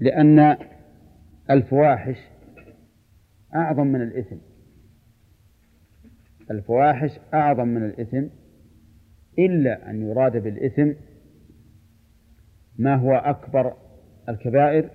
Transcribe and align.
لأن 0.00 0.56
الفواحش 1.50 2.16
أعظم 3.54 3.86
من 3.86 4.02
الإثم. 4.02 4.36
الفواحش 6.50 7.10
أعظم 7.34 7.68
من 7.68 7.84
الإثم. 7.84 8.26
إلا 9.38 9.90
أن 9.90 10.02
يراد 10.02 10.36
بالإثم 10.36 10.92
ما 12.78 12.96
هو 12.96 13.12
أكبر 13.12 13.76
الكبائر. 14.28 14.90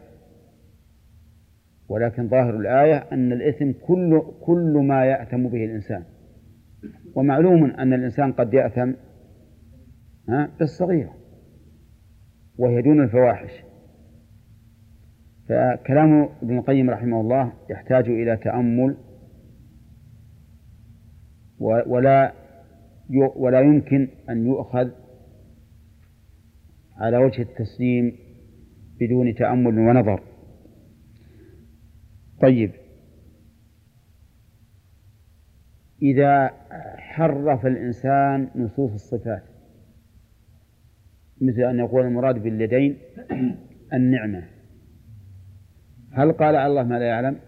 ولكن 1.90 2.28
ظاهر 2.30 2.56
الآية 2.56 2.98
أن 2.98 3.32
الإثم 3.32 3.72
كل 3.72 4.22
كل 4.42 4.84
ما 4.88 5.06
يأثم 5.06 5.48
به 5.48 5.66
الإنسان. 5.66 6.04
ومعلوم 7.16 7.66
أن 7.66 7.94
الإنسان 7.94 8.34
قد 8.34 8.54
يأثم 8.54 8.92
بالصغيرة 10.60 11.18
وهي 12.58 12.82
دون 12.82 13.04
الفواحش. 13.04 13.67
فكلام 15.50 16.30
ابن 16.42 16.58
القيم 16.58 16.90
رحمه 16.90 17.22
الله 17.22 17.54
يحتاج 17.70 18.10
إلى 18.10 18.38
تأمل 18.38 18.98
ولا 21.60 22.34
ولا 23.36 23.62
يمكن 23.62 24.08
أن 24.30 24.46
يؤخذ 24.46 24.90
على 26.98 27.18
وجه 27.18 27.42
التسليم 27.42 28.16
بدون 29.00 29.36
تأمل 29.36 29.80
ونظر. 29.80 30.24
طيب. 32.42 32.72
إذا 36.02 36.52
حرف 36.98 37.66
الإنسان 37.66 38.50
نصوص 38.56 38.92
الصفات 38.94 39.44
مثل 41.42 41.62
أن 41.62 41.80
يقول 41.80 42.06
المراد 42.06 42.44
باليدين 42.44 42.98
النعمة. 43.94 44.57
هل 46.12 46.32
قال 46.32 46.56
على 46.56 46.68
الله 46.68 46.84
ما 46.84 47.00
لا 47.00 47.06
يعلم؟ 47.06 47.40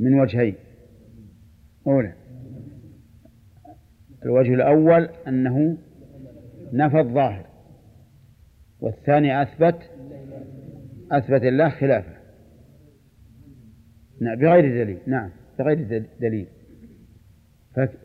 من 0.00 0.20
وجهين. 0.20 0.54
أولى 1.86 2.12
الوجه 4.24 4.54
الأول 4.54 5.08
أنه 5.28 5.76
نفى 6.72 7.00
الظاهر 7.00 7.46
والثاني 8.80 9.42
أثبت 9.42 9.90
أثبت 11.12 11.42
الله 11.42 11.68
خلافه. 11.68 12.16
نعم 14.20 14.36
بغير 14.38 14.84
دليل. 14.84 14.98
نعم 15.06 15.30
بغير 15.58 16.06
دليل. 16.20 16.46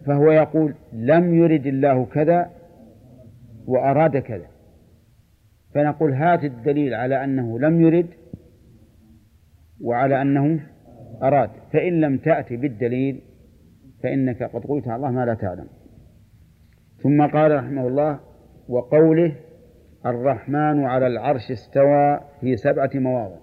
فهو 0.06 0.32
يقول 0.32 0.76
لم 0.94 1.34
يرد 1.34 1.68
الله 1.68 2.06
كذا 2.06 2.52
وأراد 3.66 4.18
كذا. 4.18 4.48
فنقول 5.74 6.14
هات 6.14 6.44
الدليل 6.44 6.94
على 6.94 7.24
أنه 7.24 7.60
لم 7.60 7.82
يرد 7.82 8.08
وعلى 9.82 10.22
أنه 10.22 10.60
أراد. 11.24 11.50
فإن 11.74 12.02
لم 12.02 12.18
تأتي 12.18 12.58
بالدليل 12.58 13.22
فإنك 14.04 14.44
قد 14.44 14.66
قلت 14.66 14.88
على 14.88 14.96
الله 14.96 15.12
ما 15.12 15.26
لا 15.26 15.34
تعلم. 15.34 15.68
ثم 17.04 17.28
قال 17.28 17.56
رحمه 17.56 17.88
الله 17.88 18.20
وقوله 18.68 19.36
الرحمن 20.06 20.86
على 20.86 21.08
العرش 21.08 21.52
استوى 21.52 22.20
في 22.42 22.58
سبعة 22.58 22.90
مواضع. 22.96 23.38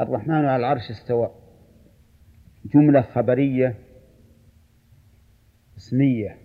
الرحمن 0.00 0.34
على 0.34 0.56
العرش 0.56 0.90
استوى. 0.90 1.30
جملة 2.74 3.02
خبرية 3.02 3.74
اسمية. 5.76 6.36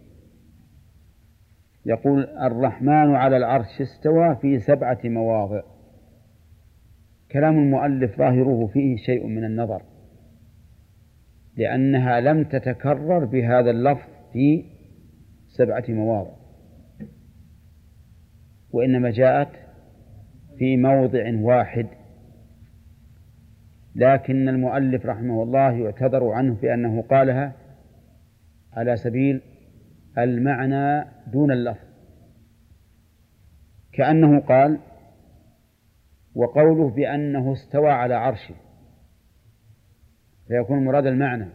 يقول 1.86 2.23
الرحمن 2.23 3.16
على 3.16 3.38
العرش 3.38 3.81
استوى 3.81 4.36
في 4.36 4.59
سبعة 4.59 5.00
مواضع. 5.03 5.62
كلام 7.32 7.58
المؤلف 7.58 8.18
ظاهره 8.18 8.68
فيه 8.74 8.97
شيء 8.97 9.28
من 9.28 9.44
النظر 9.44 9.81
لأنها 11.58 12.19
لم 12.19 12.44
تتكرر 12.44 13.25
بهذا 13.25 13.72
اللفظ 13.72 14.09
في 14.34 14.66
سبعة 15.47 15.84
مواضع 15.90 16.31
وإنما 18.72 19.12
جاءت 19.12 19.50
في 20.58 20.78
موضع 20.78 21.40
واحد 21.40 21.88
لكن 23.96 24.50
المؤلف 24.50 25.06
رحمه 25.06 25.44
الله 25.44 25.72
يعتذر 25.72 26.30
عنه 26.30 26.53
بأنه 26.53 27.02
قالها 27.02 27.53
على 28.74 28.98
سبيل 28.98 29.42
المعنى 30.18 31.06
دون 31.28 31.52
اللفظ 31.52 31.88
كأنه 33.94 34.40
قال 34.40 34.80
وقوله 36.36 36.90
بأنه 36.90 37.53
استوى 37.53 37.90
على 37.90 38.14
عرشه. 38.14 38.56
فيكون 40.47 40.86
مراد 40.86 41.06
المعنى. 41.06 41.47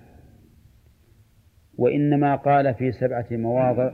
وإنما 1.79 2.37
قال 2.37 2.75
في 2.75 2.93
سبعة 2.93 3.27
مواضع 3.31 3.93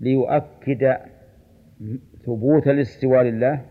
ليؤكد 0.00 0.96
ثبوت 2.26 2.68
الاستواء 2.68 3.22
لله 3.22 3.64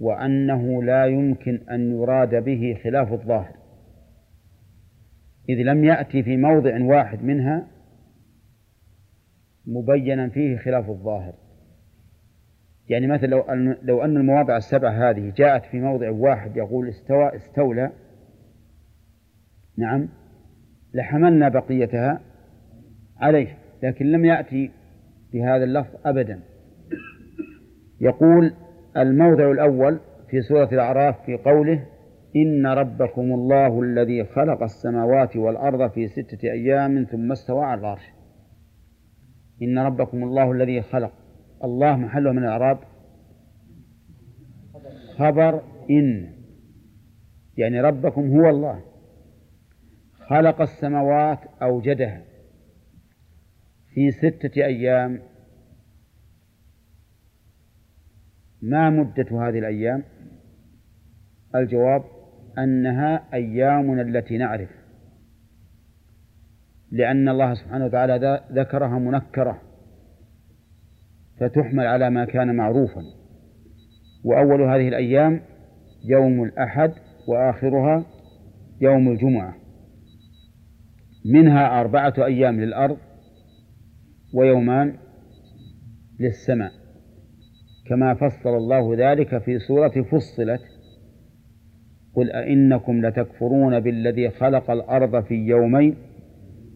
وأنه 0.00 0.82
لا 0.82 1.06
يمكن 1.06 1.70
أن 1.70 1.90
يراد 1.90 2.44
به 2.44 2.80
خلاف 2.84 3.12
الظاهر. 3.12 3.56
إذ 5.48 5.56
لم 5.56 5.84
يأتي 5.84 6.22
في 6.22 6.36
موضع 6.36 6.84
واحد 6.84 7.22
منها 7.22 7.66
مبينا 9.66 10.28
فيه 10.28 10.56
خلاف 10.56 10.90
الظاهر. 10.90 11.34
يعني 12.90 13.06
مثلا 13.06 13.28
لو 13.28 13.40
أن 13.40 13.76
لو 13.82 14.04
أن 14.04 14.16
المواضع 14.16 14.56
السبعة 14.56 15.10
هذه 15.10 15.32
جاءت 15.36 15.64
في 15.64 15.80
موضع 15.80 16.10
واحد 16.10 16.56
يقول 16.56 16.88
استوى 16.88 17.36
استولى 17.36 17.92
نعم 19.78 20.08
لحملنا 20.94 21.48
بقيتها 21.48 22.20
عليه 23.16 23.58
لكن 23.82 24.06
لم 24.06 24.24
يأتي 24.24 24.70
بهذا 25.32 25.64
اللفظ 25.64 25.94
أبدا. 26.04 26.40
يقول 28.00 28.52
الموضع 28.96 29.50
الأول 29.50 30.00
في 30.30 30.42
سورة 30.42 30.68
الأعراف 30.72 31.24
في 31.26 31.36
قوله 31.36 31.86
إن 32.36 32.66
ربكم 32.66 33.32
الله 33.32 33.82
الذي 33.82 34.24
خلق 34.24 34.62
السماوات 34.62 35.36
والأرض 35.36 35.90
في 35.90 36.08
ستة 36.08 36.50
أيام 36.52 37.04
ثم 37.04 37.32
استوى 37.32 37.64
على 37.64 37.80
العرش. 37.80 38.10
إن 39.62 39.78
ربكم 39.78 40.24
الله 40.24 40.52
الذي 40.52 40.82
خلق 40.82 41.19
الله 41.64 41.96
محله 41.96 42.32
من 42.32 42.38
الأعراب؟ 42.38 42.78
خبر 45.16 45.62
إن. 45.90 46.32
يعني 47.56 47.80
ربكم 47.80 48.30
هو 48.30 48.48
الله. 48.48 48.82
خلق 50.12 50.60
السماوات 50.60 51.38
أوجدها. 51.62 52.22
في 53.94 54.10
ستة 54.10 54.64
أيام. 54.64 55.22
ما 58.62 58.90
مدة 58.90 59.48
هذه 59.48 59.58
الأيام؟ 59.58 60.02
الجواب 61.54 62.04
أنها 62.58 63.34
أيامنا 63.34 64.02
التي 64.02 64.38
نعرف. 64.38 64.70
لأن 66.90 67.28
الله 67.28 67.54
سبحانه 67.54 67.84
وتعالى 67.84 68.44
ذكرها 68.52 68.98
منكرة. 68.98 69.69
فتحمل 71.40 71.86
على 71.86 72.10
ما 72.10 72.24
كان 72.24 72.56
معروفا. 72.56 73.02
وأول 74.24 74.62
هذه 74.62 74.88
الأيام 74.88 75.40
يوم 76.04 76.44
الأحد 76.44 76.92
وآخرها 77.28 78.04
يوم 78.80 79.08
الجمعة. 79.08 79.54
منها 81.24 81.80
أربعة 81.80 82.14
أيام 82.18 82.60
للأرض 82.60 82.96
ويومان 84.34 84.94
للسماء. 86.20 86.70
كما 87.88 88.14
فصل 88.14 88.56
الله 88.56 88.94
ذلك 88.98 89.38
في 89.38 89.58
سورة 89.58 90.02
فصلت 90.02 90.60
قل 92.14 92.30
أئنكم 92.30 93.06
لتكفرون 93.06 93.80
بالذي 93.80 94.30
خلق 94.30 94.70
الأرض 94.70 95.24
في 95.24 95.34
يومين 95.34 95.96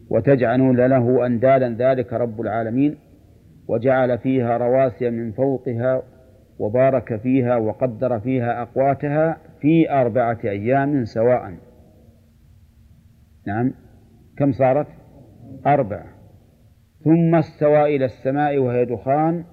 وتجعلون 0.09 0.85
له 0.85 1.25
أندادا 1.25 1.69
ذلك 1.69 2.13
رب 2.13 2.41
العالمين. 2.41 2.97
وجعل 3.67 4.17
فيها 4.17 4.57
رواسي 4.57 5.09
من 5.09 5.31
فوقها 5.31 6.03
وبارك 6.59 7.15
فيها 7.15 7.55
وقدر 7.57 8.19
فيها 8.19 8.61
أقواتها 8.61 9.37
في 9.59 9.91
أربعة 9.91 10.37
أيام 10.43 11.05
سواء. 11.05 11.53
نعم. 13.47 13.73
كم 14.37 14.51
صارت؟ 14.51 14.87
أربعة 15.65 16.05
ثم 17.03 17.35
استوى 17.35 17.95
إلى 17.95 18.05
السماء 18.05 18.57
وهي 18.57 18.85
دخان. 18.85 19.43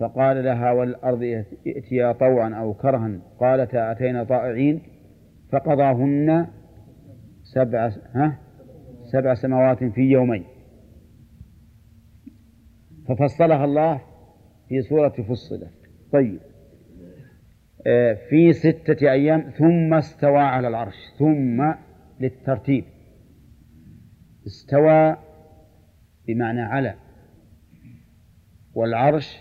فقال 0.00 0.44
لها 0.44 0.72
والأرض 0.72 1.44
ائتيا 1.66 2.12
طوعا 2.12 2.54
أو 2.54 2.74
كرها. 2.74 3.18
قالتا 3.40 3.92
أتينا 3.92 4.24
طائعين؟ 4.24 4.82
فقضاهن 5.52 6.46
سبع 7.42 7.90
ها؟ 8.14 8.38
سبع 9.12 9.34
سماوات 9.34 9.84
في 9.84 10.00
يومين. 10.00 10.44
ففصلها 13.08 13.64
الله 13.64 14.00
في 14.68 14.82
سورة 14.82 15.08
فصلت 15.08 15.72
طيب. 16.12 16.40
آه، 17.86 18.14
في 18.30 18.52
ستة 18.52 19.10
أيام 19.12 19.50
ثم 19.50 19.94
استوى 19.94 20.38
على 20.38 20.68
العرش 20.68 20.94
ثم 21.18 21.72
للترتيب. 22.20 22.84
استوى 24.46 25.16
بمعنى 26.26 26.60
على. 26.60 26.94
والعرش 28.74 29.38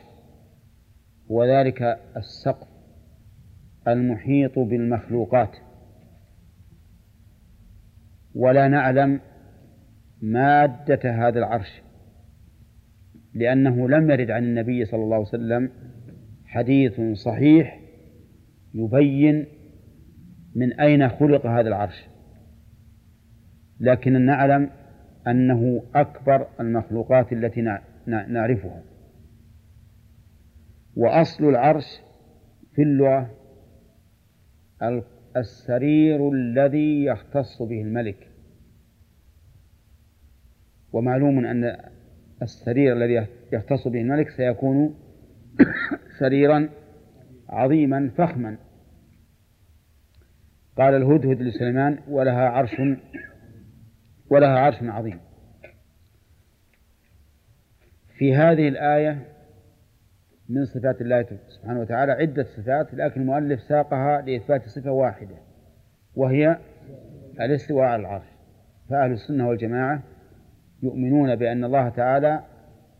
هو 1.31 1.45
ذلك 1.45 1.99
السقف 2.17 2.67
المحيط 3.87 4.59
بالمخلوقات. 4.59 5.57
ولا 8.35 8.67
نعلم 8.67 9.19
مادة 10.21 11.11
هذا 11.11 11.39
العرش. 11.39 11.81
لأنه 13.33 13.89
لم 13.89 14.11
يرد 14.11 14.31
عن 14.31 14.43
النبي 14.43 14.85
صلى 14.85 15.03
الله 15.03 15.15
عليه 15.15 15.27
وسلم 15.27 15.69
حديث 16.45 17.01
صحيح 17.13 17.79
يبين 18.73 19.45
من 20.55 20.79
أين 20.79 21.09
خلق 21.09 21.45
هذا 21.45 21.67
العرش. 21.67 22.05
لكن 23.79 24.25
نعلم 24.25 24.69
أنه 25.27 25.83
أكبر 25.95 26.47
المخلوقات 26.59 27.33
التي 27.33 27.61
نعرفها. 28.07 28.83
وأصل 30.95 31.49
العرش 31.49 32.01
في 32.75 32.81
اللغة 32.81 33.31
السرير 35.37 36.29
الذي 36.31 37.05
يختص 37.05 37.61
به 37.61 37.81
الملك. 37.81 38.29
ومعلوم 40.93 41.45
أن 41.45 41.77
السرير 42.43 42.93
الذي 42.93 43.27
يختص 43.53 43.87
به 43.87 44.01
الملك 44.01 44.29
سيكون 44.29 44.95
سريرا 46.19 46.69
عظيما 47.49 48.11
فخما. 48.17 48.57
قال 50.77 50.93
الهدهد 50.93 51.41
لسليمان 51.41 51.99
ولها 52.07 52.49
عرش 52.49 52.81
ولها 54.29 54.59
عرش 54.59 54.75
عظيم. 54.81 55.19
في 58.17 58.35
هذه 58.35 58.67
الآية 58.67 59.27
من 60.49 60.65
صفات 60.65 61.01
الله 61.01 61.25
سبحانه 61.47 61.79
وتعالى 61.79 62.11
عدة 62.11 62.43
صفات 62.43 62.93
لكن 62.93 63.21
المؤلف 63.21 63.61
ساقها 63.61 64.21
لإثبات 64.21 64.69
صفة 64.69 64.91
واحدة 64.91 65.35
وهي 66.15 66.57
الاستواء 67.41 67.85
على 67.85 68.01
العرش. 68.01 68.25
فأهل 68.89 69.11
السنة 69.11 69.47
والجماعة 69.47 70.03
يؤمنون 70.83 71.35
بأن 71.35 71.63
الله 71.63 71.89
تعالى 71.89 72.43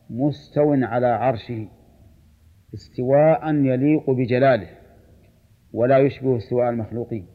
مستو 0.09 0.73
على 0.73 1.07
عرشه 1.07 1.67
استواء 2.73 3.53
يليق 3.53 4.09
بجلاله 4.09 4.69
ولا 5.73 5.97
يشبه 5.99 6.37
استواء 6.37 6.69
المخلوقين. 6.69 7.27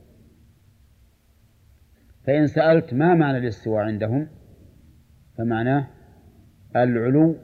فإن 2.27 2.47
سألت 2.47 2.95
ما 2.95 3.15
معنى 3.15 3.39
الاستواء 3.39 3.83
عندهم 3.83 4.29
فمعناه 5.39 5.89
العلو 6.77 7.37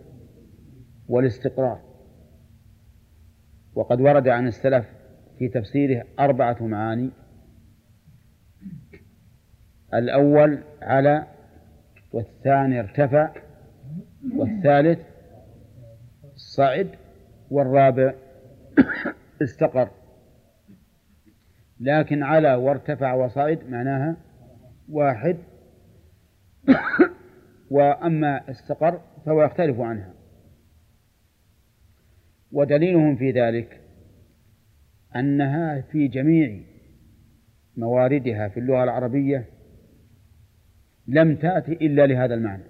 والاستقرار. 1.09 1.81
وقد 3.75 4.01
ورد 4.01 4.29
عن 4.29 4.47
السلف 4.47 4.87
في 5.39 5.49
تفسيره 5.49 6.05
أربعة 6.19 6.67
معاني. 6.67 7.11
الأول 9.95 10.59
على 10.83 11.34
والثاني 12.15 12.81
ارتفع 12.81 13.31
والثالث 14.37 15.01
صعد 16.35 16.89
والرابع 17.51 18.15
استقر. 19.43 19.89
لكن 21.81 22.23
على 22.23 22.55
وارتفع 22.55 23.15
وصعد 23.15 23.59
معناها 23.69 24.17
واحد. 24.89 25.37
وأما 27.71 28.51
استقر 28.51 29.01
فهو 29.27 29.43
يختلف 29.43 29.81
عنها. 29.81 30.15
ودليلهم 32.53 33.17
في 33.17 33.31
ذلك 33.31 33.81
أنها 35.17 35.81
في 35.81 36.09
جميع 36.09 36.61
مواردها 37.77 38.49
في 38.49 38.61
اللغة 38.61 38.85
العربية 38.85 39.54
لم 41.07 41.37
تأتي 41.37 41.73
إلا 41.73 42.07
لهذا 42.07 42.35
المعنى. 42.35 42.65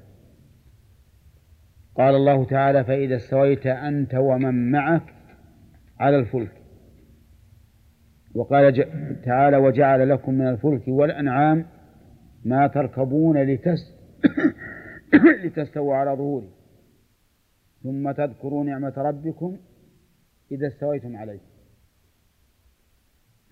قال 1.97 2.15
الله 2.15 2.45
تعالى 2.45 2.85
فإذا 2.85 3.17
استويت 3.17 3.67
أنت 3.67 4.15
ومن 4.15 4.71
معك 4.71 5.15
على 6.01 6.19
الفلك. 6.19 6.53
وقال 8.35 8.75
تعالى 9.25 9.57
وجعل 9.57 10.09
لكم 10.09 10.35
من 10.35 10.47
الفلك 10.47 10.89
والأنعام 10.89 11.67
ما 12.45 12.67
تركبون 12.67 13.43
لتس 13.43 13.95
لتستووا 15.45 15.95
على 15.95 16.11
ظهوره 16.11 16.49
ثم 17.83 18.13
تذكروا 18.13 18.65
نعمة 18.65 18.93
ربكم 18.97 19.57
إذا 20.53 20.67
استويتم 20.67 21.17
عليه. 21.17 21.41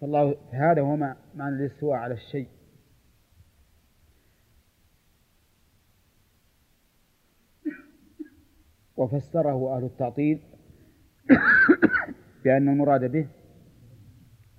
فالله 0.00 0.36
هذا 0.52 0.80
هو 0.80 0.96
معنى 0.96 1.56
الاستواء 1.56 1.96
على 1.96 2.14
الشيء. 2.14 2.48
وفسره 9.02 9.76
أهل 9.76 9.84
التعطيل 9.84 10.40
بأن 12.44 12.68
المراد 12.68 13.04
به 13.04 13.28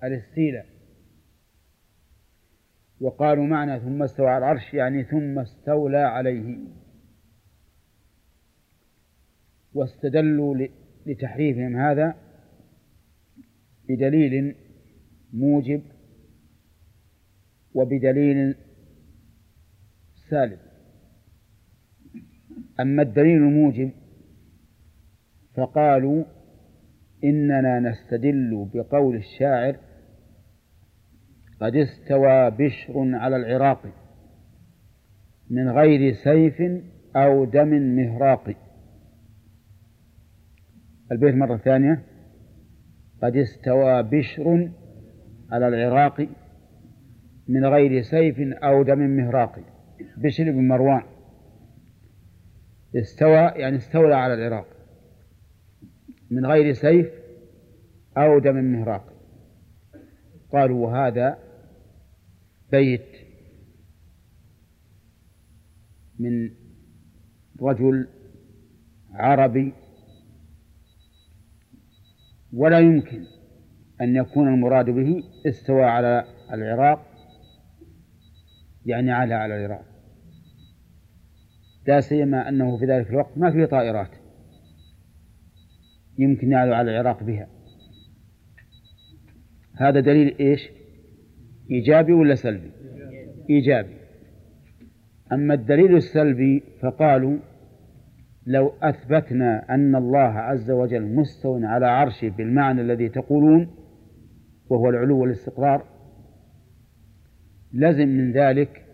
الاستيلاء. 0.04 0.66
وقالوا 3.00 3.46
معنى 3.46 3.80
ثم 3.80 4.02
استوى 4.02 4.28
على 4.28 4.38
العرش 4.38 4.74
يعني 4.74 5.04
ثم 5.04 5.38
استولى 5.38 5.98
عليه. 5.98 6.58
واستدلوا 9.74 10.66
لتحريفهم 11.06 11.76
هذا 11.76 12.14
بدليل 13.88 14.56
موجب 15.32 15.82
وبدليل 17.74 18.54
سالب 20.30 20.58
أما 22.80 23.02
الدليل 23.02 23.36
الموجب 23.36 23.90
فقالوا 25.56 26.24
إننا 27.24 27.80
نستدل 27.80 28.68
بقول 28.74 29.16
الشاعر 29.16 29.76
قد 31.60 31.76
استوى 31.76 32.50
بشر 32.50 33.14
على 33.14 33.36
العراق 33.36 33.82
من 35.50 35.70
غير 35.70 36.14
سيف 36.14 36.62
أو 37.16 37.44
دم 37.44 37.68
مهراق. 37.68 38.54
البيت 41.12 41.34
مرة 41.34 41.56
ثانية. 41.56 42.02
قد 43.22 43.36
استوى 43.36 44.02
بشر 44.02 44.70
على 45.52 45.68
العراق 45.68 46.28
من 47.48 47.64
غير 47.64 48.02
سيف 48.02 48.40
أو 48.40 48.82
دم 48.82 48.98
مهراق. 48.98 49.58
بشر 50.16 50.50
بن 50.50 50.68
مروان 50.68 51.02
استوى 52.96 53.52
يعني 53.56 53.76
استولى 53.76 54.14
على 54.14 54.34
العراق. 54.34 54.73
من 56.34 56.46
غير 56.46 56.72
سيف 56.72 57.10
أو 58.16 58.38
دم 58.38 58.54
مهراق. 58.54 59.12
قالوا 60.52 60.86
وهذا 60.86 61.38
بيت 62.70 63.06
من 66.18 66.50
رجل 67.60 68.08
عربي. 69.12 69.72
ولا 72.52 72.78
يمكن 72.78 73.24
أن 74.00 74.16
يكون 74.16 74.48
المراد 74.48 74.90
به 74.90 75.22
استوى 75.46 75.84
على 75.84 76.24
العراق 76.52 77.06
يعني 78.86 79.12
على 79.12 79.34
على 79.34 79.56
العراق. 79.56 79.84
لا 81.86 82.00
سيما 82.00 82.48
أنه 82.48 82.78
في 82.78 82.84
ذلك 82.84 83.10
الوقت 83.10 83.38
ما 83.38 83.50
في 83.50 83.66
طائرات. 83.66 84.23
يمكن 86.18 86.52
يعلو 86.52 86.74
على 86.74 86.90
العراق 86.90 87.22
بها. 87.22 87.48
هذا 89.76 90.00
دليل 90.00 90.38
إيش؟ 90.40 90.70
إيجابي 91.70 92.12
ولا 92.12 92.34
سلبي؟ 92.34 92.70
إيجابي. 93.50 93.94
أما 95.32 95.54
الدليل 95.54 95.96
السلبي 95.96 96.62
فقالوا 96.80 97.38
لو 98.46 98.72
أثبتنا 98.82 99.74
أن 99.74 99.96
الله 99.96 100.18
عز 100.18 100.70
وجل 100.70 101.02
مستو 101.02 101.60
على 101.64 101.86
عرشه 101.86 102.28
بالمعنى 102.28 102.80
الذي 102.80 103.08
تقولون 103.08 103.70
وهو 104.70 104.90
العلو 104.90 105.18
والاستقرار 105.18 105.84
لزم 107.72 108.08
من 108.08 108.32
ذلك 108.32 108.84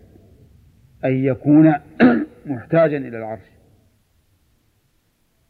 أن 1.05 1.25
يكون 1.25 1.73
محتاجا 2.45 2.97
إلى 2.97 3.17
العرش. 3.17 3.51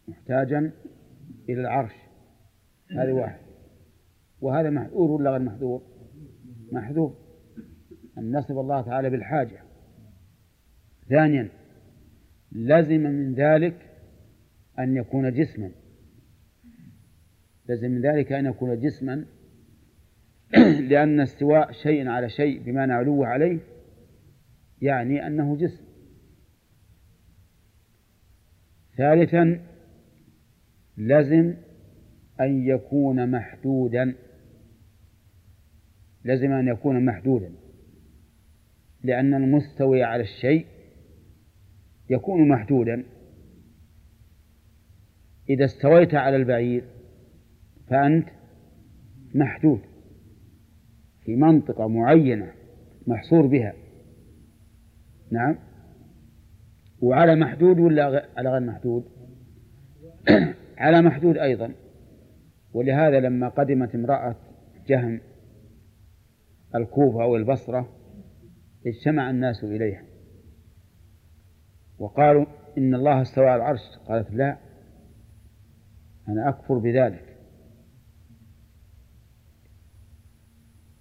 محتاجا 0.07 0.71
إلى 1.53 1.61
العرش. 1.61 1.93
هذه 2.91 3.11
واحد. 3.11 3.39
وهذا 4.41 4.69
محذور 4.69 5.11
ولا 5.11 5.31
غير 5.31 5.39
محذور؟ 5.39 5.81
محذور. 6.71 7.15
أن 8.17 8.37
نصف 8.37 8.51
الله 8.51 8.81
تعالى 8.81 9.09
بالحاجة. 9.09 9.63
ثانيا 11.09 11.49
لزم 12.51 13.01
من 13.01 13.33
ذلك 13.33 13.75
أن 14.79 14.97
يكون 14.97 15.33
جسما. 15.33 15.71
لزم 17.69 17.91
من 17.91 18.01
ذلك 18.01 18.31
أن 18.31 18.45
يكون 18.45 18.79
جسما. 18.79 19.25
لأن 20.89 21.19
استواء 21.19 21.71
شيء 21.71 22.07
على 22.07 22.29
شيء 22.29 22.63
بمعنى 22.63 22.93
علوه 22.93 23.27
عليه 23.27 23.59
يعني 24.81 25.27
أنه 25.27 25.57
جسم. 25.57 25.83
ثالثا 28.97 29.70
لزم 30.97 31.53
أن 32.41 32.67
يكون 32.67 33.31
محدودا. 33.31 34.15
لزم 36.25 36.51
أن 36.51 36.67
يكون 36.67 37.05
محدودا. 37.05 37.51
لأن 39.03 39.33
المستوي 39.33 40.03
على 40.03 40.23
الشيء 40.23 40.65
يكون 42.09 42.47
محدودا. 42.47 43.03
إذا 45.49 45.65
استويت 45.65 46.13
على 46.13 46.35
البعير 46.35 46.83
فأنت 47.87 48.29
محدود 49.35 49.81
في 51.25 51.35
منطقة 51.35 51.87
معينة 51.87 52.53
محصور 53.07 53.47
بها. 53.47 53.73
نعم. 55.31 55.55
وعلى 57.01 57.35
محدود 57.35 57.79
ولا 57.79 58.29
على 58.37 58.49
غير 58.49 58.59
محدود؟ 58.59 59.03
على 60.81 61.01
محدود 61.01 61.37
أيضا. 61.37 61.73
ولهذا 62.73 63.19
لما 63.19 63.49
قدمت 63.49 63.95
امرأة 63.95 64.35
جهم 64.87 65.21
الكوفة 66.75 67.23
أو 67.23 67.35
البصرة 67.35 67.89
اجتمع 68.87 69.29
الناس 69.29 69.63
إليها. 69.63 70.03
وقالوا 71.99 72.45
إن 72.77 72.95
الله 72.95 73.21
استوى 73.21 73.47
على 73.47 73.55
العرش. 73.55 73.97
قالت 74.07 74.31
لا 74.31 74.57
أنا 76.27 76.49
أكفر 76.49 76.77
بذلك. 76.77 77.37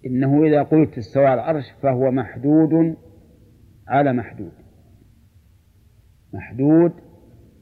إنه 0.05 0.43
إذا 0.43 0.63
قلت 0.63 0.97
استوى 0.97 1.25
على 1.25 1.41
العرش 1.41 1.65
فهو 1.81 2.11
محدود 2.11 2.97
على 3.87 4.13
محدود. 4.13 4.51
محدود 6.33 6.93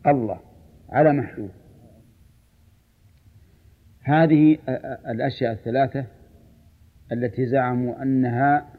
الله 0.08 0.40
على 0.90 1.14
محدود. 1.14 1.59
هذه 4.10 4.58
الأشياء 5.10 5.52
الثلاثة 5.52 6.06
التي 7.12 7.46
زعموا 7.46 8.02
أنها 8.04 8.70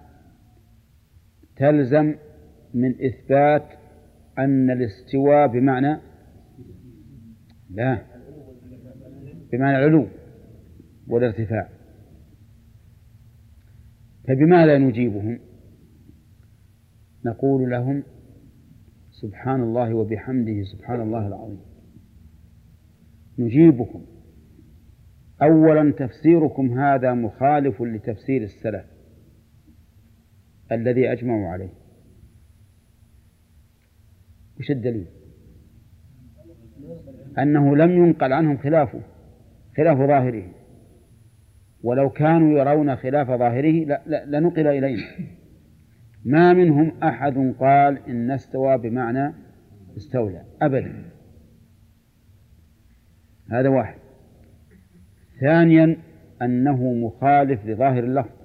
تلزم 1.56 2.14
من 2.74 2.94
إثبات 3.04 3.64
أن 4.38 4.70
الاستواء 4.70 5.46
بمعنى 5.46 6.00
لا 7.70 8.02
بمعنى 9.52 9.78
العلو 9.78 10.06
والارتفاع. 11.08 11.68
فبماذا 14.28 14.78
نجيبهم؟ 14.78 15.38
نقول 17.24 17.70
لهم 17.70 18.02
سبحان 19.10 19.62
الله 19.62 19.94
وبحمده 19.94 20.62
سبحان 20.62 21.00
الله 21.00 21.26
العظيم. 21.26 21.60
نجيبكم 23.38 24.04
أولا 25.42 25.92
تفسيركم 25.92 26.78
هذا 26.78 27.14
مخالف 27.14 27.82
لتفسير 27.82 28.42
السلف 28.42 28.84
الذي 30.72 31.12
أجمعوا 31.12 31.48
عليه. 31.48 31.70
وش 34.58 34.70
الدليل؟ 34.70 35.06
أنه 37.38 37.76
لم 37.76 37.90
ينقل 37.90 38.32
عنهم 38.32 38.56
خلافه 38.56 39.00
خلاف 39.76 39.98
ظاهره. 39.98 40.52
ولو 41.82 42.10
كانوا 42.10 42.58
يرون 42.58 42.96
خلاف 42.96 43.26
ظاهره 43.26 44.00
لنقل 44.06 44.66
إلينا. 44.66 45.02
ما 46.24 46.52
منهم 46.52 46.92
أحد 47.02 47.54
قال 47.60 48.08
إن 48.08 48.30
استوى 48.30 48.78
بمعنى 48.78 49.34
استولى 49.96 50.44
أبدا. 50.62 51.04
هذا 53.50 53.68
واحد. 53.68 54.09
ثانيا 55.40 55.96
أنه 56.42 56.92
مخالف 56.92 57.66
لظاهر 57.66 58.04
اللفظ. 58.04 58.40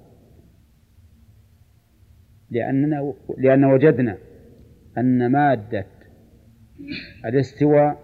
لأننا 2.50 3.14
لأن 3.38 3.64
وجدنا 3.64 4.18
أن 4.98 5.32
مادة 5.32 5.86
الاستواء 7.24 7.98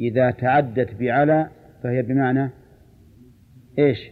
إذا 0.00 0.30
تعدت 0.30 0.94
بعلى 0.94 1.50
فهي 1.82 2.02
بمعنى 2.02 2.50
إيش؟ 3.78 4.10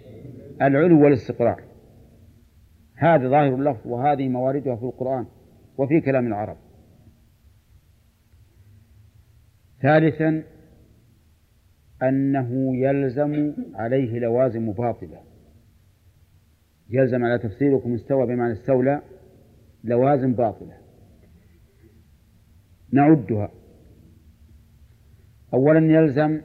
العلو 0.62 1.04
والاستقرار. 1.04 1.62
هذا 2.96 3.28
ظاهر 3.28 3.54
اللفظ 3.54 3.86
وهذه 3.86 4.28
مواردها 4.28 4.76
في 4.76 4.82
القرآن 4.82 5.26
وفي 5.78 6.00
كلام 6.00 6.26
العرب. 6.26 6.56
ثالثا 9.82 10.42
أنه 12.02 12.76
يلزم 12.76 13.54
عليه 13.74 14.18
لوازم 14.18 14.72
باطلة. 14.72 15.20
يلزم 16.90 17.24
على 17.24 17.38
تفسيركم 17.38 17.94
استوى 17.94 18.26
بمعنى 18.26 18.52
استولى 18.52 19.02
لوازم 19.84 20.32
باطلة. 20.32 20.76
نعدها. 22.92 23.50
أولا 25.54 25.92
يلزم 25.92 26.40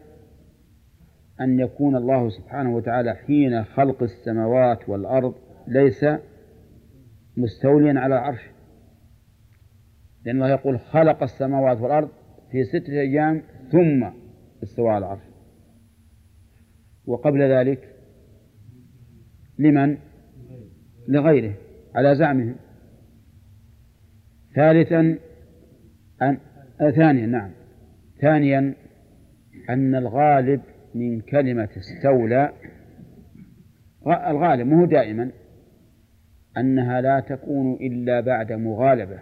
أن 1.42 1.60
يكون 1.60 1.96
الله 1.96 2.30
سبحانه 2.30 2.76
وتعالى 2.76 3.16
حين 3.16 3.64
خلق 3.64 4.04
السماوات 4.04 4.90
والأرض 4.90 5.36
ليس 5.68 6.06
مستوليا 7.38 8.00
على 8.00 8.16
العرش. 8.16 8.50
لأن 10.26 10.36
الله 10.36 10.50
يقول 10.50 10.80
خلق 10.80 11.24
السماوات 11.24 11.82
والأرض 11.82 12.10
في 12.52 12.64
ستة 12.64 12.94
أيام 12.94 13.42
ثم 13.72 14.10
استوى 14.64 14.90
على 14.90 15.06
العرش. 15.06 15.31
وقبل 17.06 17.42
ذلك 17.42 17.90
لمن؟ 19.60 19.98
لغيره 21.08 21.54
على 21.96 22.16
زعمهم. 22.16 22.56
ثالثا 24.56 25.18
أن 26.22 26.38
آه 26.82 26.92
ثانيا 26.92 27.26
نعم. 27.26 27.52
ثانيا 28.22 28.74
أن 29.70 29.96
الغالب 29.96 30.62
من 30.96 31.22
كلمة 31.22 31.70
استولى 31.78 32.54
الغالب 34.08 34.68
مو 34.68 34.86
دائما 34.86 35.32
أنها 36.58 37.02
لا 37.02 37.20
تكون 37.20 37.74
إلا 37.74 38.22
بعد 38.22 38.52
مغالبة. 38.52 39.20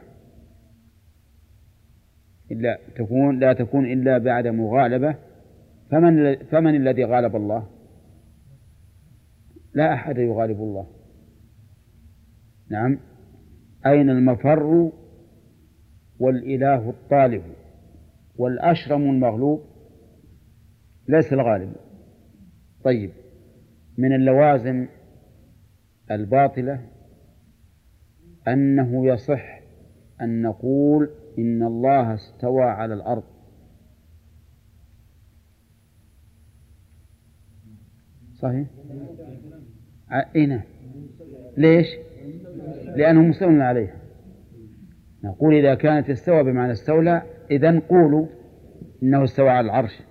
إلا 2.52 2.80
تكون 2.96 3.40
لا 3.40 3.54
تكون 3.54 3.86
إلا 3.86 4.18
بعد 4.18 4.48
مغالبة. 4.48 5.16
فمن 5.92 6.36
فمن 6.36 6.76
الذي 6.76 7.04
غالب 7.04 7.36
الله؟ 7.36 7.68
لا 9.74 9.94
أحد 9.94 10.18
يغالب 10.18 10.62
الله. 10.62 10.88
نعم. 12.72 13.00
أين 13.86 14.10
المفر 14.10 14.92
والإله 16.20 16.90
الطالب 16.90 17.44
والأشرم 18.38 19.02
المغلوب؟ 19.02 19.64
ليس 21.08 21.34
الغالب. 21.34 21.74
طيب. 22.84 23.12
من 23.98 24.16
اللوازم 24.16 24.88
الباطلة 26.12 26.82
أنه 28.48 29.06
يصح 29.08 29.60
أن 30.22 30.42
نقول 30.42 31.10
إن 31.40 31.64
الله 31.64 32.14
استوى 32.14 32.64
على 32.64 32.94
الأرض. 32.94 33.39
صحيح؟ 38.42 38.68
أين؟ 40.36 40.50
نعم. 40.50 40.62
ليش؟ 41.58 41.88
لأنه 42.96 43.22
مستولى 43.22 43.64
عليها 43.64 43.96
نقول 45.24 45.54
إذا 45.54 45.76
كانت 45.76 46.10
استوى 46.10 46.44
بمعنى 46.44 46.72
استولى 46.72 47.22
إذا 47.52 47.80
قولوا 47.80 48.26
إنه 49.04 49.24
استوى 49.24 49.50
على 49.50 49.66
العرش 49.66 50.02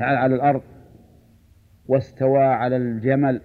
على 0.00 0.34
الأرض 0.34 0.62
واستوى 1.88 2.42
على 2.42 2.76
الجمل 2.76 3.40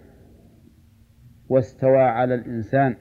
واستوى 1.50 2.02
على 2.02 2.36
الإنسان 2.36 2.96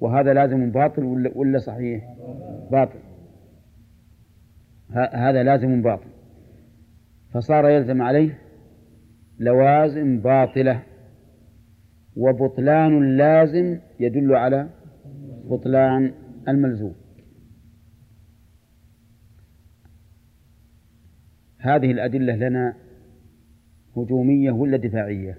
وهذا 0.00 0.34
لازم 0.34 0.70
باطل 0.70 1.04
ولا, 1.04 1.30
ولا 1.34 1.58
صحيح 1.58 2.04
باطل 2.70 2.98
هذا 5.12 5.42
لازم 5.42 5.82
باطل 5.82 6.10
فصار 7.34 7.68
يلزم 7.68 8.02
عليه 8.02 8.45
لوازم 9.38 10.20
باطلة 10.20 10.82
وبطلان 12.16 13.02
اللازم 13.02 13.78
يدل 14.00 14.34
على 14.34 14.68
بطلان 15.44 16.12
الملزوم. 16.48 16.94
هذه 21.58 21.90
الأدلة 21.90 22.36
لنا 22.36 22.76
هجومية 23.96 24.50
ولا 24.50 24.76
دفاعية؟ 24.76 25.38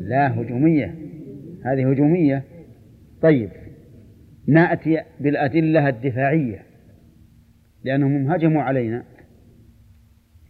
لا 0.00 0.40
هجومية. 0.40 0.94
هذه 1.64 1.90
هجومية. 1.90 2.44
طيب 3.22 3.50
نأتي 4.48 5.02
بالأدلة 5.20 5.88
الدفاعية 5.88 6.66
لأنهم 7.84 8.30
هجموا 8.30 8.62
علينا. 8.62 9.04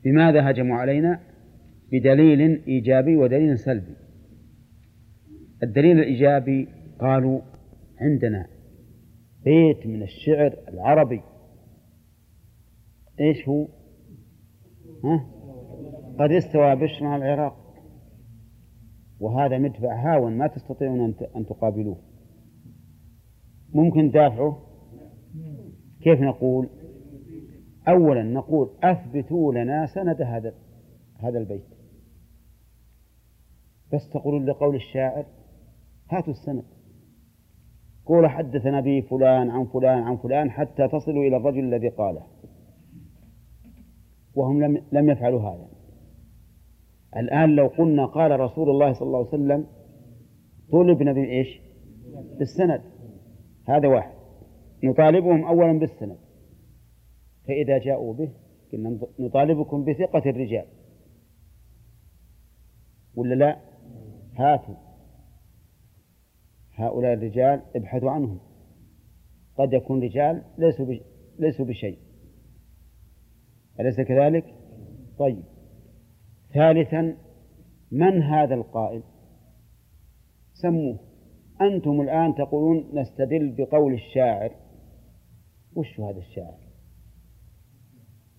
بماذا 0.04 0.50
هجموا 0.50 0.76
علينا؟ 0.76 1.20
بدليل 1.92 2.64
إيجابي 2.66 3.16
ودليل 3.16 3.58
سلبي. 3.58 3.96
الدليل 5.62 5.98
الإيجابي 5.98 6.68
قالوا 7.00 7.40
عندنا 8.00 8.46
بيت 9.44 9.86
من 9.86 10.02
الشعر 10.02 10.56
العربي. 10.68 11.20
إيش 13.20 13.48
هو؟ 13.48 13.68
ها؟ 15.04 15.26
قد 16.18 16.30
استوى 16.30 16.76
بشر 16.76 17.16
العراق. 17.16 17.74
وهذا 19.20 19.58
مدفع 19.58 19.94
هاون 19.94 20.32
ما 20.32 20.46
تستطيعون 20.46 21.14
أن 21.36 21.46
تقابلوه. 21.46 21.98
ممكن 23.74 24.10
تدافعه 24.10 24.66
كيف 26.02 26.20
نقول؟ 26.20 26.68
أولا 27.88 28.22
نقول 28.22 28.70
أثبتوا 28.82 29.52
لنا 29.52 29.86
سند 29.86 30.22
هذا 30.22 30.54
هذا 31.18 31.38
البيت. 31.38 31.64
بس 33.92 34.10
تقولون 34.10 34.46
لقول 34.46 34.74
الشاعر 34.74 35.26
هاتوا 36.10 36.32
السند. 36.32 36.64
قول 38.06 38.26
حدثنا 38.26 38.80
به 38.80 39.00
فلان 39.00 39.50
عن 39.50 39.66
فلان 39.66 40.02
عن 40.02 40.16
فلان 40.16 40.50
حتى 40.50 40.88
تصلوا 40.88 41.24
إلى 41.24 41.36
الرجل 41.36 41.58
الذي 41.58 41.88
قاله. 41.88 42.22
وهم 44.34 44.62
لم 44.62 44.82
لم 44.92 45.10
يفعلوا 45.10 45.40
هذا. 45.40 45.68
الآن 47.16 47.56
لو 47.56 47.66
قلنا 47.66 48.06
قال 48.06 48.40
رسول 48.40 48.70
الله 48.70 48.92
صلى 48.92 49.06
الله 49.06 49.18
عليه 49.18 49.28
وسلم 49.28 49.66
طلبنا 50.72 51.12
بإيش؟ 51.12 51.60
بالسند. 52.38 52.82
هذا 53.68 53.88
واحد. 53.88 54.14
نطالبهم 54.84 55.44
أولا 55.44 55.78
بالسند. 55.78 56.18
فإذا 57.50 57.78
جاءوا 57.78 58.14
به 58.14 58.32
قلنا 58.72 58.98
نطالبكم 59.18 59.84
بثقة 59.84 60.30
الرجال. 60.30 60.66
ولا 63.16 63.34
لا؟ 63.34 63.60
هاتوا. 64.34 64.74
هؤلاء 66.74 67.12
الرجال 67.12 67.62
ابحثوا 67.76 68.10
عنهم. 68.10 68.40
قد 69.56 69.72
يكون 69.72 70.02
رجال 70.02 70.42
ليسوا 70.58 70.94
ليسوا 71.38 71.66
بشيء. 71.66 71.98
أليس 73.80 74.00
كذلك؟ 74.00 74.54
طيب. 75.18 75.44
ثالثا 76.54 77.16
من 77.90 78.22
هذا 78.22 78.54
القائل؟ 78.54 79.02
سموه. 80.52 80.98
أنتم 81.60 82.00
الآن 82.00 82.34
تقولون 82.34 83.00
نستدل 83.00 83.54
بقول 83.58 83.92
الشاعر. 83.92 84.50
وش 85.76 86.00
هذا 86.00 86.18
الشاعر؟ 86.18 86.59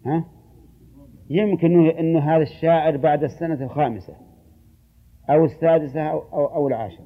ها؟ 0.05 0.25
يمكن 1.29 1.89
أن 1.89 2.17
هذا 2.17 2.43
الشاعر 2.43 2.97
بعد 2.97 3.23
السنة 3.23 3.63
الخامسة 3.65 4.13
أو 5.29 5.45
السادسة 5.45 6.01
أو, 6.01 6.45
أو, 6.45 6.67
العاشرة. 6.67 7.05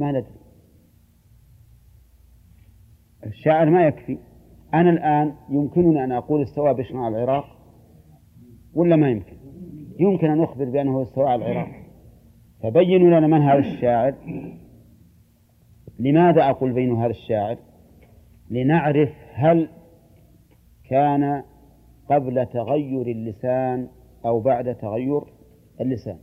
ما 0.00 0.10
ندري. 0.10 0.36
الشاعر 3.26 3.70
ما 3.70 3.86
يكفي. 3.86 4.18
أنا 4.74 4.90
الآن 4.90 5.34
يمكنني 5.50 6.04
أن 6.04 6.12
أقول 6.12 6.42
استوى 6.42 6.74
بشر 6.74 6.96
على 6.96 7.24
العراق؟ 7.24 7.44
ولا 8.74 8.96
ما 8.96 9.10
يمكن؟ 9.10 9.36
يمكن 9.98 10.30
أن 10.30 10.42
أخبر 10.42 10.64
بأنه 10.64 11.02
استوى 11.02 11.28
على 11.28 11.46
العراق. 11.46 11.68
فبينوا 12.62 13.18
لنا 13.18 13.26
من 13.26 13.42
هذا 13.42 13.58
الشاعر. 13.58 14.14
لماذا 15.98 16.50
أقول 16.50 16.72
بين 16.72 16.96
هذا 16.96 17.10
الشاعر؟ 17.10 17.56
لنعرف 18.50 19.12
هل 19.32 19.68
كان 20.90 21.42
قبل 22.10 22.46
تغير 22.46 23.06
اللسان 23.06 23.88
أو 24.26 24.40
بعد 24.40 24.74
تغير 24.74 25.20
اللسان. 25.80 26.18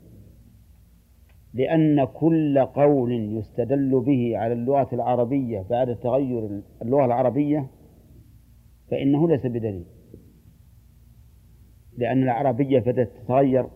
لأن 1.54 2.06
كل 2.06 2.60
قول 2.60 3.38
يستدل 3.38 4.04
به 4.06 4.38
على 4.38 4.54
اللغة 4.54 4.90
العربية 4.94 5.62
بعد 5.70 5.96
تغير 5.96 6.62
اللغة 6.82 7.06
العربية 7.06 7.70
فإنه 8.92 9.30
ليس 9.30 9.46
بدليل. 9.46 9.86
لأن 11.98 12.24
العربية 12.24 12.80
بدأت 12.80 13.10
تتغير 13.10 13.68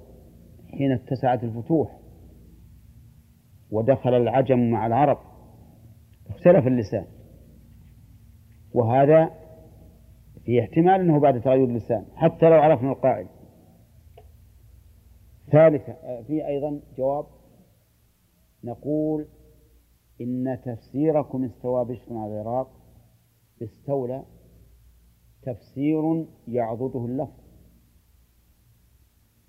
حين 0.72 0.92
اتسعت 0.92 1.44
الفتوح 1.44 2.00
ودخل 3.72 4.14
العجم 4.14 4.70
مع 4.72 4.88
العرب 4.88 5.18
اختلف 6.30 6.68
اللسان. 6.68 7.06
وهذا 8.74 9.30
في 10.48 10.60
احتمال 10.62 11.02
أنه 11.02 11.20
بعد 11.20 11.42
تغير 11.42 11.64
اللسان 11.64 12.06
حتى 12.16 12.50
لو 12.50 12.56
عرفنا 12.56 12.92
القائل 12.92 13.28
ثالثا 15.52 16.24
في 16.28 16.48
أيضا 16.48 16.82
جواب. 16.98 17.26
نقول 18.64 19.28
إن 20.22 20.60
تفسيركم 20.66 21.44
استوى 21.44 21.86
بشر 21.86 22.18
على 22.18 22.42
العراق 22.42 22.72
استولى 23.64 24.26
تفسير 25.42 26.26
يعضده 26.48 27.06
اللفظ. 27.06 27.44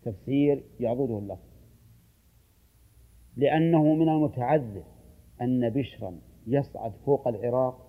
تفسير 0.02 0.64
يعضده 0.80 1.18
اللفظ. 1.18 1.48
لأنه 3.36 3.94
من 3.94 4.08
المتعذر 4.08 4.84
أن 5.42 5.70
بشرا 5.70 6.18
يصعد 6.46 6.92
فوق 6.92 7.28
العراق 7.28 7.88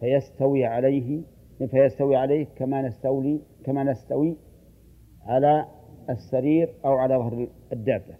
فيستوي 0.00 0.64
عليه 0.64 1.22
فيستوي 1.58 2.16
عليه 2.16 2.44
كما 2.44 2.82
نستولي 2.82 3.40
كما 3.64 3.84
نستوي 3.84 4.36
على 5.22 5.66
السرير 6.10 6.74
أو 6.84 6.92
على 6.92 7.14
ظهر 7.14 7.48
الدابة. 7.72 8.14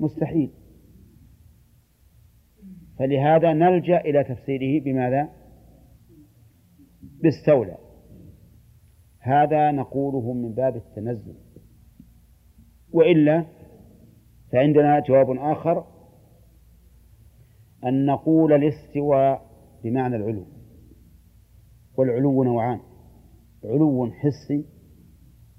مستحيل. 0.00 0.50
فلهذا 2.98 3.52
نلجأ 3.52 4.00
إلى 4.00 4.24
تفسيره 4.24 4.84
بماذا؟ 4.84 5.28
باستولى 7.22 7.76
هذا 9.20 9.70
نقوله 9.70 10.32
من 10.32 10.54
باب 10.54 10.76
التنزل. 10.76 11.34
وإلا 12.92 13.44
فعندنا 14.52 15.00
جواب 15.00 15.30
آخر 15.30 15.84
أن 17.84 18.06
نقول 18.06 18.52
الاستواء 18.52 19.46
بمعنى 19.84 20.16
العلو. 20.16 20.55
والعلو 21.96 22.44
نوعان. 22.44 22.80
علو 23.64 24.10
حسي 24.10 24.64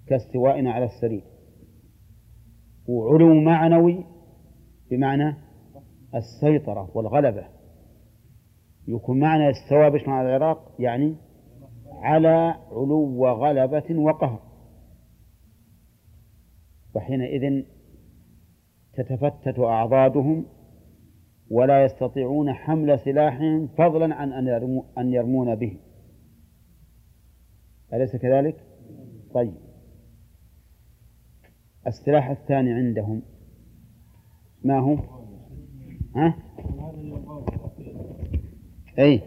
كاستوائنا 0.07 0.71
على 0.71 0.85
السرير. 0.85 1.23
وعلو 2.87 3.33
معنوي 3.33 4.05
بمعنى 4.91 5.35
السيطرة 6.15 6.91
والغلبة. 6.97 7.45
يكون 8.87 9.19
معنى 9.19 9.49
استوى 9.49 9.89
بشر 9.89 10.09
على 10.09 10.35
العراق؟ 10.35 10.75
يعني 10.79 11.15
على 11.91 12.55
علو 12.71 13.27
غلبة 13.27 13.99
وقهر. 13.99 14.39
وحينئذ 16.95 17.63
تتفتت 18.93 19.59
أعضادهم 19.59 20.45
ولا 21.51 21.85
يستطيعون 21.85 22.53
حمل 22.53 22.99
سلاحهم 22.99 23.67
فضلا 23.67 24.15
عن 24.15 24.33
أن 24.97 25.13
يرمون 25.13 25.55
به. 25.55 25.77
أليس 27.93 28.15
كذلك؟ 28.15 28.55
طيب 29.33 29.53
السلاح 31.87 32.29
الثاني 32.29 32.71
عندهم 32.71 33.21
ما 34.63 34.79
هو؟ 34.79 34.97
ها؟ 36.15 36.35
أي 38.99 39.21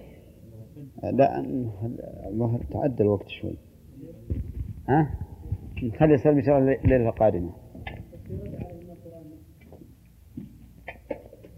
لا 1.03 1.41
الله 2.29 2.61
تعدى 2.71 3.03
الوقت 3.03 3.29
شوي 3.29 3.57
ها؟ 4.89 5.19
نخلي 5.83 6.15
السلم 6.15 6.37
إن 6.39 6.45
شاء 6.45 6.59
الله 6.59 6.73
الليلة 6.73 7.09
القادمة 7.09 7.53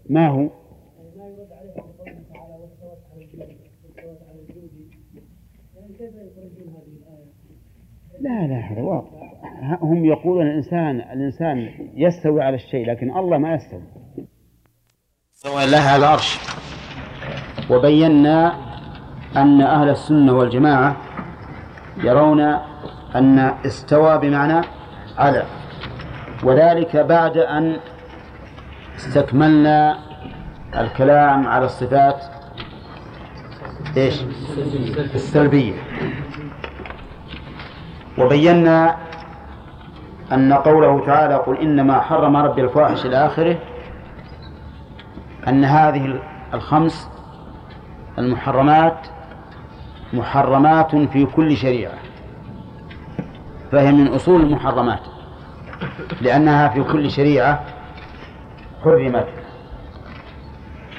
ما 0.09 0.27
هو؟ 0.27 0.41
ما 1.17 1.27
يرد 1.27 1.51
عليه 1.51 1.73
بقوله 1.73 2.23
تعالى 2.33 2.55
واستوت 2.55 2.97
على 3.11 3.23
الجود 3.23 3.57
واستوت 3.83 4.21
على 4.29 4.39
الجود 4.41 4.71
يعني 5.75 5.93
كيف 5.93 6.15
يخرجون 6.15 6.67
هذه 6.69 6.93
الآية؟ 6.97 7.31
لا 8.23 8.47
لا 8.47 8.59
هذا 8.59 8.81
واضح. 8.81 9.07
هم 9.81 10.05
يقولون 10.05 10.47
الإنسان 10.47 10.95
الإنسان 10.99 11.69
يستوي 11.95 12.43
على 12.43 12.55
الشيء 12.55 12.87
لكن 12.87 13.17
الله 13.17 13.37
ما 13.37 13.53
يستوي. 13.53 13.81
استوى 15.33 15.63
الله 15.63 15.79
على 15.79 15.95
العرش. 15.95 16.39
وبينا 17.69 18.55
أن 19.37 19.61
أهل 19.61 19.89
السنة 19.89 20.33
والجماعة 20.33 20.97
يرون 21.97 22.41
أن 23.15 23.39
استوى 23.65 24.17
بمعنى 24.17 24.67
على. 25.17 25.43
وذلك 26.43 26.97
بعد 26.97 27.37
أن 27.37 27.77
استكملنا 28.95 29.97
الكلام 30.75 31.47
على 31.47 31.65
الصفات 31.65 32.23
إيش؟ 33.97 34.23
السلبية. 35.15 35.73
وبينا 38.17 38.95
أن 40.31 40.53
قوله 40.53 41.05
تعالى 41.05 41.35
قل 41.35 41.57
إنما 41.57 42.01
حرم 42.01 42.37
ربي 42.37 42.61
الفواحش 42.61 43.05
إلى 43.05 43.25
آخره 43.25 43.57
أن 45.47 45.65
هذه 45.65 46.19
الخمس 46.53 47.09
المحرمات 48.17 49.07
محرمات 50.13 50.95
في 50.95 51.25
كل 51.25 51.57
شريعة 51.57 51.93
فهي 53.71 53.91
من 53.91 54.07
أصول 54.07 54.41
المحرمات 54.41 54.99
لأنها 56.21 56.67
في 56.67 56.83
كل 56.83 57.11
شريعة 57.11 57.59
حرمت. 58.83 59.27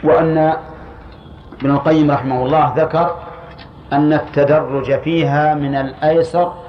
وأن 0.05 0.39
ابن 1.61 1.71
القيم 1.71 2.11
رحمه 2.11 2.43
الله 2.45 2.75
ذكر 2.77 3.17
أن 3.93 4.13
التدرج 4.13 5.01
فيها 5.01 5.55
من 5.55 5.75
الأيسر 5.75 6.64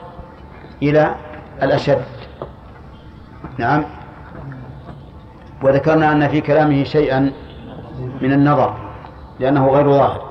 إلى 0.81 1.15
الأشد. 1.63 2.01
نعم. 3.57 3.83
وذكرنا 5.63 6.11
أن 6.11 6.27
في 6.27 6.41
كلامه 6.41 6.83
شيئا 6.83 7.31
من 8.21 8.33
النظر 8.33 8.73
لأنه 9.39 9.67
غير 9.69 9.91
ظاهر 9.91 10.21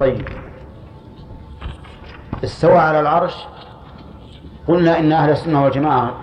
طيب. 0.00 0.28
استوى 2.44 2.78
على 2.78 3.00
العرش. 3.00 3.34
قلنا 4.68 4.98
إن 4.98 5.12
أهل 5.12 5.30
السنة 5.30 5.64
والجماعة 5.64 6.14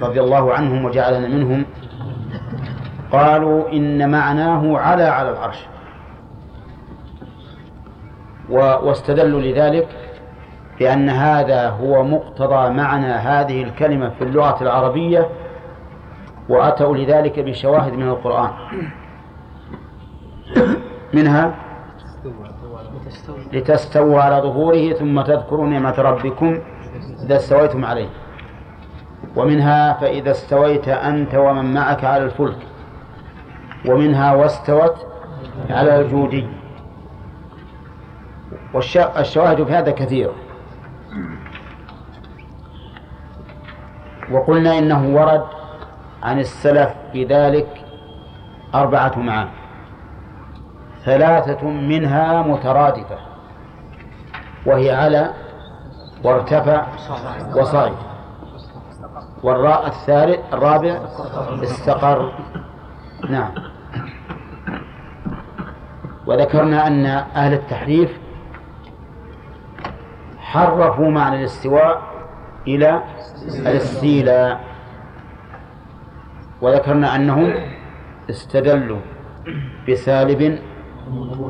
رضي 0.00 0.20
الله 0.20 0.54
عنهم 0.54 0.84
وجعلنا 0.84 1.28
منهم. 1.28 1.64
قالوا 3.12 3.72
إن 3.72 4.10
معناه 4.10 4.78
على 4.78 5.04
على 5.04 5.30
العرش. 5.30 5.58
واستدلوا 8.50 9.40
لذلك. 9.40 10.05
بأن 10.78 11.10
هذا 11.10 11.68
هو 11.68 12.04
مقتضى 12.04 12.70
معنى 12.70 13.06
هذه 13.06 13.62
الكلمة 13.62 14.08
في 14.08 14.24
اللغة 14.24 14.62
العربية 14.62 15.28
وأتوا 16.48 16.96
لذلك 16.96 17.38
بشواهد 17.40 17.92
من 17.92 18.08
القرآن. 18.08 18.50
منها 21.14 21.54
لتستووا 23.52 24.20
على 24.20 24.36
ظهوره 24.36 24.92
ثم 24.92 25.22
تذكروا 25.22 25.66
نعمة 25.66 25.94
ربكم 25.98 26.58
إذا 27.24 27.36
استويتم 27.36 27.84
عليه. 27.84 28.08
ومنها 29.36 29.92
فإذا 29.92 30.30
استويت 30.30 30.88
أنت 30.88 31.34
ومن 31.34 31.74
معك 31.74 32.04
على 32.04 32.24
الفلك 32.24 32.58
ومنها 33.88 34.34
واستوت 34.34 35.06
على 35.70 36.00
الجودي. 36.00 36.46
والشواهد 38.74 39.64
في 39.64 39.72
هذا 39.72 39.90
كثيرة 39.90 40.32
وقلنا 44.32 44.78
إنه 44.78 45.16
ورد 45.16 45.44
عن 46.22 46.38
السلف 46.38 46.90
في 47.12 47.24
ذلك 47.24 47.84
أربعة 48.74 49.18
معاني. 49.18 49.50
ثلاثة 51.04 51.66
منها 51.66 52.42
مترادفة 52.42 53.18
وهي 54.66 54.90
على 54.90 55.30
وارتفع 56.24 56.86
وصعد. 57.56 57.92
والراء 59.42 59.86
الثالث 59.86 60.40
الرابع 60.54 60.98
استقر. 61.62 62.32
نعم. 63.28 63.50
وذكرنا 66.26 66.86
أن 66.86 67.06
أهل 67.06 67.52
التحريف 67.52 68.10
حرفوا 70.38 71.08
معنى 71.10 71.36
الاستواء 71.36 72.15
إلى 72.66 73.02
الاستيلاء 73.66 74.60
وذكرنا 76.62 77.16
أنهم 77.16 77.54
استدلوا 78.30 79.00
بسالب 79.88 80.58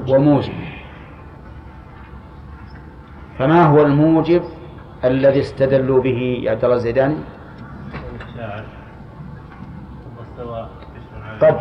وموجب. 0.09 0.55
فما 3.39 3.67
هو 3.67 3.83
الموجب 3.83 4.43
الذي 5.05 5.41
استدلوا 5.41 6.01
به 6.03 6.21
يا 6.45 6.51
عبد 6.51 6.65
الله 6.65 6.77
الزيداني؟ 6.77 7.17
قد 11.41 11.57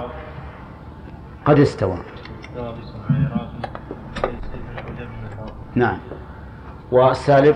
قد 1.46 1.60
استوى. 1.60 1.98
نعم. 5.76 6.00
والسالب 6.92 7.56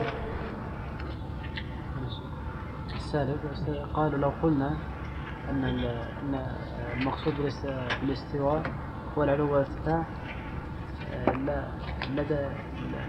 السالب 3.10 3.38
قالوا 3.94 4.18
لو 4.20 4.32
قلنا 4.44 4.78
أن 5.50 5.64
أن 5.64 6.46
المقصود 6.98 7.34
بالاستواء 8.02 8.64
هو 9.18 9.24
العلو 9.24 9.54
والارتفاع 9.54 10.04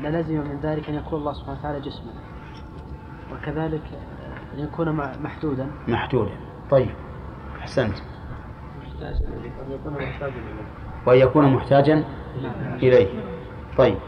لا 0.03 0.11
لازم 0.11 0.35
من 0.35 0.61
ذلك 0.63 0.89
أن 0.89 0.95
يكون 0.95 1.19
الله 1.19 1.33
سبحانه 1.33 1.59
وتعالى 1.59 1.81
جسما 1.81 2.13
وكذلك 3.33 3.83
أن 4.55 4.59
يكون 4.59 4.93
محدودا. 5.23 5.71
محدودا. 5.89 6.35
طيب 6.71 6.91
أحسنت. 7.61 7.95
وأن 11.07 11.19
يكون 11.19 11.53
محتاجا 11.55 12.05
إليه. 12.83 13.09
طيب 13.79 13.99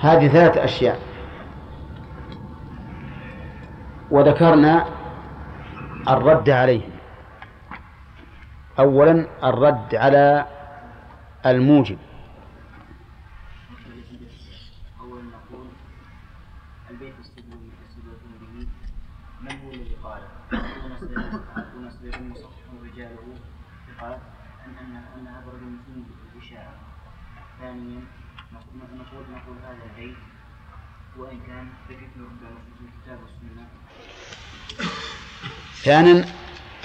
هذه 0.00 0.28
ثلاث 0.28 0.56
أشياء. 0.56 1.13
وذكرنا 4.14 4.86
الرد 6.08 6.50
عليه. 6.50 6.86
أولا 8.78 9.26
الرد 9.48 9.94
على 9.94 10.46
الموجب. 11.46 11.98
ثانيا 27.60 28.00
نقول 28.52 29.24
نقول 29.30 29.56
هذا 29.64 29.84
البيت 29.84 30.33
وإن 31.18 31.38
كان 31.46 31.68
في 31.88 31.94
الكتاب 31.94 33.18
والسنة 33.22 33.66
ثانيا 35.84 36.24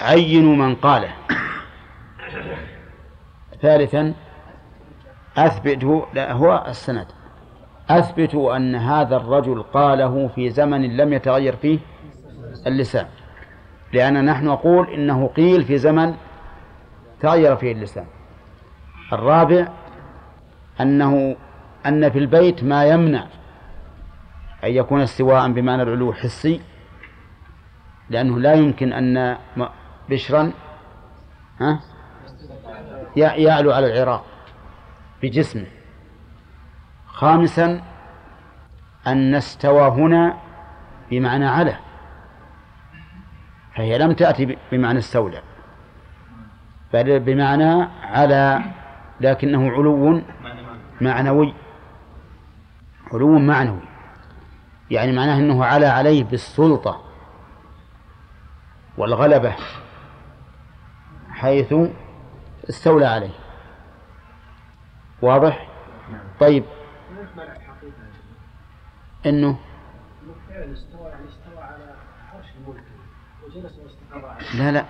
عينوا 0.00 0.56
من 0.56 0.74
قاله. 0.74 1.12
ثالثا 3.62 4.14
أثبتوا 5.36 6.06
لا 6.14 6.32
هو 6.32 6.64
السند. 6.68 7.06
أثبتوا 7.90 8.56
أن 8.56 8.74
هذا 8.74 9.16
الرجل 9.16 9.62
قاله 9.62 10.28
في 10.28 10.50
زمن 10.50 10.96
لم 10.96 11.12
يتغير 11.12 11.56
فيه 11.56 11.78
اللسان. 12.66 13.06
لأن 13.92 14.24
نحن 14.24 14.44
نقول 14.44 14.90
إنه 14.90 15.26
قيل 15.26 15.64
في 15.64 15.78
زمن 15.78 16.14
تغير 17.20 17.56
فيه 17.56 17.72
اللسان. 17.72 18.06
الرابع 19.12 19.68
أنه 20.80 21.36
أن 21.86 22.10
في 22.10 22.18
البيت 22.18 22.64
ما 22.64 22.84
يمنع 22.84 23.26
أن 24.64 24.70
يكون 24.70 25.00
استواء 25.00 25.52
بمعنى 25.52 25.82
العلو 25.82 26.12
حسي 26.12 26.60
لأنه 28.10 28.38
لا 28.38 28.54
يمكن 28.54 28.92
أن 28.92 29.38
بشرا 30.08 30.52
ها 31.60 31.80
يعلو 33.16 33.72
على 33.72 33.86
العراق 33.86 34.24
بجسمه 35.22 35.66
خامسا 37.06 37.82
أن 39.06 39.34
استوى 39.34 39.88
هنا 39.88 40.36
بمعنى 41.10 41.46
على 41.46 41.76
فهي 43.76 43.98
لم 43.98 44.12
تأتي 44.12 44.56
بمعنى 44.72 44.98
استولى 44.98 45.42
بل 46.92 47.20
بمعنى 47.20 47.88
على 48.02 48.60
لكنه 49.20 49.70
علو 49.70 50.22
معنوي 51.00 51.54
علو 53.12 53.38
معنوي. 53.38 53.89
يعني 54.90 55.12
معناه 55.12 55.38
أنه 55.38 55.64
على 55.64 55.86
عليه 55.86 56.24
بالسلطة 56.24 57.04
والغلبة 58.98 59.56
حيث 61.30 61.74
استولى 62.68 63.06
عليه. 63.06 63.30
واضح؟ 65.22 65.68
طيب. 66.40 66.64
إنه 69.26 69.58
لا 74.54 74.72
لا 74.72 74.84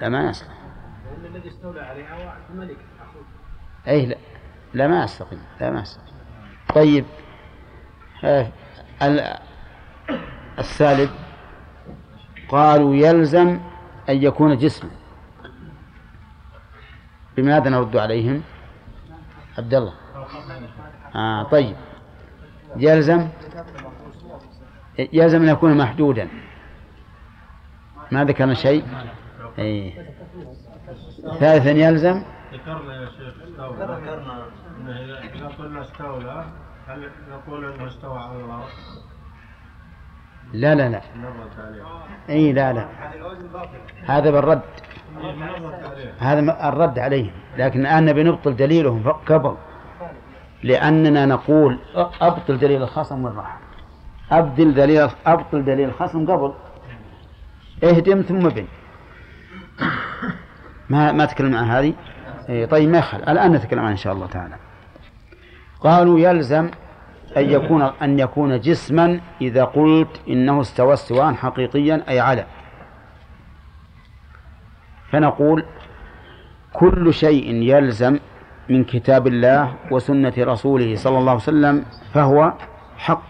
لا 0.00 0.08
ما 0.08 0.30
يصلح. 0.30 0.48
لأن 0.48 1.34
الذي 1.36 1.48
استولى 1.48 1.80
عليها 1.80 2.24
هو 2.24 2.32
الملك 2.50 2.76
اي 3.88 4.06
لا 4.06 4.16
لا 4.74 4.88
ما 4.88 5.04
يستقيم 5.04 5.42
لا 5.60 5.70
ما 5.70 5.80
يستقيم. 5.80 6.14
طيب. 6.74 7.04
السالب 10.58 11.10
قالوا 12.48 12.94
يلزم 12.94 13.60
أن 14.08 14.22
يكون 14.22 14.58
جسما. 14.58 14.90
بماذا 17.36 17.70
نرد 17.70 17.96
عليهم؟ 17.96 18.42
عبد 19.58 19.74
الله. 19.74 19.94
آه 21.14 21.42
طيب. 21.42 21.76
يلزم 22.76 23.28
يلزم 25.12 25.42
أن 25.42 25.48
يكون 25.48 25.76
محدودا. 25.76 26.28
ما 28.12 28.24
ذكرنا 28.24 28.54
شيء؟ 28.54 28.84
أي. 29.58 29.94
ثالثا 31.40 31.70
يلزم. 31.70 32.22
ذكرنا 32.52 32.94
يا 32.94 33.06
شيخ 33.06 33.34
استولى. 33.48 33.84
ذكرنا 33.84 34.46
إذا 35.34 35.48
قلنا 35.58 35.80
استولى 35.82 36.44
هل 36.92 37.10
نقول 37.30 37.64
أنه 37.64 37.86
استوى 37.86 38.18
على 38.18 38.44
الأرض؟ 38.44 38.68
لا 40.52 40.74
لا 40.74 40.88
لا. 40.88 41.00
إي 42.30 42.52
لا 42.52 42.72
لا. 42.72 42.88
هذا 44.06 44.30
بالرد. 44.30 44.62
هذا 46.18 46.68
الرد 46.68 46.98
عليهم. 46.98 47.32
لكن 47.58 47.80
الآن 47.80 48.04
نبي 48.04 48.22
نبطل 48.22 48.56
دليلهم 48.56 49.08
قبل. 49.08 49.56
لأننا 50.62 51.26
نقول 51.26 51.78
أبطل 52.20 52.58
دليل 52.58 52.82
الخصم 52.82 53.24
والراحة 53.24 53.60
أبطل 54.30 54.74
دليل 54.74 55.08
أبطل 55.26 55.64
دليل 55.64 55.88
الخصم 55.88 56.26
قبل. 56.26 56.54
اهدم 57.84 58.22
ثم 58.22 58.48
بن. 58.48 58.66
ما 60.90 61.12
ما 61.12 61.24
تكلم 61.24 61.54
عن 61.54 61.64
هذه؟ 61.64 61.94
إيه 62.48 62.66
طيب 62.66 62.90
ما 62.90 62.98
يخل 62.98 63.18
الآن 63.18 63.52
نتكلم 63.52 63.80
عنها 63.80 63.92
إن 63.92 63.96
شاء 63.96 64.12
الله 64.12 64.26
تعالى. 64.26 64.56
قالوا 65.80 66.18
يلزم 66.18 66.70
أن 67.36 67.50
يكون 67.50 67.82
أن 67.82 68.18
يكون 68.18 68.60
جسما 68.60 69.20
إذا 69.40 69.64
قلت 69.64 70.20
إنه 70.28 70.60
استوى 70.60 70.92
استواء 70.92 71.34
حقيقيا 71.34 72.04
أي 72.08 72.20
على. 72.20 72.46
فنقول 75.10 75.64
كل 76.72 77.14
شيء 77.14 77.52
يلزم 77.54 78.18
من 78.68 78.84
كتاب 78.84 79.26
الله 79.26 79.74
وسنة 79.90 80.32
رسوله 80.38 80.96
صلى 80.96 81.18
الله 81.18 81.30
عليه 81.30 81.42
وسلم 81.42 81.84
فهو 82.14 82.52
حق. 82.98 83.22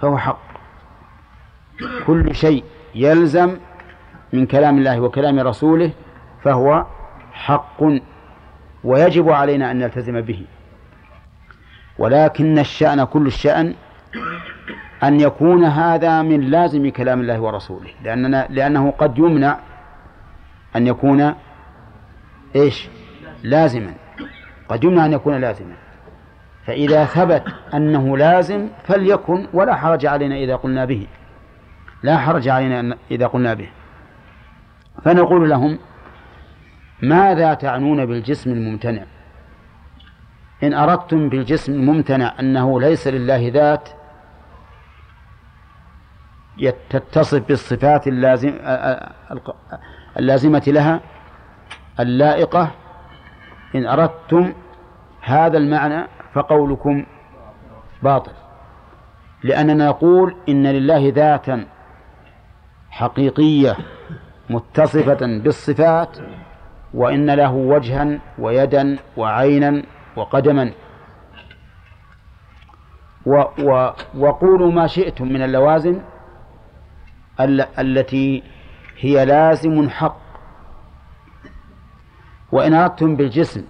فهو 0.00 0.18
حق. 0.18 0.40
كل 2.06 2.34
شيء 2.34 2.64
يلزم 2.94 3.56
من 4.32 4.46
كلام 4.46 4.78
الله 4.78 5.00
وكلام 5.00 5.38
رسوله 5.38 5.90
فهو 6.42 6.86
حق 7.32 7.82
ويجب 8.84 9.30
علينا 9.30 9.70
أن 9.70 9.78
نلتزم 9.78 10.20
به. 10.20 10.46
ولكن 11.98 12.58
الشأن 12.58 13.04
كل 13.04 13.26
الشأن 13.26 13.74
أن 15.02 15.20
يكون 15.20 15.64
هذا 15.64 16.22
من 16.22 16.40
لازم 16.40 16.90
كلام 16.90 17.20
الله 17.20 17.40
ورسوله 17.40 17.90
لأننا 18.04 18.46
لأنه 18.50 18.90
قد 18.90 19.18
يمنع 19.18 19.58
أن 20.76 20.86
يكون 20.86 21.34
إيش؟ 22.56 22.88
لازما. 23.42 23.94
قد 24.68 24.84
يمنع 24.84 25.06
أن 25.06 25.12
يكون 25.12 25.40
لازما. 25.40 25.74
فإذا 26.66 27.04
ثبت 27.04 27.42
أنه 27.74 28.16
لازم 28.16 28.68
فليكن 28.84 29.46
ولا 29.52 29.74
حرج 29.74 30.06
علينا 30.06 30.36
إذا 30.36 30.56
قلنا 30.56 30.84
به. 30.84 31.06
لا 32.02 32.18
حرج 32.18 32.48
علينا 32.48 32.96
إذا 33.10 33.26
قلنا 33.26 33.54
به. 33.54 33.68
فنقول 35.04 35.50
لهم 35.50 35.78
ماذا 37.02 37.54
تعنون 37.54 38.06
بالجسم 38.06 38.50
الممتنع؟ 38.50 39.02
إن 40.62 40.74
أردتم 40.74 41.28
بالجسم 41.28 41.72
الممتنع 41.72 42.34
أنه 42.40 42.80
ليس 42.80 43.06
لله 43.06 43.48
ذات 43.48 43.88
تتصف 46.90 47.46
بالصفات 47.48 48.06
اللازم 48.08 48.54
اللازمة 50.18 50.62
لها 50.66 51.00
اللائقة. 52.00 52.70
إن 53.74 53.86
أردتم 53.86 54.52
هذا 55.20 55.58
المعنى 55.58 56.06
فقولكم 56.32 57.06
باطل. 58.02 58.32
لأننا 59.44 59.86
نقول 59.88 60.36
إن 60.48 60.66
لله 60.66 61.12
ذاتا 61.14 61.66
حقيقية 62.90 63.76
متصفة 64.50 65.26
بالصفات 65.42 66.18
وإن 66.94 67.30
له 67.30 67.52
وجها 67.52 68.18
ويدا 68.38 68.98
وعينا 69.16 69.82
وقدما. 70.18 70.72
و 73.26 73.44
و 73.58 73.90
وقولوا 74.14 74.72
ما 74.72 74.86
شئتم 74.86 75.28
من 75.28 75.42
اللوازم 75.42 76.00
التي 77.78 78.42
هي 78.98 79.24
لازم 79.24 79.90
حق. 79.90 80.28
وإن 82.52 82.74
أردتم 82.74 83.16
بالجسم 83.16 83.64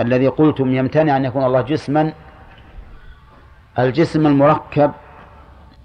الذي 0.00 0.28
قلتم 0.28 0.74
يمتنع 0.74 1.16
أن 1.16 1.24
يكون 1.24 1.44
الله 1.44 1.60
جسما 1.60 2.12
الجسم 3.78 4.26
المركب 4.26 4.92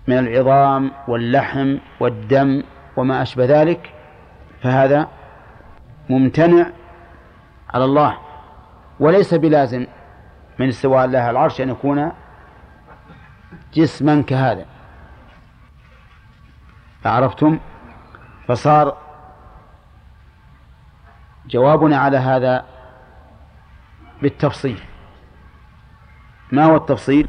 من 0.08 0.18
العظام 0.18 0.92
واللحم 1.08 1.78
والدم 2.00 2.64
وما 2.98 3.22
أشبه 3.22 3.46
ذلك 3.46 3.94
فهذا 4.62 5.08
ممتنع 6.10 6.66
على 7.70 7.86
الله. 7.86 8.27
وليس 9.00 9.34
بلازم 9.34 9.88
من 10.60 10.68
استواء 10.68 11.06
الله 11.06 11.20
على 11.20 11.32
العرش 11.32 11.62
أن 11.62 11.70
يكون 11.70 12.12
جسما 13.74 14.22
كهذا. 14.22 14.66
عرفتم؟ 17.06 17.60
فصار 18.48 18.98
جوابنا 21.48 21.98
على 21.98 22.18
هذا 22.18 22.66
بالتفصيل. 24.22 24.80
ما 26.52 26.66
هو 26.66 26.76
التفصيل؟ 26.76 27.28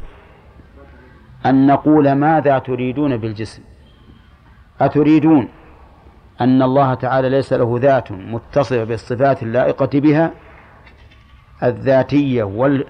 أن 1.45 1.67
نقول 1.67 2.11
ماذا 2.11 2.59
تريدون 2.59 3.17
بالجسم. 3.17 3.63
أتريدون 4.81 5.49
أن 6.41 6.61
الله 6.61 6.93
تعالى 6.93 7.29
ليس 7.29 7.53
له 7.53 7.79
ذات 7.81 8.11
متصفة 8.11 8.83
بالصفات 8.83 9.43
اللائقة 9.43 9.89
بها؟ 9.99 10.31
الذاتية 11.63 12.43
وال 12.43 12.85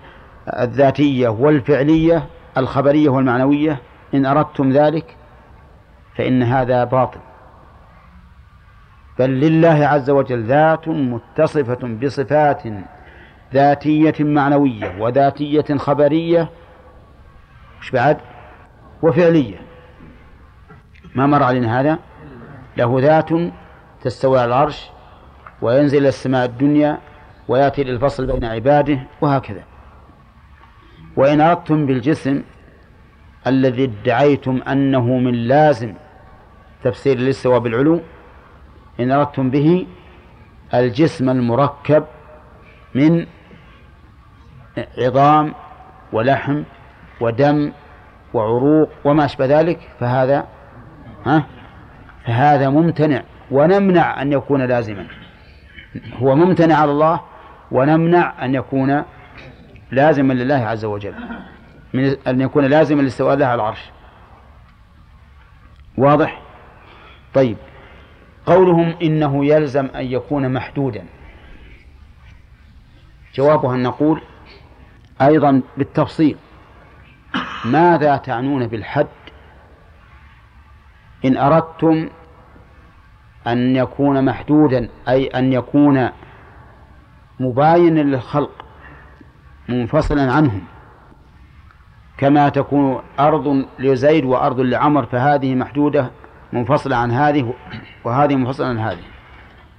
الذاتية 0.47 1.29
والفعلية 1.29 2.25
الخبرية 2.58 3.10
والمعنوية. 3.10 3.79
إن 4.13 4.25
أردتم 4.25 4.71
ذلك 4.71 5.15
فإن 6.15 6.43
هذا 6.43 6.84
باطل. 6.84 7.19
بل 9.19 9.29
لله 9.29 9.88
عز 9.88 10.10
وجل 10.10 10.43
ذات 10.43 10.88
متصفة 10.88 11.88
بصفات 12.03 12.63
ذاتية 13.53 14.13
معنوية 14.19 15.01
وذاتية 15.01 15.77
خبرية. 15.77 16.49
مش 17.82 17.91
بعد؟ 17.91 18.17
وفعلية. 19.01 19.62
ما 21.15 21.27
مر 21.27 21.43
علينا 21.43 21.79
هذا؟ 21.79 21.99
له 22.77 22.99
ذات 22.99 23.29
تستوي 24.01 24.39
على 24.39 24.47
العرش 24.47 24.89
وينزل 25.62 26.05
السماء 26.05 26.45
الدنيا 26.45 26.97
ويأتي 27.49 27.83
للفصل 27.83 28.25
بين 28.27 28.45
عباده 28.45 28.99
وهكذا. 29.21 29.63
وإن 31.17 31.41
أردتم 31.41 31.85
بالجسم 31.85 32.43
الذي 33.47 33.83
ادعيتم 33.83 34.62
أنه 34.62 35.05
من 35.17 35.33
لازم 35.33 35.93
تفسير 36.83 37.17
الاستواء 37.17 37.59
بالعلو 37.59 38.01
إن 38.99 39.12
أردتم 39.12 39.49
به 39.49 39.88
الجسم 40.73 41.29
المركب 41.29 42.03
من 42.95 43.25
عظام 44.97 45.53
ولحم 46.13 46.63
ودم 47.21 47.71
وعروق 48.33 48.89
وما 49.05 49.25
أشبه 49.25 49.45
ذلك 49.45 49.79
فهذا 49.99 50.47
ها؟ 51.25 51.45
فهذا 52.25 52.69
ممتنع. 52.69 53.21
ونمنع 53.51 54.21
أن 54.21 54.31
يكون 54.31 54.62
لازما. 54.62 55.07
هو 56.13 56.35
ممتنع 56.35 56.75
على 56.75 56.91
الله 56.91 57.19
ونمنع 57.71 58.45
أن 58.45 58.55
يكون 58.55 59.03
لازما 59.91 60.34
لله 60.34 60.55
عز 60.55 60.86
وجل 60.86 61.13
من 61.93 62.15
أن 62.27 62.41
يكون 62.41 62.65
لازما 62.65 63.01
للاستواء 63.01 63.36
له 63.36 63.45
على 63.45 63.55
العرش. 63.55 63.91
واضح؟ 65.97 66.41
طيب. 67.34 67.58
قولهم 68.45 68.95
إنه 69.01 69.45
يلزم 69.45 69.86
أن 69.86 70.05
يكون 70.05 70.53
محدودا. 70.53 71.05
جوابها 73.36 73.75
أن 73.75 73.84
نقول 73.84 74.21
أيضا 75.21 75.62
بالتفصيل. 75.77 76.38
ماذا 77.65 78.17
تعنون 78.17 78.67
بالحد؟ 78.67 79.08
إن 81.25 81.38
أردتم 81.38 82.10
أن 83.47 83.75
يكون 83.75 84.25
محدودا 84.25 84.89
أي 85.08 85.27
أن 85.27 85.53
يكون 85.53 86.10
مباينا 87.39 87.99
للخلق 87.99 88.65
منفصلا 89.69 90.32
عنهم. 90.32 90.62
كما 92.17 92.49
تكون 92.49 93.02
أرض 93.19 93.65
لزيد 93.80 94.25
وأرض 94.25 94.60
لعمر 94.60 95.06
فهذه 95.06 95.56
محدودة 95.56 96.12
منفصلة 96.54 96.95
عن 96.95 97.12
هذه 97.12 97.54
وهذه 98.04 98.36
منفصلة 98.36 98.67
عن 98.67 98.78
هذه. 98.80 99.04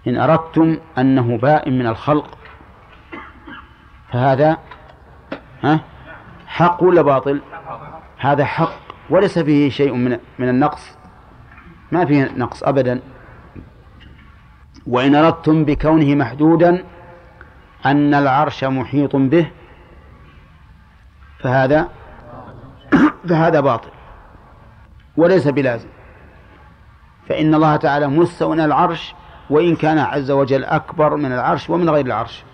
إن 0.07 0.17
أردتم 0.17 0.77
أنه 0.99 1.39
بائن 1.39 1.79
من 1.79 1.87
الخلق 1.87 2.39
فهذا 4.13 4.57
ها؟ 5.63 5.81
حق 6.47 6.83
ولا 6.83 7.03
باطل؟ 7.03 7.41
هذا 8.19 8.45
حق 8.45 8.73
وليس 9.11 9.39
فيه 9.39 9.71
شيء 9.71 9.95
من 9.95 10.19
من 10.39 10.49
النقص؟ 10.49 10.97
ما 11.93 12.05
فيه 12.05 12.31
نقص 12.37 12.63
أبدا. 12.63 13.01
وإن 14.87 15.15
أردتم 15.15 15.65
بكونه 15.65 16.15
محدودا 16.15 16.85
أن 17.87 18.15
العرش 18.15 18.65
محيط 18.65 19.17
به 19.17 19.51
فهذا 21.39 21.89
فهذا 23.29 23.61
باطل 23.61 23.91
وليس 25.17 25.49
بلازم. 25.49 25.89
فإن 27.29 27.55
الله 27.55 27.77
تعالى 27.77 28.09
مستوى 28.09 28.65
العرش 28.65 29.15
وإن 29.51 29.77
كان 29.77 29.99
عز 29.99 30.31
وجل 30.31 30.65
أكبر 30.65 31.17
من 31.17 31.33
العرش 31.33 31.71
ومن 31.71 31.91
غير 31.91 32.07
العرش. 32.07 32.45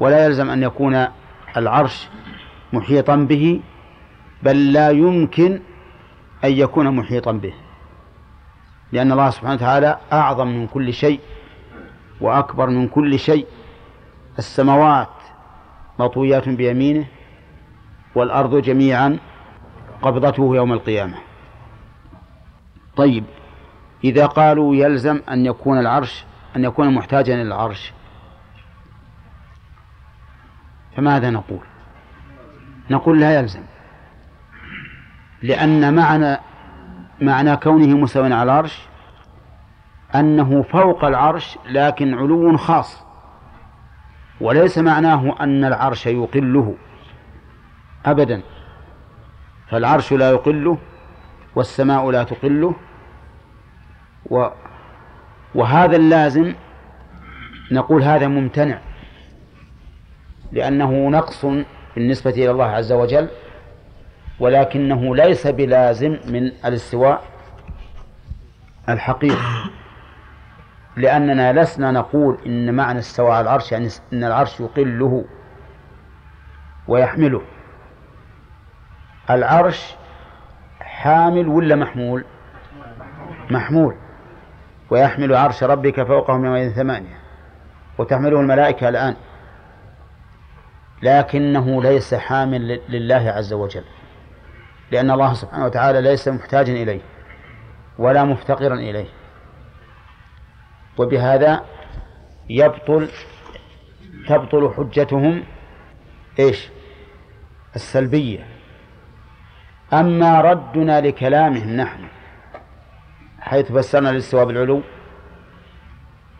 ولا 0.00 0.24
يلزم 0.24 0.50
أن 0.50 0.62
يكون 0.62 1.06
العرش 1.56 2.08
محيطا 2.72 3.16
به 3.16 3.60
بل 4.42 4.72
لا 4.72 4.90
يمكن 4.90 5.60
أن 6.44 6.50
يكون 6.50 6.96
محيطا 6.96 7.32
به. 7.32 7.54
لأن 8.92 9.12
الله 9.12 9.30
سبحانه 9.30 9.54
وتعالى 9.54 9.98
أعظم 10.12 10.48
من 10.48 10.66
كل 10.66 10.92
شيء 10.92 11.20
وأكبر 12.22 12.70
من 12.70 12.88
كل 12.88 13.18
شيء 13.18 13.46
السماوات 14.38 15.08
مطويات 15.98 16.48
بيمينه 16.48 17.06
والأرض 18.14 18.56
جميعا 18.56 19.18
قبضته 20.02 20.56
يوم 20.56 20.72
القيامة. 20.72 21.14
طيب 22.96 23.24
إذا 24.04 24.26
قالوا 24.26 24.74
يلزم 24.74 25.20
أن 25.30 25.46
يكون 25.46 25.78
العرش 25.78 26.24
أن 26.56 26.64
يكون 26.64 26.94
محتاجا 26.94 27.34
إلى 27.34 27.42
العرش 27.42 27.92
فماذا 30.96 31.30
نقول؟ 31.30 31.60
نقول 32.90 33.20
لا 33.20 33.38
يلزم 33.38 33.62
لأن 35.42 35.94
معنى 35.94 36.38
معنى 37.20 37.56
كونه 37.56 37.96
مستوى 37.96 38.24
على 38.24 38.42
العرش 38.42 38.78
أنه 40.14 40.62
فوق 40.62 41.04
العرش 41.04 41.58
لكن 41.66 42.14
علو 42.14 42.56
خاص. 42.56 43.02
وليس 44.40 44.78
معناه 44.78 45.36
أن 45.40 45.64
العرش 45.64 46.06
يقله. 46.06 46.74
أبدا. 48.06 48.42
فالعرش 49.70 50.12
لا 50.12 50.30
يقله 50.30 50.78
والسماء 51.54 52.10
لا 52.10 52.22
تقله 52.24 52.74
و 54.30 54.48
وهذا 55.54 55.96
اللازم 55.96 56.54
نقول 57.70 58.02
هذا 58.02 58.28
ممتنع. 58.28 58.78
لأنه 60.52 61.08
نقص 61.08 61.46
بالنسبة 61.94 62.30
إلى 62.30 62.50
الله 62.50 62.64
عز 62.64 62.92
وجل 62.92 63.28
ولكنه 64.40 65.16
ليس 65.16 65.46
بلازم 65.46 66.16
من 66.26 66.46
الاستواء 66.46 67.22
الحقيقي. 68.88 69.61
لأننا 70.96 71.62
لسنا 71.62 71.90
نقول 71.90 72.38
إن 72.46 72.74
معنى 72.74 72.98
استوى 72.98 73.30
على 73.30 73.40
العرش 73.40 73.72
يعني 73.72 73.88
إن 74.12 74.24
العرش 74.24 74.60
يقله 74.60 75.24
ويحمله. 76.88 77.42
العرش 79.30 79.94
حامل 80.80 81.48
ولا 81.48 81.76
محمول؟ 81.76 82.24
محمول. 83.50 83.96
ويحمل 84.90 85.34
عرش 85.34 85.64
ربك 85.64 86.02
فوقهم 86.02 86.44
يومئذ 86.44 86.72
ثمانية. 86.74 87.18
وتحمله 87.98 88.40
الملائكة 88.40 88.88
الآن. 88.88 89.16
لكنه 91.02 91.82
ليس 91.82 92.14
حامل 92.14 92.80
لله 92.88 93.30
عز 93.30 93.52
وجل. 93.52 93.84
لأن 94.90 95.10
الله 95.10 95.34
سبحانه 95.34 95.64
وتعالى 95.64 96.00
ليس 96.00 96.28
محتاجا 96.28 96.72
إليه 96.72 97.00
ولا 97.98 98.24
مفتقرا 98.24 98.74
إليه. 98.74 99.21
وبهذا 100.98 101.64
يبطل 102.48 103.08
تبطل 104.28 104.72
حجتهم 104.76 105.44
إيش؟ 106.38 106.68
السلبية. 107.76 108.46
أما 109.92 110.40
ردنا 110.40 111.00
لكلامهم 111.00 111.76
نحن 111.76 112.04
حيث 113.40 113.72
فسرنا 113.72 114.10
الاستواء 114.10 114.44
بالعلو 114.44 114.82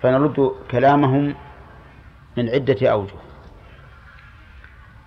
فنرد 0.03 0.53
كلامهم 0.71 1.35
من 2.37 2.49
عدة 2.49 2.91
أوجه. 2.91 3.15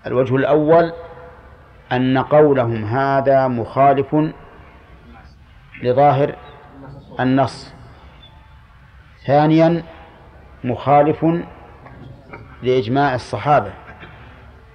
الوجه 0.08 0.36
الأول 0.36 0.93
أن 1.91 2.17
قولهم 2.17 2.86
هذا 2.86 3.47
مخالف 3.47 4.15
لظاهر 5.84 6.36
النص. 7.19 7.74
ثانيا 9.27 9.83
مخالف 10.63 11.25
لإجماع 12.63 13.15
الصحابة 13.15 13.73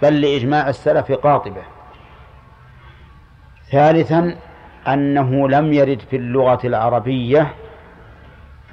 بل 0.02 0.20
لإجماع 0.20 0.68
السلف 0.68 1.12
قاطبة. 1.12 1.62
ثالثا 3.70 4.36
أنه 4.88 5.48
لم 5.48 5.72
يرد 5.72 6.00
في 6.00 6.16
اللغة 6.16 6.60
العربية 6.64 7.54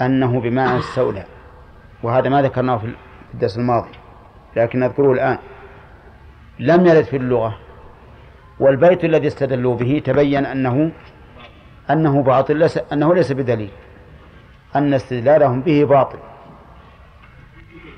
أنه 0.01 0.41
بمعنى 0.41 0.79
استولى 0.79 1.25
وهذا 2.03 2.29
ما 2.29 2.41
ذكرناه 2.41 2.77
في 2.77 2.95
الدرس 3.33 3.57
الماضي 3.57 3.89
لكن 4.55 4.79
نذكره 4.79 5.11
الآن. 5.11 5.37
لم 6.59 6.85
يرد 6.85 7.03
في 7.03 7.17
اللغة 7.17 7.57
والبيت 8.59 9.03
الذي 9.03 9.27
استدلوا 9.27 9.75
به 9.75 10.01
تبين 10.05 10.45
أنه 10.45 10.91
أنه 11.89 12.23
باطل 12.23 12.69
أنه 12.93 13.15
ليس 13.15 13.31
بدليل. 13.31 13.69
أن 14.77 14.93
استدلالهم 14.93 15.61
به 15.61 15.85
باطل. 15.85 16.17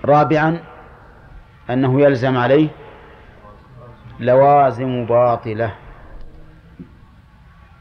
رابعا 0.06 0.60
أنه 1.70 2.02
يلزم 2.02 2.38
عليه 2.38 2.70
لوازم 4.20 5.06
باطلة. 5.06 5.72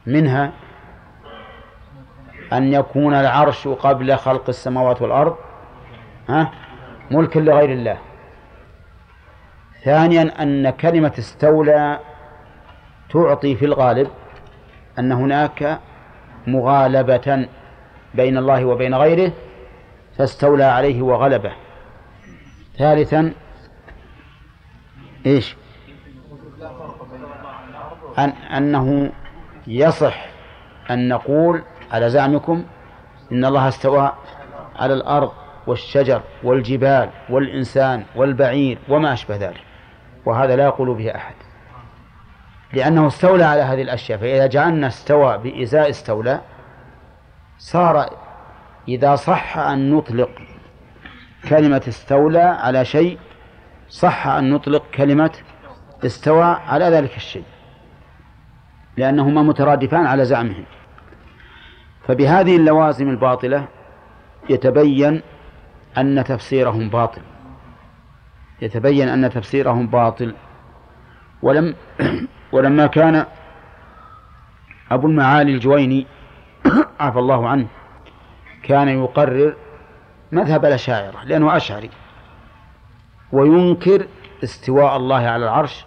منها 0.06 0.52
أن 2.52 2.72
يكون 2.72 3.14
العرش 3.14 3.68
قبل 3.68 4.16
خلق 4.16 4.48
السماوات 4.48 5.02
والأرض 5.02 5.36
ها 6.28 6.52
ملكا 7.10 7.40
لغير 7.40 7.72
الله. 7.72 7.98
ثانيا 9.84 10.42
أن 10.42 10.70
كلمة 10.70 11.12
استولى 11.18 12.00
تعطي 13.10 13.56
في 13.56 13.64
الغالب 13.64 14.10
أن 14.98 15.12
هناك 15.12 15.80
مغالبة 16.46 17.48
بين 18.14 18.38
الله 18.38 18.64
وبين 18.64 18.94
غيره 18.94 19.32
فاستولى 20.18 20.64
عليه 20.64 21.02
وغلبه. 21.02 21.52
ثالثا 22.78 23.32
إيش؟ 25.26 25.56
أن 28.18 28.28
أنه 28.30 29.12
يصح 29.66 30.26
أن 30.90 31.08
نقول 31.08 31.62
على 31.90 32.10
زعمكم 32.10 32.64
إن 33.32 33.44
الله 33.44 33.68
استوى 33.68 34.12
على 34.76 34.94
الأرض 34.94 35.32
والشجر 35.66 36.22
والجبال 36.42 37.10
والإنسان 37.30 38.04
والبعير 38.16 38.78
وما 38.88 39.12
أشبه 39.12 39.36
ذلك 39.36 39.60
وهذا 40.26 40.56
لا 40.56 40.64
يقول 40.64 40.94
به 40.94 41.14
أحد. 41.14 41.34
لأنه 42.72 43.06
استولى 43.06 43.44
على 43.44 43.62
هذه 43.62 43.82
الأشياء 43.82 44.18
فإذا 44.18 44.46
جعلنا 44.46 44.86
استوى 44.86 45.38
بإزاء 45.38 45.90
استولى 45.90 46.40
صار 47.58 48.10
إذا 48.88 49.14
صح 49.14 49.58
أن 49.58 49.90
نطلق 49.90 50.30
كلمة 51.48 51.82
استولى 51.88 52.38
على 52.38 52.84
شيء 52.84 53.18
صح 53.88 54.26
أن 54.26 54.50
نطلق 54.50 54.84
كلمة 54.94 55.30
استوى 56.04 56.44
على 56.44 56.84
ذلك 56.84 57.16
الشيء 57.16 57.44
لأنهما 58.96 59.42
مترادفان 59.42 60.06
على 60.06 60.24
زعمهم. 60.24 60.64
فبهذه 62.06 62.56
اللوازم 62.56 63.08
الباطلة 63.08 63.68
يتبين 64.50 65.22
أن 65.98 66.24
تفسيرهم 66.24 66.88
باطل. 66.88 67.22
يتبين 68.62 69.08
أن 69.08 69.30
تفسيرهم 69.30 69.86
باطل. 69.86 70.34
ولم 71.42 71.74
ولما 72.52 72.86
كان 72.86 73.24
أبو 74.90 75.06
المعالي 75.06 75.54
الجويني 75.54 76.06
عفى 77.00 77.18
الله 77.18 77.48
عنه. 77.48 77.66
كان 78.62 78.88
يقرر 78.88 79.56
مذهب 80.32 80.64
الأشاعرة 80.64 81.24
لأنه 81.24 81.56
أشعري. 81.56 81.90
وينكر 83.32 84.06
استواء 84.44 84.96
الله 84.96 85.16
على 85.16 85.44
العرش 85.44 85.86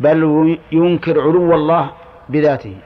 بل 0.00 0.58
ينكر 0.72 1.20
علو 1.20 1.54
الله 1.54 1.92
بذاته. 2.28 2.80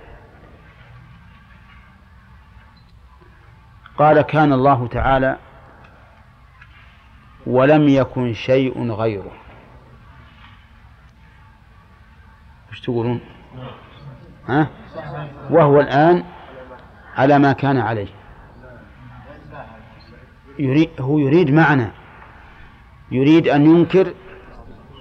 قال 3.98 4.22
كان 4.22 4.52
الله 4.52 4.86
تعالى 4.86 5.38
ولم 7.46 7.88
يكن 7.88 8.32
شيء 8.32 8.90
غيره. 8.92 9.32
إيش 12.70 12.80
تقولون؟ 12.80 13.20
ها؟ 14.48 14.68
وهو 15.50 15.80
الآن 15.80 16.24
على 17.16 17.38
ما 17.38 17.52
كان 17.52 17.78
عليه. 17.78 18.08
يريد 20.58 20.90
هو 21.00 21.18
يريد 21.18 21.50
معنى. 21.50 21.90
يريد 23.10 23.48
أن 23.48 23.66
ينكر 23.66 24.14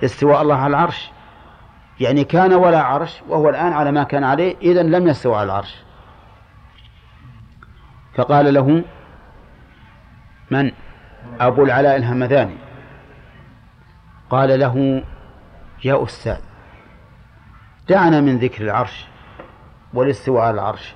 استواء 0.04 0.42
الله 0.42 0.56
على 0.56 0.68
العرش. 0.68 1.12
يعني 2.00 2.24
كان 2.24 2.54
ولا 2.54 2.82
عرش 2.82 3.22
وهو 3.28 3.50
الآن 3.50 3.74
على 3.74 3.92
ما 3.92 4.04
كان 4.04 4.24
عليه 4.24 4.56
إذا 4.62 4.84
لم 4.84 5.08
يستوى 5.08 5.36
على 5.36 5.44
العرش. 5.44 5.76
فقال 8.16 8.54
له 8.54 8.84
من؟ 10.52 10.72
أبو 11.40 11.64
العلاء 11.64 11.96
الهمذاني. 11.96 12.58
قال 14.30 14.60
له 14.60 15.04
يا 15.84 16.04
أستاذ 16.04 16.38
دعنا 17.90 18.22
من 18.22 18.38
ذكر 18.38 18.64
العرش 18.64 19.06
والاستواء 19.94 20.44
على 20.44 20.54
العرش. 20.54 20.94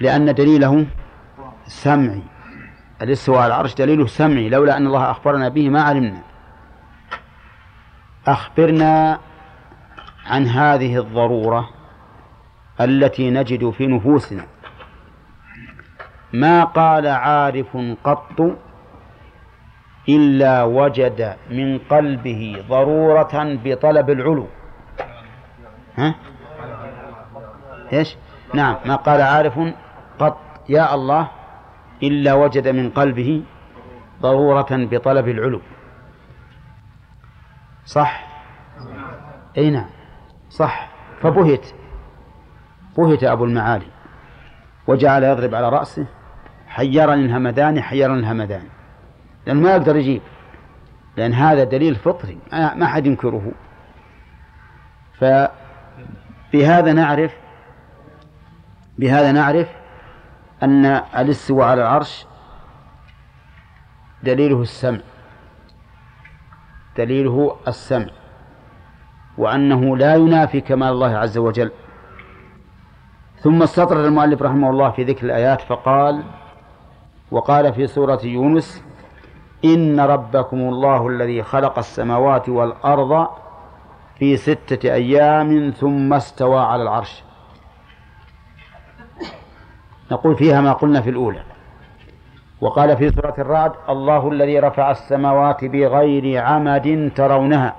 لأن 0.00 0.34
دليله 0.34 0.86
سمعي 1.66 2.22
الاستواء 3.02 3.38
على 3.38 3.46
العرش 3.46 3.74
دليله 3.74 4.06
سمعي 4.06 4.48
لولا 4.48 4.76
أن 4.76 4.86
الله 4.86 5.10
أخبرنا 5.10 5.48
به 5.48 5.68
ما 5.68 5.82
علمنا 5.82 6.22
أخبرنا 8.26 9.18
عن 10.26 10.46
هذه 10.46 10.98
الضرورة 10.98 11.68
التي 12.80 13.30
نجد 13.30 13.70
في 13.70 13.86
نفوسنا 13.86 14.46
ما 16.32 16.64
قال 16.64 17.06
عارف 17.06 17.76
قط 18.04 18.58
إلا 20.08 20.62
وجد 20.62 21.36
من 21.50 21.78
قلبه 21.78 22.64
ضرورة 22.68 23.58
بطلب 23.64 24.10
العلو 24.10 24.46
ها؟ 25.96 26.14
إيش؟ 27.92 28.16
نعم 28.54 28.76
ما 28.84 28.96
قال 28.96 29.20
عارف 29.20 29.58
قط 30.20 30.38
يا 30.68 30.94
الله 30.94 31.28
إلا 32.02 32.34
وجد 32.34 32.68
من 32.68 32.90
قلبه 32.90 33.42
ضرورة 34.22 34.68
بطلب 34.70 35.28
العلو. 35.28 35.60
صح؟ 37.84 38.26
أي 39.58 39.70
نعم. 39.70 39.90
صح. 40.50 40.90
فبهت. 41.22 41.66
بهت 42.98 43.24
أبو 43.24 43.44
المعالي. 43.44 43.86
وجعل 44.86 45.24
يضرب 45.24 45.54
على 45.54 45.68
رأسه 45.68 46.06
حيرني 46.66 47.24
الهمدان 47.24 47.80
حيرني 47.80 48.20
الهمدان. 48.20 48.64
لأنه 49.46 49.60
ما 49.60 49.70
يقدر 49.70 49.96
يجيب. 49.96 50.22
لأن 51.16 51.32
هذا 51.32 51.64
دليل 51.64 51.94
فطري 51.94 52.38
ما 52.52 52.86
حد 52.86 53.06
ينكره. 53.06 53.52
فبهذا 55.18 56.92
نعرف 56.92 57.36
بهذا 58.98 59.32
نعرف 59.32 59.79
أن 60.62 60.84
الاستواء 60.86 61.66
على 61.66 61.82
العرش 61.82 62.26
دليله 64.22 64.62
السمع. 64.62 65.00
دليله 66.96 67.56
السمع. 67.68 68.06
وأنه 69.38 69.96
لا 69.96 70.14
ينافي 70.14 70.60
كمال 70.60 70.88
الله 70.88 71.16
عز 71.16 71.38
وجل. 71.38 71.70
ثم 73.40 73.62
استطرد 73.62 74.04
المؤلف 74.04 74.42
رحمه 74.42 74.70
الله 74.70 74.90
في 74.90 75.04
ذكر 75.04 75.26
الآيات 75.26 75.60
فقال 75.60 76.24
وقال 77.30 77.74
في 77.74 77.86
سورة 77.86 78.20
يونس 78.24 78.84
إن 79.64 80.00
ربكم 80.00 80.56
الله 80.56 81.08
الذي 81.08 81.42
خلق 81.42 81.78
السماوات 81.78 82.48
والأرض 82.48 83.28
في 84.18 84.36
ستة 84.36 84.92
أيام 84.92 85.70
ثم 85.70 86.12
استوى 86.12 86.60
على 86.60 86.82
العرش. 86.82 87.24
نقول 90.10 90.36
فيها 90.36 90.60
ما 90.60 90.72
قلنا 90.72 91.00
في 91.00 91.10
الأولى. 91.10 91.42
وقال 92.60 92.96
في 92.96 93.10
سورة 93.10 93.34
الرعد 93.38 93.72
الله 93.88 94.32
الذي 94.32 94.58
رفع 94.58 94.90
السماوات 94.90 95.64
بغير 95.64 96.44
عمد 96.44 97.12
ترونها 97.16 97.76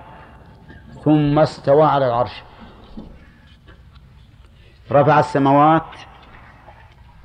ثم 1.03 1.39
استوى 1.39 1.83
على 1.83 2.07
العرش. 2.07 2.43
رفع 4.91 5.19
السماوات 5.19 5.85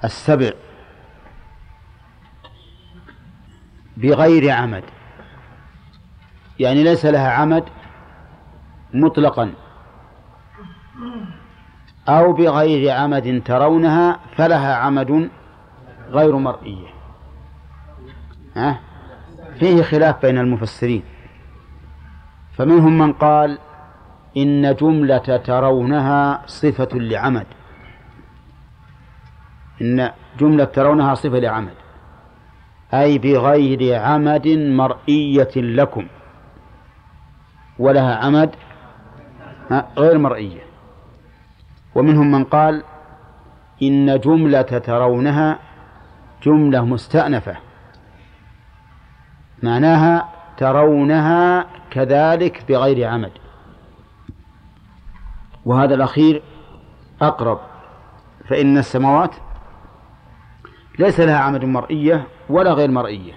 السبع 0.05 0.51
بغير 3.97 4.51
عمد. 4.51 4.85
يعني 6.59 6.85
ليس 6.85 7.07
لها 7.07 7.31
عمد 7.31 7.65
مطلقا. 8.95 9.53
أو 12.09 12.33
بغير 12.33 12.91
عمد 12.91 13.43
ترونها 13.45 14.19
فلها 14.37 14.75
عمد 14.75 15.31
غير 16.11 16.37
مرئية. 16.37 16.89
ها؟ 18.57 18.81
فيه 19.59 19.83
خلاف 19.83 20.23
بين 20.23 20.39
المفسرين. 20.39 21.03
فمنهم 22.57 22.99
من 22.99 23.13
قال 23.13 23.59
إن 24.37 24.75
جملة 24.75 25.37
ترونها 25.37 26.43
صفة 26.47 26.89
لعمد. 26.99 27.47
إن 29.81 30.11
جملة 30.39 30.65
ترونها 30.65 31.15
صفة 31.15 31.39
لعمد. 31.39 31.75
أي 32.95 33.19
بغير 33.19 34.03
عمد 34.03 34.49
مرئية 34.49 35.53
لكم. 35.57 36.07
ولها 37.79 38.15
عمد 38.15 38.51
غير 39.99 40.19
مرئية. 40.19 40.66
ومنهم 41.97 42.31
من 42.31 42.45
قال 42.45 42.83
إن 43.83 44.21
جملة 44.21 44.63
ترونها 44.63 45.59
جملة 46.43 46.85
مستأنفة. 46.85 47.57
معناها 49.63 50.29
ترونها 50.57 51.67
كذلك 51.91 52.65
بغير 52.69 53.09
عمد 53.09 53.33
وهذا 55.65 55.95
الأخير 55.95 56.43
أقرب. 57.23 57.61
فإن 58.49 58.79
السماوات 58.79 59.35
ليس 60.99 61.21
لها 61.21 61.39
عمد 61.39 61.65
مرئية 61.65 62.27
ولا 62.49 62.73
غير 62.73 62.91
مرئية. 62.91 63.33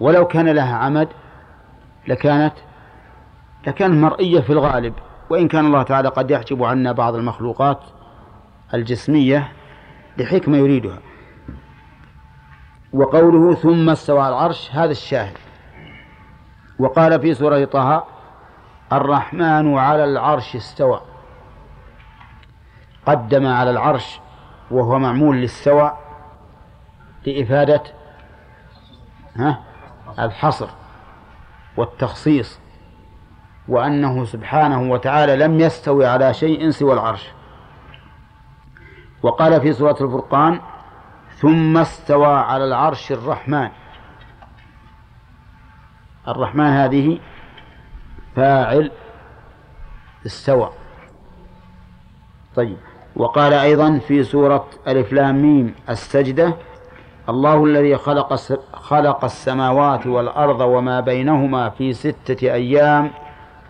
ولو 0.00 0.26
كان 0.26 0.48
لها 0.48 0.76
عمد 0.76 1.08
لكانت 2.08 2.54
لكانت 3.66 3.94
مرئية 3.94 4.40
في 4.40 4.50
الغالب. 4.52 4.94
وإن 5.30 5.48
كان 5.48 5.66
الله 5.66 5.82
تعالى 5.82 6.08
قد 6.08 6.30
يحجب 6.30 6.64
عنا 6.64 6.92
بعض 6.92 7.14
المخلوقات 7.14 7.80
الجسمية 8.74 9.52
لحكمة 10.18 10.56
يريدها. 10.56 10.98
وقوله 12.92 13.54
ثم 13.54 13.90
استوى 13.90 14.20
على 14.20 14.28
العرش 14.28 14.70
هذا 14.72 14.90
الشاهد. 14.90 15.36
وقال 16.78 17.20
في 17.20 17.34
سورة 17.34 17.64
طه 17.64 18.04
الرحمن 18.92 19.78
على 19.78 20.04
العرش 20.04 20.56
استوى. 20.56 21.00
قدم 23.06 23.46
على 23.46 23.70
العرش 23.70 24.20
وهو 24.70 24.98
معمول 24.98 25.36
للسوى 25.36 25.96
لإفادة 27.26 27.82
ها 29.36 29.60
الحصر 30.18 30.68
والتخصيص. 31.76 32.63
وأنه 33.68 34.24
سبحانه 34.24 34.90
وتعالى 34.90 35.36
لم 35.36 35.60
يستوي 35.60 36.06
على 36.06 36.34
شيء 36.34 36.70
سوى 36.70 36.92
العرش. 36.92 37.30
وقال 39.22 39.60
في 39.60 39.72
سورة 39.72 39.96
الفرقان 40.00 40.60
ثم 41.36 41.78
استوى 41.78 42.26
على 42.26 42.64
العرش 42.64 43.12
الرحمن. 43.12 43.68
الرحمن 46.28 46.66
هذه 46.66 47.18
فاعل 48.36 48.90
استوى. 50.26 50.70
طيب. 52.56 52.76
وقال 53.16 53.52
أيضا 53.52 53.98
في 53.98 54.22
سورة 54.22 54.66
ألف 54.88 55.12
لام 55.12 55.42
ميم 55.42 55.74
السجدة 55.88 56.54
الله 57.28 57.64
الذي 57.64 57.96
خلق 57.96 58.34
خلق 58.72 59.24
السماوات 59.24 60.06
والأرض 60.06 60.60
وما 60.60 61.00
بينهما 61.00 61.70
في 61.70 61.92
ستة 61.92 62.52
أيام 62.52 63.10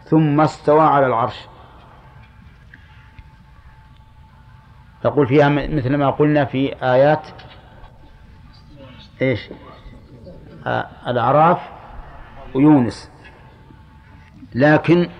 ثم 0.04 0.40
استوى 0.40 0.80
على 0.80 1.06
العرش. 1.06 1.48
تقول 5.02 5.26
فيها 5.26 5.48
مثل 5.48 5.96
ما 5.96 6.10
قلنا 6.10 6.44
في 6.44 6.82
آيات 6.82 7.26
إيش؟ 9.22 9.50
آه 10.66 10.86
الأعراف 11.06 11.58
ويونس. 12.54 13.10
لكن 14.54 15.10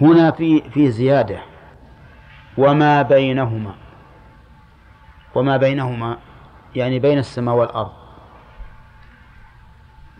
هنا 0.00 0.30
في 0.30 0.70
في 0.70 0.90
زيادة. 0.90 1.40
وما 2.58 3.02
بينهما. 3.02 3.74
وما 5.34 5.56
بينهما 5.56 6.18
يعني 6.76 6.98
بين 6.98 7.18
السماء 7.18 7.54
والأرض. 7.54 7.92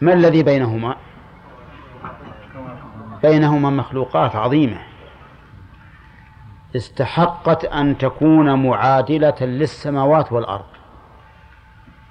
ما 0.01 0.13
الذي 0.13 0.43
بينهما؟ 0.43 0.97
بينهما 3.23 3.71
مخلوقات 3.71 4.37
عظيمة. 4.37 4.79
استحقت 6.77 7.65
أن 7.65 7.99
تكون 7.99 8.67
معادلة 8.67 9.35
للسماوات 9.41 10.33
والأرض. 10.33 10.65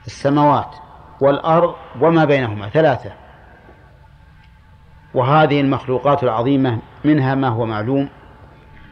السماوات 0.05 0.75
والأرض 1.21 1.75
وما 2.01 2.25
بينهما 2.25 2.69
ثلاثة. 2.69 3.11
وهذه 5.13 5.61
المخلوقات 5.61 6.23
العظيمة 6.23 6.79
منها 7.05 7.35
ما 7.35 7.47
هو 7.47 7.65
معلوم 7.65 8.09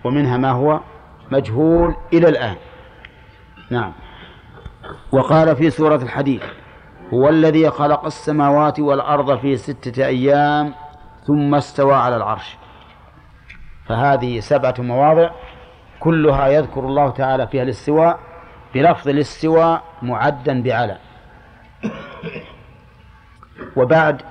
ومنها 0.04 0.38
ما 0.38 0.52
هو 0.52 0.80
مجهول 1.32 1.96
إلى 2.14 2.30
الآن. 2.30 2.56
نعم. 3.72 3.94
وقال 5.12 5.56
في 5.56 5.70
سورة 5.70 5.96
الحديث 5.96 6.44
هو 7.14 7.30
الذي 7.30 7.70
خلق 7.70 8.06
السماوات 8.06 8.80
والأرض 8.80 9.40
في 9.40 9.58
ستة 9.58 10.06
أيام 10.06 10.74
ثم 11.28 11.56
استوى 11.56 11.96
على 11.96 12.16
العرش. 12.16 12.58
فهذه 13.88 14.40
سبعة 14.40 14.76
مواضع 14.80 15.30
كلها 16.00 16.48
يذكر 16.48 16.80
الله 16.80 17.10
تعالى 17.10 17.48
فيها 17.48 17.64
الاستواء 17.64 18.20
بلفظ 18.74 19.10
الاستواء 19.10 19.84
معدا 20.02 20.64
بعلى. 20.64 20.98
وبعد 23.76 24.22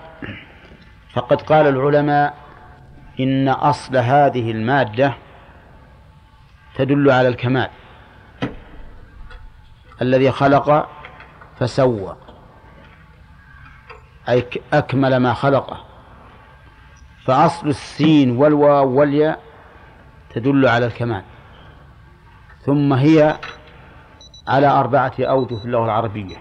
فقد 1.13 1.43
قال 1.43 1.67
العلماء 1.67 2.35
إن 3.21 3.49
أصل 3.49 3.97
هذه 3.97 4.51
المادة 4.51 5.15
تدل 6.75 7.11
على 7.11 7.29
الكمال. 7.29 7.71
الذي 10.03 10.31
خلق 10.31 10.89
فسوى. 11.59 12.17
أي 14.29 14.47
أكمل 14.73 15.17
ما 15.17 15.35
خلقه. 15.35 15.94
فأصل 17.27 17.69
السين 17.69 18.37
والواو 18.37 19.01
والياء 19.01 19.41
تدل 20.35 20.69
على 20.69 20.87
الكمال. 20.87 21.25
ثم 22.67 22.93
هي 22.93 23.39
على 24.49 24.67
أربعة 24.67 25.13
أوجه 25.21 25.55
في 25.55 25.65
اللغة 25.65 25.85
العربية. 25.85 26.37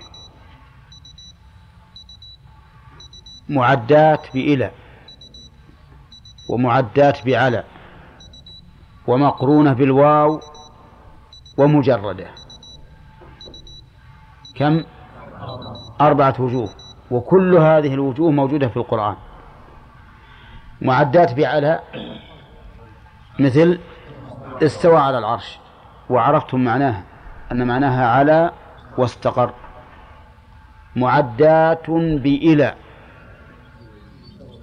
معدات 3.49 4.33
بإلى 4.33 4.71
ومعدات 6.49 7.25
بعلى 7.25 7.63
ومقرونة 9.07 9.73
بالواو 9.73 10.39
ومجردة. 11.57 12.27
كم؟ 14.55 14.83
أربعة 16.01 16.35
وجوه. 16.39 16.69
وكل 17.11 17.55
هذه 17.55 17.93
الوجوه 17.93 18.31
موجودة 18.31 18.67
في 18.67 18.77
القرآن. 18.77 19.15
معدات 20.83 21.33
بعلى 21.33 21.79
مثل 23.39 23.79
استوى 24.63 24.97
على 24.97 25.17
العرش 25.17 25.59
وعرفتم 26.09 26.63
معناها 26.63 27.03
أن 27.51 27.67
معناها 27.67 28.07
على 28.07 28.51
واستقر. 28.97 29.53
معدات 30.95 31.89
بإلى 31.89 32.75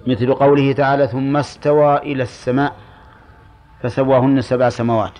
مثل 0.07 0.33
قوله 0.33 0.73
تعالى 0.73 1.07
ثم 1.07 1.37
استوى 1.37 1.97
إلى 1.97 2.23
السماء 2.23 2.75
فسواهن 3.83 4.41
سبع 4.41 4.69
سماوات. 4.69 5.19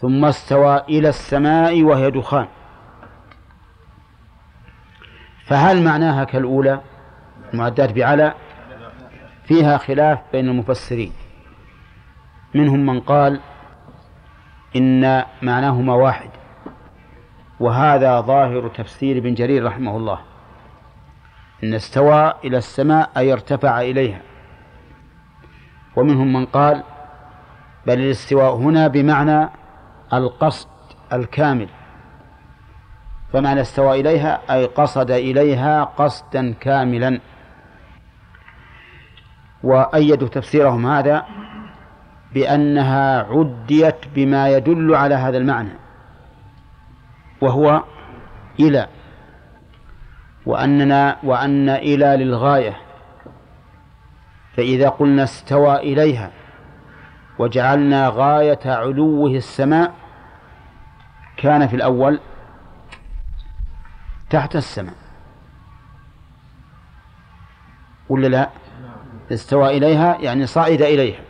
ثم 0.00 0.24
استوى 0.24 0.82
إلى 0.88 1.08
السماء 1.08 1.82
وهي 1.82 2.10
دخان 2.10 2.46
فهل 5.46 5.82
معناها 5.82 6.24
كالأولى؟ 6.24 6.80
المعدات 7.52 7.92
بعلى 7.92 8.34
فيها 9.50 9.78
خلاف 9.78 10.18
بين 10.32 10.48
المفسرين. 10.48 11.12
منهم 12.54 12.86
من 12.86 13.00
قال 13.00 13.40
إن 14.76 15.24
معناهما 15.42 15.94
واحد 15.94 16.30
وهذا 17.60 18.20
ظاهر 18.20 18.68
تفسير 18.68 19.18
ابن 19.18 19.34
جرير 19.34 19.64
رحمه 19.64 19.96
الله 19.96 20.18
إن 21.64 21.74
استوى 21.74 22.34
إلى 22.44 22.58
السماء 22.58 23.10
أي 23.16 23.32
ارتفع 23.32 23.80
إليها. 23.80 24.20
ومنهم 25.96 26.32
من 26.32 26.46
قال 26.46 26.82
بل 27.86 28.00
الاستواء 28.00 28.54
هنا 28.54 28.88
بمعنى 28.88 29.48
القصد 30.12 30.68
الكامل 31.12 31.68
فمعنى 33.32 33.60
استوى 33.60 34.00
إليها 34.00 34.40
أي 34.50 34.66
قصد 34.66 35.10
إليها 35.10 35.84
قصدا 35.84 36.52
كاملا. 36.52 37.20
وأيدوا 39.62 40.28
تفسيرهم 40.28 40.86
هذا 40.86 41.26
بأنها 42.34 43.22
عديت 43.22 44.08
بما 44.14 44.48
يدل 44.48 44.94
على 44.94 45.14
هذا 45.14 45.38
المعنى 45.38 45.72
وهو 47.40 47.84
إلى 48.60 48.88
وأننا 50.46 51.16
وأن 51.22 51.68
إلى 51.68 52.16
للغاية 52.24 52.76
فإذا 54.56 54.88
قلنا 54.88 55.22
استوى 55.22 55.76
إليها 55.76 56.30
وجعلنا 57.38 58.08
غاية 58.08 58.58
علوه 58.64 59.30
السماء 59.30 59.94
كان 61.36 61.66
في 61.66 61.76
الأول 61.76 62.20
تحت 64.30 64.56
السماء. 64.56 64.94
ولا 68.08 68.26
لا؟ 68.26 68.50
استوى 69.32 69.76
إليها 69.76 70.18
يعني 70.20 70.46
صعد 70.46 70.82
إليها. 70.82 71.20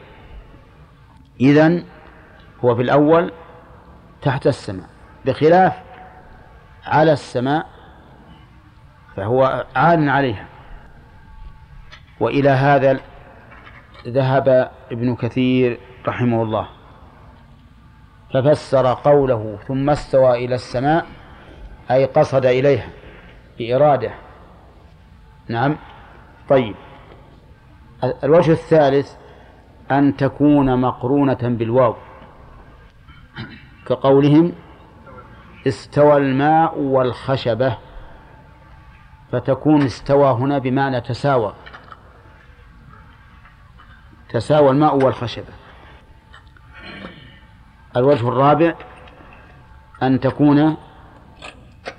إذن 1.41 1.85
هو 2.65 2.75
في 2.75 2.83
الأول 2.83 3.33
تحت 4.23 4.47
السماء 4.47 4.89
بخلاف 5.27 5.83
على 6.87 7.13
السماء 7.13 7.67
فهو 9.17 9.67
عال 9.77 10.09
عليها. 10.09 10.47
وإلى 12.21 12.51
هذا 12.51 13.01
ذهب 14.07 14.71
ابن 14.93 15.15
كثير 15.15 15.81
رحمه 16.07 16.43
الله. 16.43 16.69
ففسر 18.35 18.95
قوله 18.95 19.59
ثم 19.69 19.91
استوى 19.91 20.45
إلى 20.45 20.55
السماء 20.55 21.07
أي 21.91 22.05
قصد 22.05 22.47
إليها 22.47 22.89
بإرادة. 23.59 24.11
نعم 25.49 25.77
طيب. 26.49 26.75
الوجه 28.05 28.53
الثالث 28.53 29.17
أن 29.91 30.17
تكون 30.17 30.81
مقرونة 30.81 31.39
بالواو. 31.43 31.97
كقولهم 33.87 34.53
استوى 35.67 36.17
الماء 36.17 36.79
والخشبة 36.79 37.77
فتكون 39.33 39.83
استوى 39.83 40.33
هنا 40.33 40.59
بمعنى 40.59 41.01
تساوى. 41.01 41.55
تساوى 44.29 44.71
الماء 44.71 44.97
والخشبة. 44.97 45.53
الوجه 47.97 48.29
الرابع 48.29 48.75
أن 50.03 50.21
تكون 50.21 50.77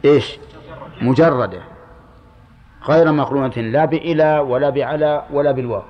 إيش؟ 0.06 0.40
مجردة. 1.02 1.71
غير 2.88 3.12
مقرونة 3.12 3.58
لا 3.58 3.86
بإلى 3.86 4.40
ولا 4.40 4.70
بعلى 4.70 5.26
ولا 5.32 5.52
بالواو. 5.52 5.84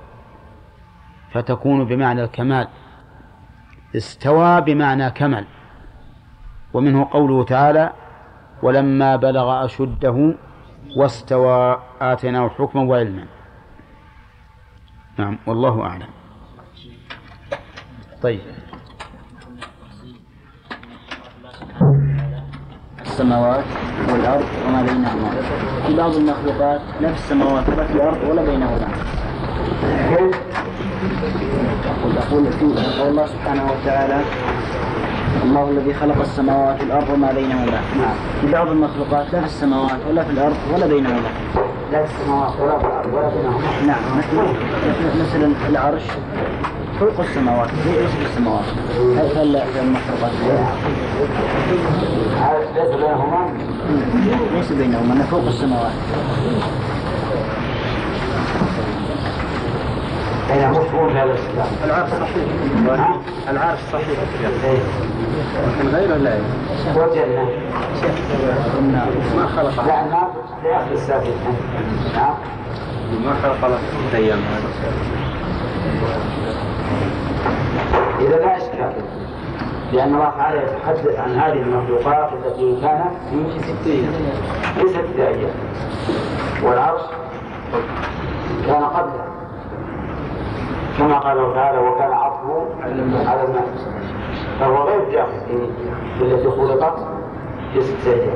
فتكون 1.32 1.84
بمعنى 1.84 2.24
الكمال 2.24 2.68
استوى 3.96 4.60
بمعنى 4.60 5.10
كمل 5.10 5.44
ومنه 6.74 7.08
قوله 7.10 7.44
تعالى 7.44 7.92
ولما 8.62 9.16
بلغ 9.16 9.64
أشده 9.64 10.34
واستوى 10.96 11.82
آتيناه 12.00 12.48
حكما 12.48 12.82
وعلما. 12.82 13.26
نعم 15.18 15.38
والله 15.46 15.82
أعلم. 15.82 16.08
طيب. 18.22 18.40
السماوات 23.12 23.64
والأرض 24.12 24.44
وما 24.66 24.82
بينهما. 24.82 25.30
في 25.86 25.96
بعض 25.96 26.14
المخلوقات 26.14 26.80
لا 27.00 27.08
في 27.12 27.18
السماوات 27.18 27.64
ولا 27.68 27.84
في 27.86 27.92
الأرض 27.92 28.18
ولا 28.30 28.42
بينهما. 28.42 28.88
يقول 30.12 30.32
في 32.52 32.64
قول 33.00 33.08
الله 33.08 33.26
سبحانه 33.26 33.64
وتعالى 33.72 34.20
الله 35.44 35.70
الذي 35.70 35.94
خلق 35.94 36.20
السماوات 36.20 36.80
والأرض 36.80 37.10
وما 37.14 37.32
بينهما. 37.32 37.80
في 38.40 38.52
بعض 38.52 38.68
المخلوقات 38.68 39.26
لا 39.32 39.40
في 39.40 39.46
السماوات 39.46 40.00
ولا 40.10 40.24
في 40.24 40.30
الأرض 40.30 40.56
ولا 40.74 40.86
بينهما. 40.86 41.30
لا 41.92 42.04
في 42.04 42.12
السماوات 42.12 42.52
ولا 42.60 42.78
في 42.78 42.84
الأرض 42.84 43.14
ولا 43.14 43.28
بينهما. 43.28 43.60
نعم. 43.86 44.18
مثل 45.20 45.38
مثل 45.38 45.70
العرش. 45.70 46.02
فوق 47.02 47.20
السماوات. 47.20 47.68
في 47.68 48.26
السماوات؟ 48.30 48.64
هل 48.98 49.36
هل 49.36 49.56
المخلوقات 49.80 50.32
ليس 52.76 52.90
بينهما 52.94 53.50
ليس 54.54 54.72
بينهما 54.72 55.12
أنه 55.14 55.24
فوق 55.24 55.46
السماوات. 55.46 55.92
بين 60.50 60.70
مفهوم 60.70 61.08
هذا 61.08 61.36
العرش 61.84 62.10
صحيح. 62.10 62.44
العرش 63.50 63.78
صحيح. 63.92 64.18
لكن 65.78 65.88
غيره 65.88 66.16
لا. 66.16 66.38
والجنه 66.96 67.48
ما 69.36 69.46
خلق 69.46 69.86
لا 69.86 70.04
نعم 70.04 70.28
ما 73.24 73.34
خلق 73.42 73.64
الله 73.64 73.78
إذا 78.26 78.36
لا 78.36 78.56
إشكال 78.56 78.92
لأن 79.92 80.14
الله 80.14 80.32
تعالى 80.38 80.58
يتحدث 80.62 81.18
عن 81.20 81.30
هذه 81.38 81.52
المخلوقات 81.62 82.30
التي 82.32 82.80
كانت 82.80 83.10
في 83.30 83.58
ست 83.60 83.86
أيام. 83.86 84.12
في 84.76 84.88
والعرش 86.64 87.00
كان 88.66 88.82
قبله 88.84 89.24
كما 90.98 91.18
قال 91.18 91.54
تعالى 91.54 91.78
وكان 91.78 92.12
عرشه 92.12 92.66
على 93.28 93.42
الماء 93.44 93.66
فهو 94.60 94.88
غير 94.88 95.00
في 96.18 96.24
التي 96.24 96.50
خلقت 96.50 96.98
في 97.72 97.82
ست 97.82 98.06
أيام. 98.06 98.34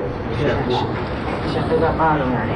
شيخ 1.55 1.64
إذا 1.72 1.89
قالوا 2.01 2.26
يعني 2.26 2.53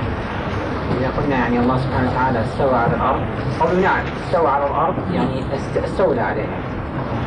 إذا 1.01 1.11
قلنا 1.23 1.37
يعني 1.37 1.59
الله 1.59 1.77
سبحانه 1.79 2.11
وتعالى 2.11 2.41
استوى 2.41 2.75
على 2.75 2.95
الأرض 2.97 3.21
قالوا 3.61 3.81
نعم 3.83 4.05
استوى 4.27 4.49
على 4.51 4.67
الأرض 4.67 4.95
يعني 5.13 5.55
است- 5.55 5.77
استولى 5.85 6.21
عليها. 6.21 6.59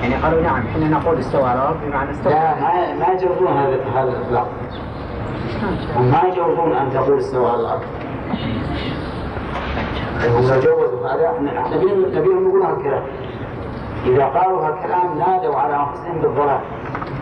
يعني 0.01 0.15
قالوا 0.15 0.41
نعم 0.41 0.63
حين 0.73 0.91
نقول 0.91 1.17
استوى 1.19 1.43
على 1.43 1.59
الأرض 1.59 1.77
بمعنى 1.87 2.11
استوى 2.11 2.33
لا 2.33 2.55
ما 2.61 2.93
ما 2.93 3.13
يجوزون 3.13 3.47
هذا 3.47 3.77
هذا 3.95 4.09
الاطلاق 4.09 4.47
ما 5.99 6.21
يجوزون 6.27 6.73
أن 6.73 6.93
تقول 6.93 7.17
استوى 7.17 7.49
على 7.49 7.59
الأرض 7.61 7.81
هم 10.27 10.41
جوزوا 10.41 11.07
هذا. 11.13 11.27
إحنا 11.29 11.77
نبيهم 12.17 12.47
يقولون 12.47 12.65
هالكلام 12.65 13.03
إذا 14.05 14.25
قالوا 14.25 14.67
هالكلام 14.67 15.17
نادوا 15.17 15.55
على 15.55 15.75
أنفسهم 15.75 16.21
بالضلال. 16.21 16.59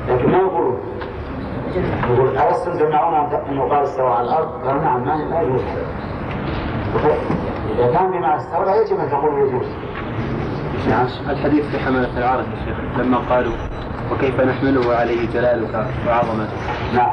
لكن 0.07 0.32
ما 0.32 0.38
يقولون. 0.38 0.78
يقول 2.12 2.38
ألستم 2.38 2.74
تمنعون 2.74 3.30
أن- 3.30 3.53
يقال 3.53 3.84
استوى 3.84 4.12
على 4.12 4.28
الأرض؟ 4.28 4.49
قالوا 4.68 4.82
نعم 4.82 5.03
ما 5.30 5.41
يجوز. 5.41 5.62
إذا 7.80 7.91
كان 7.93 8.12
بما 8.12 8.38
استولى 8.38 8.78
يجب 8.78 8.99
أن 8.99 9.09
تقول 9.09 9.47
يجوز. 9.47 9.68
نعم 10.89 11.07
الحديث 11.29 11.65
في 11.65 11.79
حملة 11.79 12.17
العرش 12.17 12.45
يا 12.45 12.65
شيخ. 12.65 12.99
لما 12.99 13.17
قالوا 13.17 13.53
وكيف 14.11 14.41
نحمله 14.41 14.95
عليه 14.95 15.27
جلالك 15.34 15.86
وعظمتك؟ 16.07 16.53
نعم. 16.95 17.11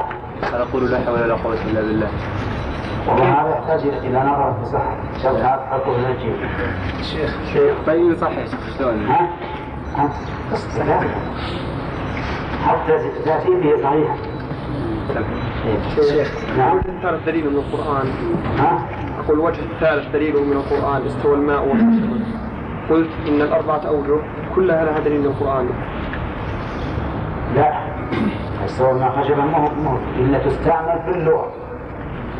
قولوا 0.73 0.87
لا 0.87 0.99
حول 1.05 1.21
ولا 1.21 1.33
قوة 1.33 1.57
إلا 1.71 1.81
بالله؟ 1.81 2.07
والله 3.07 3.41
هذا 3.41 3.49
يحتاج 3.49 3.87
إلى 3.87 4.07
إلى 4.07 4.19
نظر 4.19 4.53
في 5.21 5.43
حقه 5.43 5.97
من 5.97 6.05
الجيل 6.05 6.49
شيخ 7.01 7.35
شيخ 7.53 7.75
طيب 7.87 8.15
صح 8.15 8.31
يا 8.31 8.45
شيخ 8.45 8.77
شلون؟ 8.77 9.05
ها؟ 9.05 9.29
ها؟ 9.95 10.09
حتى 12.65 12.99
تأتي 13.25 13.49
به 13.49 13.83
صحيحة 13.83 14.15
شيخ 15.95 16.31
نعم. 16.57 16.77
الثالث 16.77 17.25
دليل 17.25 17.49
من 17.49 17.55
القرآن؟ 17.55 18.07
ها؟ 18.59 18.85
أقول 19.19 19.39
الوجه 19.39 19.59
الثالث 19.73 20.13
دليل 20.13 20.33
من 20.33 20.53
القرآن 20.53 21.05
استوى 21.05 21.35
الماء 21.35 21.67
والخشب 21.67 22.21
قلت 22.89 23.09
إن 23.27 23.41
الأربعة 23.41 23.81
أوجه 23.87 24.19
كلها 24.55 24.85
لها 24.85 24.99
دليل 24.99 25.19
من 25.19 25.25
القرآن. 25.25 25.69
لا. 27.55 27.89
استوى 28.65 28.93
ما 28.93 29.21
خشبا 29.21 29.43
ما 29.45 29.57
هو 29.57 29.97
إلا 30.15 30.47
تستعمل 30.47 31.01
في 31.01 31.09
اللغة 31.19 31.51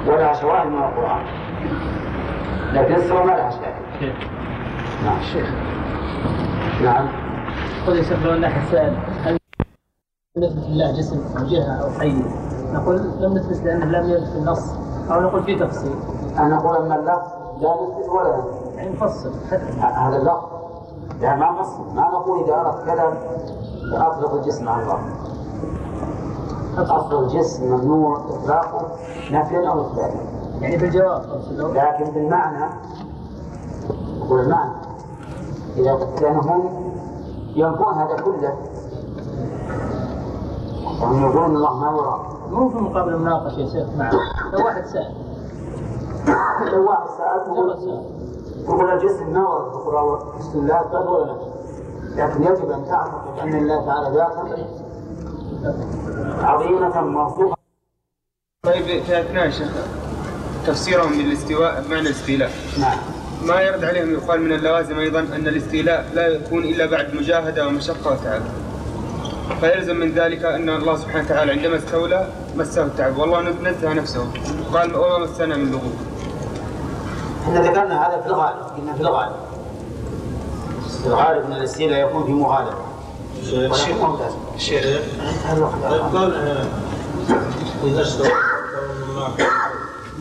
ولها 0.07 0.33
شواهد 0.33 0.67
من 0.67 0.77
القرآن. 0.77 1.21
لكن 2.73 2.93
استوى 2.93 3.25
ما 3.25 3.31
لها 3.31 3.49
نعم. 5.05 5.21
شيخ 5.21 5.49
نعم. 6.83 7.07
قل 7.87 7.97
ان 8.33 8.43
احد 8.43 8.61
سأل 8.71 8.93
هل 9.23 9.37
نثبت 10.37 10.65
لله 10.69 10.97
جسم 10.97 11.37
أو 11.37 11.45
جهة 11.45 11.83
أو 11.83 11.99
حي؟ 11.99 12.15
نقول 12.73 12.95
لم 12.95 13.33
نثبت 13.33 13.65
لأنه 13.65 13.85
لم 13.85 14.09
يرد 14.09 14.23
في 14.23 14.37
النص 14.37 14.75
أو 15.11 15.21
نقول 15.21 15.43
في 15.43 15.55
تفصيل. 15.55 15.95
أنا 16.37 16.57
أقول 16.57 16.77
أما 16.77 16.95
اللفظ 16.95 17.38
لا 17.59 17.75
نثبت 17.75 18.09
ولا 18.09 18.37
نثبت 18.37 18.75
يعني 18.75 18.89
نفصل 18.89 19.31
هذا 19.79 20.17
اللفظ 20.17 20.45
لا 21.21 21.35
ما 21.35 21.61
نص 21.61 21.69
ما 21.95 22.01
نقول 22.01 22.43
إذا 22.43 22.55
أردت 22.55 22.85
كذا 22.85 23.17
أطلق 23.93 24.33
الجسم 24.33 24.69
على 24.69 24.83
الله. 24.83 24.99
أصل 26.77 27.23
الجسم 27.23 27.71
ممنوع 27.71 28.17
إطلاقه 28.17 28.81
نفيا 29.31 29.69
أو 29.69 29.81
إثباتا 29.81 30.19
يعني 30.61 30.77
بالجواب 30.77 31.21
لكن 31.57 32.11
بالمعنى 32.11 32.65
يقول 34.17 34.39
المعنى. 34.39 34.71
إذا 35.77 35.99
لأنهم 36.21 36.69
ينفون 37.55 37.93
هذا 37.93 38.15
كله. 38.15 38.53
وهم 41.01 41.21
يقولون 41.21 41.49
أن 41.49 41.55
الله 41.55 41.73
ما 41.77 41.97
يرى. 41.97 42.19
مو 42.51 42.69
في 42.69 42.77
مقابل 42.77 43.13
المناقشة 43.13 43.59
يا 43.59 43.67
شيخ 43.67 43.87
مع 43.97 44.11
لو 44.53 44.65
واحد 44.65 44.85
سأل. 44.85 45.13
لو 46.71 46.89
واحد 46.89 47.07
سأل 47.17 47.51
والله 47.51 48.03
يقول 48.63 48.89
الجسم 48.91 49.33
بسم 50.39 50.59
الله 50.59 51.49
لكن 52.15 52.43
يجب 52.43 52.71
أن 52.71 52.85
تعتقد 52.85 53.39
أن 53.39 53.55
الله 53.55 53.85
تعالى 53.85 54.07
عظيمة 56.43 56.99
طيب 58.63 58.87
يا 58.87 59.49
شيخ 59.49 59.71
تفسيرهم 60.67 61.13
للاستواء 61.13 61.83
بمعنى 61.87 62.01
الاستيلاء 62.01 62.51
نعم 62.79 62.97
ما 63.45 63.61
يرد 63.61 63.83
عليهم 63.83 64.13
يقال 64.13 64.41
من 64.41 64.51
اللوازم 64.51 64.99
أيضا 64.99 65.19
أن 65.19 65.47
الاستيلاء 65.47 66.09
لا 66.13 66.27
يكون 66.27 66.63
إلا 66.63 66.85
بعد 66.85 67.15
مجاهدة 67.15 67.67
ومشقة 67.67 68.11
وتعب. 68.11 68.41
فيلزم 69.61 69.95
من 69.95 70.11
ذلك 70.11 70.45
أن 70.45 70.69
الله 70.69 70.95
سبحانه 70.97 71.25
وتعالى 71.25 71.51
عندما 71.51 71.77
استولى 71.77 72.27
مسه 72.55 72.85
التعب. 72.85 73.17
والله 73.17 73.41
نزه 73.41 73.93
نفسه. 73.93 74.31
قال 74.73 74.95
وما 74.97 75.17
مسنا 75.17 75.55
من 75.55 75.71
لغوب. 75.71 76.08
إحنا 77.49 77.61
ذكرنا 77.61 78.07
هذا 78.07 78.21
في 78.21 78.27
الغالب 78.27 78.57
قلنا 78.77 78.93
في 78.93 79.01
الغالب. 79.01 79.35
في 81.01 81.07
الغالب 81.07 81.45
أن 81.45 81.53
الاستيلاء 81.53 82.09
يكون 82.09 82.25
في 82.25 82.31
مغالبه 82.31 82.71
ولكن 83.53 83.95
ما 83.99 84.07
هو 84.07 84.17
لازم. 84.17 84.37
شيخ 84.57 84.85
هذا 85.45 85.57
الوقت. 85.57 85.73
قال 86.15 86.67
إذا 87.83 88.01
استوى 88.01 88.27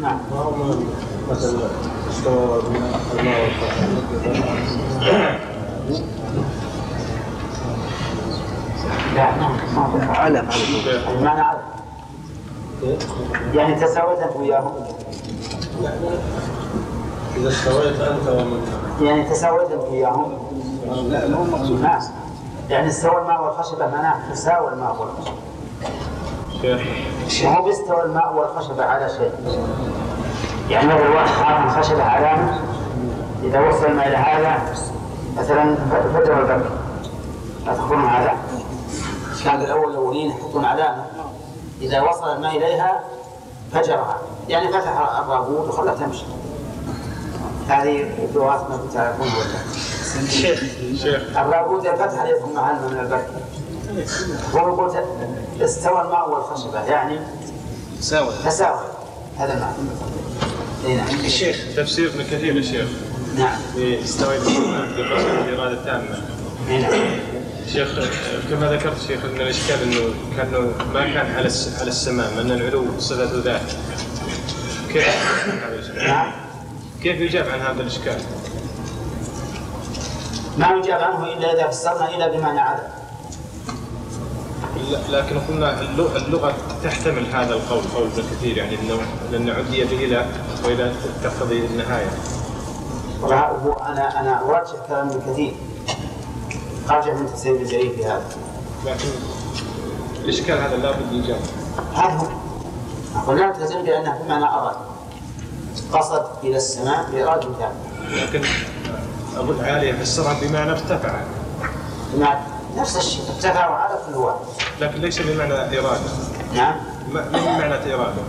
نعم. 0.01 0.19
ما 0.31 0.41
هو 0.41 0.53
مثلا 1.31 1.59
استوى 2.11 2.63
الماء 3.19 3.51
لا 9.15 9.37
ما 9.37 9.47
هو 9.77 10.13
علم 10.13 10.49
المعنى 11.09 11.41
علم. 11.41 11.59
يعني 13.55 13.75
تساويت 13.75 14.19
انت 14.19 14.37
وياهم. 14.37 14.73
إذا 17.41 17.49
استويت 17.49 18.01
أنت 18.01 18.29
ومن 18.29 18.67
يعني 19.03 19.25
تساويت 19.25 19.71
انت 19.71 19.85
وياهم 19.91 20.39
لا. 20.87 21.29
مو 21.29 21.45
مقصود 21.45 21.81
نعم 21.81 22.03
يعني 22.71 22.89
استوى 22.89 23.23
الماء 23.23 23.45
والخشبة 23.45 23.87
معناه 23.87 24.33
تساوى 24.33 24.73
الماء 24.73 24.97
والخشبة. 25.01 25.39
ما 27.45 27.59
هو 27.59 27.65
بيستوى 27.65 28.03
الماء 28.03 28.35
والخشبة 28.35 28.85
على 28.85 29.09
شيء. 29.09 29.33
يعني 30.71 30.89
لو 30.89 30.97
الواحد 30.97 31.29
حاط 31.29 31.65
الخشبه 31.65 32.03
علامه 32.03 32.59
إذا 33.43 33.61
وصل 33.61 33.87
الماء 33.87 34.09
إلى 34.09 34.17
هذا 34.17 34.63
مثلا 35.39 35.77
فجر 36.15 36.41
البكر 36.41 36.71
لا 37.67 37.75
تاخذون 37.75 38.05
علامه 38.05 38.39
كان 39.45 39.61
الأول 39.61 39.91
الأولين 39.91 40.31
يحطون 40.31 40.65
علامة. 40.65 41.05
إذا 41.81 42.03
وصل 42.03 42.37
الماء 42.37 42.57
إليها 42.57 43.01
فجرها. 43.73 44.17
يعني 44.49 44.69
فتح 44.69 45.19
الرابوط 45.19 45.69
وخلاها 45.69 45.95
تمشي. 45.95 46.25
هذه 47.69 48.11
لغات 48.35 48.71
ما 48.71 48.81
تعرفون 48.95 49.27
ولا 49.27 50.29
شيخ. 50.31 50.61
شيخ 51.03 51.23
لابد 51.35 51.87
الفتح 51.87 52.25
يكون 52.25 52.55
مع 52.55 52.73
من 52.73 52.99
البركة. 53.01 53.29
هو 54.55 54.69
يقول 54.69 54.97
استوى 55.61 56.01
الماء 56.01 56.31
والخشبة. 56.31 56.85
يعني 56.85 57.19
تساوي 58.01 58.33
تساوي 58.45 58.81
هذا 59.39 59.55
المعنى 59.55 59.75
اي 60.87 60.95
نعم. 60.97 61.25
الشيخ 61.25 61.57
تفسير 61.77 62.09
ابن 62.09 62.23
كثير 62.23 62.57
يا 62.57 62.63
شيخ. 62.63 62.89
نعم. 63.39 63.59
يستوي 63.77 64.39
بقصد 64.39 65.49
الإرادة 65.49 65.73
التامة 65.73 66.19
اي 66.69 66.83
نعم. 66.83 66.93
شيخ 67.73 67.89
كما 68.51 68.73
ذكرت 68.73 68.97
شيخ 69.09 69.25
إن 69.25 69.41
الإشكال 69.41 69.83
إنه 69.83 70.15
كأنه 70.37 70.73
ما 70.95 71.05
كان 71.05 71.27
على 71.27 71.51
على 71.81 71.89
السماء 71.89 72.41
إن 72.41 72.51
العلو 72.51 72.85
صفه 72.99 73.43
ذات 73.45 73.61
كيف؟ 74.93 75.07
نعم. 76.07 76.33
كيف 77.03 77.21
يجاب 77.21 77.49
عن 77.49 77.61
هذا 77.61 77.83
الإشكال؟ 77.83 78.21
ما 80.59 80.69
يجاب 80.71 81.01
عنه 81.01 81.25
إلا 81.25 81.55
إذا 81.55 81.69
فسرنا 81.69 82.09
إلى 82.09 82.39
بمعنى 82.39 82.61
عدم. 82.61 82.89
لكن 85.09 85.39
قلنا 85.39 85.81
اللغة, 86.01 86.55
تحتمل 86.85 87.27
هذا 87.35 87.55
القول 87.55 87.83
قول 87.95 88.07
ابن 88.07 88.23
كثير 88.31 88.57
يعني 88.57 88.75
إنه 88.75 89.01
لأن 89.33 89.51
عدي 89.51 89.85
به 89.85 90.05
إلى 90.05 90.27
واذا 90.65 90.95
تقتضي 91.23 91.67
النهاية. 91.67 92.11
وهو 93.23 93.73
أنا 93.73 94.21
أنا 94.21 94.43
ارجح 94.45 94.87
كلام 94.89 95.09
ابن 95.09 95.33
كثير. 95.33 95.55
ارجح 96.91 97.15
من 97.15 97.27
تفسير 97.27 97.55
ابن 97.55 97.65
جرير 97.65 97.91
في 97.97 98.07
هذا. 98.07 98.25
لكن 98.87 99.09
الإشكال 100.25 100.59
هذا 100.59 100.77
لابد 100.77 101.13
يجاب. 101.13 101.41
هذا 101.95 102.13
هو. 102.13 102.27
أقول 103.17 103.39
لا 103.39 103.47
نلتزم 103.47 103.83
بأنه 103.83 104.23
بمعنى 104.25 104.45
أراد. 104.45 104.77
قصد 105.93 106.27
إلى 106.45 106.57
السماء 106.57 107.11
بإرادة 107.13 107.49
تامه 107.59 108.23
لكن 108.23 108.43
أبو 109.37 109.53
العاليه 109.53 109.93
فسرها 109.93 110.41
بمعنى 110.41 110.71
ارتفع 110.71 111.21
بمعنى 112.13 112.41
نفس 112.77 112.97
الشيء 112.97 113.23
ارتفع 113.35 113.71
وعلى 113.71 113.99
كل 114.07 114.17
واحد 114.17 114.39
لكن 114.81 115.01
ليس 115.01 115.19
بمعنى 115.19 115.53
إرادة. 115.79 116.01
نعم. 116.55 116.77
ما 117.13 117.31
معنى 117.31 117.95
إرادة؟ 117.95 118.23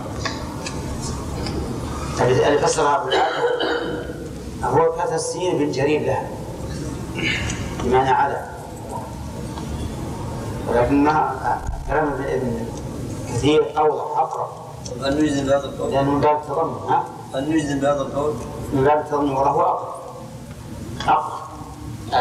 اللي 2.20 2.58
فسرها 2.58 2.96
أبو 2.96 3.08
العالي 3.08 3.36
هو 4.64 4.92
كتفسير 4.92 5.52
ابن 5.52 5.70
جرير 5.70 6.00
لها. 6.00 6.28
بمعنى 7.84 8.10
على. 8.10 8.46
ولكنها 10.68 11.60
كلام 11.88 12.12
ابن 12.28 12.66
كثير 13.28 13.72
بهذا 15.42 15.64
القول. 15.64 15.92
لأنه 15.92 16.10
من 16.10 16.20
باب 16.20 16.36
التضمن 16.36 16.88
ها؟ 16.88 17.04
أن 17.34 17.50
نجزم 17.50 17.80
بهذا 17.80 18.00
القول؟ 18.00 18.34
من 18.72 18.84
باب 18.84 18.98
التضمن 18.98 19.30
وله 19.30 19.60
اقرب 19.60 19.88
اقرب 21.06 21.40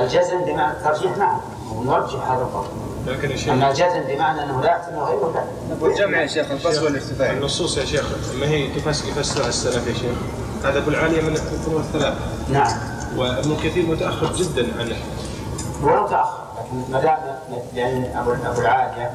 الجزم 0.01 0.41
بمعنى 0.45 0.71
الترجيح 0.77 1.17
نعم. 1.17 1.39
ونرجح 1.75 2.31
هذا 2.31 2.41
القول. 2.41 2.65
لكن 3.07 3.31
يا 3.31 3.35
شيخ 3.35 3.53
أما 3.53 3.69
الجزم 3.69 4.01
بمعنى 4.07 4.43
أنه 4.43 4.61
لا 4.61 4.67
يحتمل 4.67 4.99
غيره 4.99 5.33
لا. 5.35 5.75
والجمع 5.81 6.21
يا 6.21 6.27
شيخ 6.27 6.51
القصد 6.51 6.83
والارتفاع. 6.83 7.31
النصوص 7.31 7.77
يا 7.77 7.85
شيخ 7.85 8.05
ما 8.39 8.45
هي 8.47 8.75
يفسرها 8.75 9.47
السلف 9.47 9.87
يا 9.87 9.93
شيخ؟ 9.93 10.17
هذا 10.63 10.77
ابو 10.77 10.89
العاليه 10.89 11.21
من 11.21 11.35
القرون 11.35 11.81
الثلاث 11.81 12.13
نعم. 12.49 12.71
وابن 13.17 13.55
كثير 13.63 13.85
متأخر 13.85 14.33
جدا 14.33 14.67
عنه 14.79 14.95
هو 15.83 16.03
متاخر 16.03 16.39
لكن 16.57 16.91
ما 16.91 17.01
دام 17.01 17.17
لأن 17.73 18.03
ابو 18.15 18.31
أبو 18.31 18.61
العالية 18.61 19.11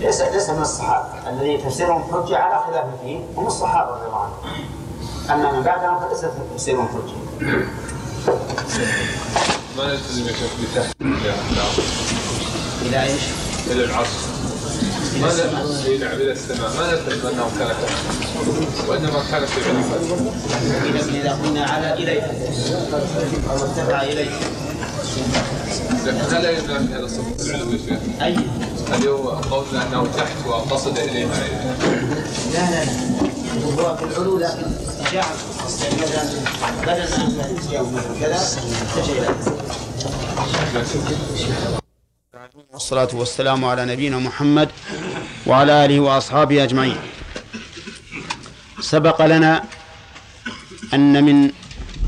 ليس 0.00 0.20
ليس 0.20 0.50
من 0.50 0.62
الصحابة. 0.62 1.30
الذي 1.30 1.58
تفسيرهم 1.58 2.02
حجة 2.02 2.38
على 2.38 2.64
خلاف 2.66 2.84
فيه 3.02 3.20
هم 3.36 3.46
الصحابة 3.46 3.90
رضي 3.90 4.06
الله 4.06 4.18
عنهم. 4.20 4.34
أما 5.30 5.52
من 5.52 5.62
بعدهم 5.62 6.08
فليس 6.08 6.20
تفسيرهم 6.54 6.88
حجه 6.88 7.46
ما 9.78 9.86
نلتزم 9.92 10.22
يا 10.22 10.32
شيخ 10.32 10.50
بتحت 10.72 10.96
إلى 12.82 13.02
إيش؟ 13.02 13.20
إلى 13.70 13.84
العصر. 13.84 14.18
ما 15.20 15.26
نلتزم 15.28 16.00
نعم 16.00 16.12
إلى 16.12 16.32
السماء. 16.32 16.70
ما 16.76 16.92
نلتزم 16.92 17.28
انه 17.28 17.50
كان 17.58 17.68
تحت 17.68 18.88
وإنما 18.88 19.22
كان 19.30 19.46
في 19.46 19.60
اذا 20.90 21.20
إذا 21.20 21.38
قلنا 21.44 21.64
على 21.64 21.92
اليه 21.92 22.22
أو 23.50 23.56
ارتفع 23.56 24.02
اليه 24.02 24.30
لكن 26.06 26.34
هل 26.36 26.44
يلزم 26.44 26.86
في 26.86 26.94
هذا 26.94 27.04
الصف 27.04 27.46
العلو 27.46 27.72
يا 27.72 27.78
شيخ؟ 27.88 27.98
أي؟ 28.22 28.36
هل 28.92 29.08
هو 29.08 29.28
قولنا 29.28 29.86
أنه 29.88 30.06
تحت 30.16 30.46
وقصد 30.46 30.98
اليها 30.98 31.28
لا 32.52 32.70
لا 32.70 32.84
لا. 32.84 33.31
والصلاة 42.72 43.08
والسلام 43.12 43.64
على 43.64 43.84
نبينا 43.84 44.18
محمد 44.18 44.68
وعلى 45.46 45.84
آله 45.84 46.00
وأصحابه 46.00 46.64
أجمعين. 46.64 46.96
سبق 48.80 49.26
لنا 49.26 49.64
أن 50.94 51.24
من 51.24 51.50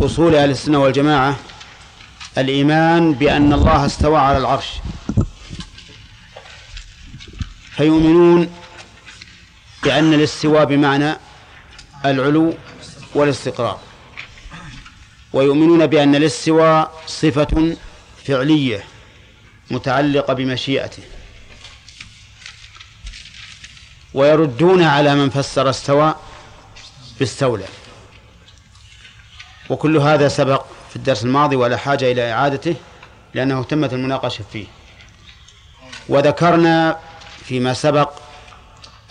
أصول 0.01 0.34
أهل 0.34 0.51
السنة 0.51 0.78
والجماعة 0.78 1.36
الإيمان 2.38 3.12
بأن 3.12 3.53
الله 3.53 3.86
استوى 3.86 4.18
على 4.18 4.38
العرش. 4.38 4.68
فيؤمنون 7.76 8.51
بأن 9.82 10.14
الاستواء 10.14 10.64
بمعنى 10.64 11.16
العلو 12.05 12.55
والاستقرار. 13.15 13.81
ويؤمنون 15.33 15.87
بأن 15.87 16.15
الاستواء 16.15 17.03
صفة 17.07 17.77
فعلية 18.25 18.85
متعلقة 19.71 20.33
بمشيئته. 20.35 21.03
ويردون 24.15 24.83
على 24.83 25.15
من 25.15 25.31
فسر 25.31 25.71
استوى 25.71 26.15
باستولى. 27.19 27.67
وكل 29.71 29.97
هذا 29.97 30.29
سبق 30.29 30.65
في 30.91 30.97
الدرس 30.97 31.25
الماضي 31.25 31.57
ولا 31.57 31.77
حاجة 31.77 32.13
إلى 32.13 32.33
إعادته 32.33 32.77
لأنه 33.35 33.63
تمت 33.63 33.93
المناقشة 33.93 34.45
فيه. 34.53 34.67
وذكرنا 36.09 36.99
فيما 37.45 37.75
سبق 37.75 38.24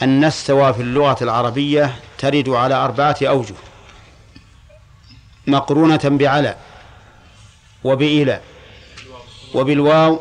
أن 0.02 0.24
استوى 0.24 0.74
في 0.74 0.82
اللغة 0.82 1.18
العربية 1.24 1.96
ترد 2.18 2.50
على 2.50 2.76
أربعة 2.76 3.18
أوجه. 3.22 3.56
مقرونة 5.48 6.02
بعلى 6.04 6.58
وبإلى 7.84 8.41
وبالواو 9.54 10.20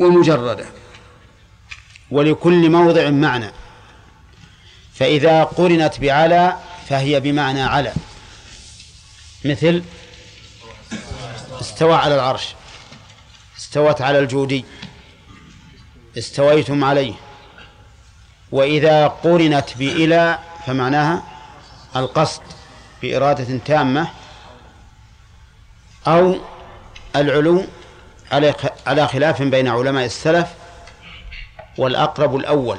ومجردة. 0.00 0.66
ولكل 2.10 2.70
موضع 2.70 3.10
معنى. 3.10 3.50
فإذا 4.94 5.44
قرنت 5.44 6.00
بعلى 6.00 6.56
فهي 6.88 7.20
بمعنى 7.20 7.62
على. 7.62 7.92
مثل 9.44 9.82
استوى 11.60 11.94
على 11.94 12.14
العرش. 12.14 12.54
استوت 13.58 14.00
على 14.00 14.18
الجودي. 14.18 14.64
استويتم 16.18 16.84
عليه. 16.84 17.14
وإذا 18.52 19.06
قرنت 19.06 19.76
بإلى 19.78 20.38
فمعناها 20.66 21.22
القصد 21.96 22.42
بإرادة 23.02 23.58
تامة 23.64 24.08
أو 26.06 26.36
العلو 27.16 27.64
على 28.32 28.54
على 28.86 29.08
خلاف 29.08 29.42
بين 29.42 29.68
علماء 29.68 30.04
السلف 30.04 30.48
والأقرب 31.78 32.36
الأول. 32.36 32.78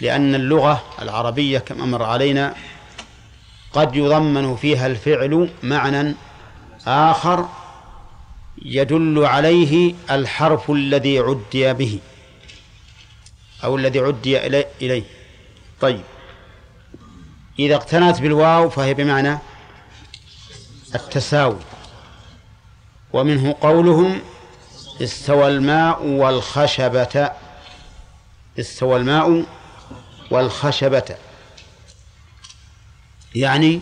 لأن 0.00 0.34
اللغة 0.34 0.82
العربية 1.02 1.58
كما 1.58 1.84
مر 1.84 2.02
علينا 2.02 2.54
قد 3.72 3.96
يضمن 3.96 4.56
فيها 4.56 4.86
الفعل 4.86 5.50
معنى 5.62 6.14
آخر 6.86 7.48
يدل 8.62 9.24
عليه 9.24 9.94
الحرف 10.10 10.70
الذي 10.70 11.18
عدي 11.18 11.72
به. 11.72 11.98
أو 13.64 13.76
الذي 13.76 13.98
عدي 13.98 14.40
إلي- 14.40 14.66
إليه. 14.82 15.02
طيب. 15.80 16.02
إذا 17.58 17.74
اقتنت 17.74 18.20
بالواو 18.20 18.70
فهي 18.70 18.94
بمعنى 18.94 19.38
التساوي. 20.94 21.58
ومنه 23.12 23.56
قولهم 23.60 24.20
استوى 25.02 25.48
الماء 25.48 26.02
والخشبة. 26.04 27.30
استوى 28.60 28.96
الماء 28.96 29.44
والخشبة. 30.30 31.16
يعني 33.34 33.80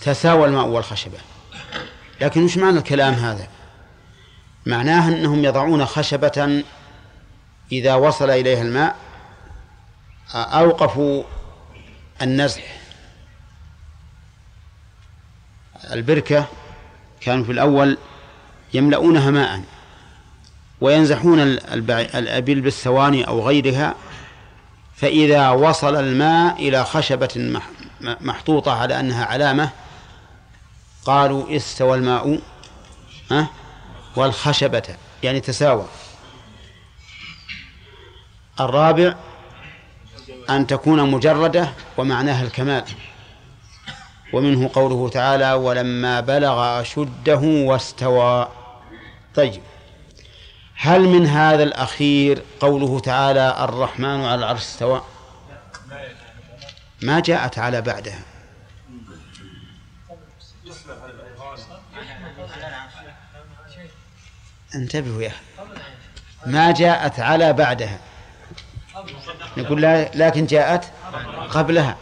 تساوى 0.00 0.46
الماء 0.48 0.66
والخشبة. 0.66 1.18
لكن 2.20 2.44
وش 2.44 2.56
معنى 2.56 2.78
الكلام 2.78 3.14
هذا؟ 3.14 3.48
معناه 4.66 5.08
أنهم 5.08 5.44
يضعون 5.44 5.86
خشبة 5.86 6.62
إذا 7.72 7.94
وصل 7.94 8.30
إليها 8.30 8.62
الماء 8.62 8.96
أوقفوا 10.34 11.22
النزح 12.22 12.62
البركة 15.92 16.46
كانوا 17.20 17.44
في 17.44 17.52
الأول 17.52 17.98
يملؤونها 18.74 19.30
ماء 19.30 19.62
وينزحون 20.80 21.40
الأبل 21.40 22.60
بالثواني 22.60 23.28
أو 23.28 23.46
غيرها 23.48 23.94
فإذا 24.96 25.50
وصل 25.50 25.96
الماء 25.96 26.68
إلى 26.68 26.84
خشبة 26.84 27.60
محطوطة 28.00 28.72
على 28.72 29.00
أنها 29.00 29.24
علامة 29.24 29.70
قالوا 31.04 31.56
استوى 31.56 31.96
الماء 31.96 32.40
والخشبة 34.16 34.82
يعني 35.22 35.40
تساوى. 35.40 35.84
الرابع 38.60 39.14
أن 40.50 40.66
تكون 40.66 41.10
مجردة 41.10 41.68
ومعناها 41.96 42.42
الكمال. 42.42 42.84
ومنه 44.32 44.70
قوله 44.74 45.08
تعالى 45.08 45.52
ولما 45.52 46.20
بلغ 46.20 46.80
أشده 46.80 47.38
واستوى 47.38 48.48
طيب 49.34 49.62
هل 50.74 51.00
من 51.00 51.26
هذا 51.26 51.62
الأخير 51.62 52.42
قوله 52.60 53.00
تعالى 53.00 53.56
الرحمن 53.64 54.24
على 54.24 54.34
العرش 54.34 54.60
استوى 54.60 55.02
ما 57.02 57.20
جاءت 57.20 57.58
على 57.58 57.82
بعدها. 57.82 58.18
انتبهوا 64.74 65.22
يا 65.22 65.32
ما 66.46 66.72
جاءت 66.72 67.20
على 67.20 67.52
بعدها. 67.52 67.98
نقول 69.56 69.82
لكن 70.14 70.46
جاءت 70.46 70.84
قبلها. 71.50 71.96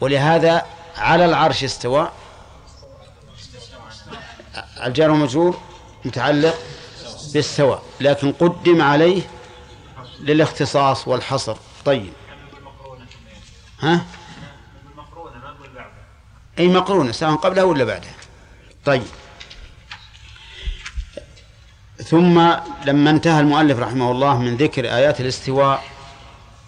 ولهذا 0.00 0.66
على 0.96 1.24
العرش 1.24 1.64
استوى. 1.64 2.10
الجار 4.84 5.10
والمجرور 5.10 5.58
متعلق 6.04 6.58
بالسواء 7.32 7.82
لكن 8.00 8.32
قدم 8.32 8.82
عليه 8.82 9.22
للاختصاص 10.20 11.08
والحصر. 11.08 11.56
طيب. 11.84 12.12
ها؟ 13.80 14.04
أي 16.58 16.68
مقرونة 16.68 17.12
سواء 17.12 17.34
قبلها 17.34 17.64
ولا 17.64 17.84
بعدها. 17.84 18.14
طيب. 18.84 19.02
ثم 22.04 22.50
لما 22.84 23.10
انتهى 23.10 23.40
المؤلف 23.40 23.78
رحمه 23.78 24.10
الله 24.10 24.38
من 24.38 24.56
ذكر 24.56 24.84
آيات 24.84 25.20
الاستواء 25.20 25.84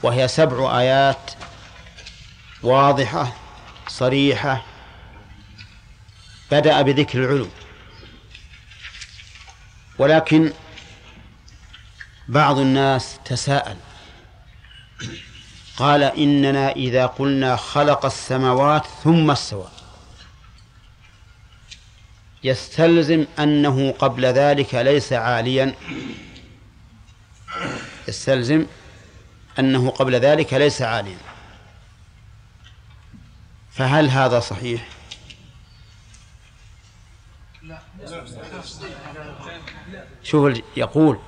وهي 0.03 0.29
سبع 0.29 0.79
آيات 0.79 1.31
واضحة 2.63 3.33
صريحة 3.89 4.65
بدأ 6.51 6.83
بذكر 6.83 7.19
العلو. 7.19 7.49
ولكن 9.99 10.53
بعض 12.29 12.59
الناس 12.59 13.19
تساءل 13.25 13.77
قال 15.77 16.03
إننا 16.03 16.71
إذا 16.71 17.07
قلنا 17.07 17.57
خلق 17.57 18.05
السماوات 18.05 18.87
ثم 19.05 19.31
استوى. 19.31 19.69
يستلزم 22.45 23.27
أنه 23.39 23.93
قبل 23.99 24.25
ذلك 24.27 24.75
ليس 24.75 25.13
عاليا. 25.13 25.75
يستلزم 28.09 28.67
أنه 29.59 29.91
قبل 29.91 30.15
ذلك 30.15 30.55
ليس 30.55 30.83
عاليا. 30.83 31.19
فهل 33.73 34.11
هذا 34.11 34.41
صحيح؟ 34.41 34.89
شوف 40.23 40.61
يقول 40.77 41.19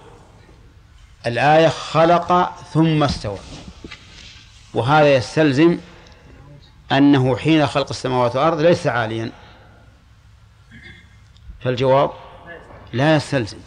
الآية 1.26 1.68
خلق 1.68 2.58
ثم 2.72 3.02
استوى. 3.02 3.38
وهذا 4.74 5.14
يستلزم 5.14 5.78
أنه 6.92 7.36
حين 7.36 7.66
خلق 7.66 7.88
السماوات 7.90 8.36
والأرض 8.36 8.60
ليس 8.60 8.86
عاليا. 8.86 9.32
فالجواب 11.60 12.10
لا 12.92 13.16
يستلزم. 13.16 13.58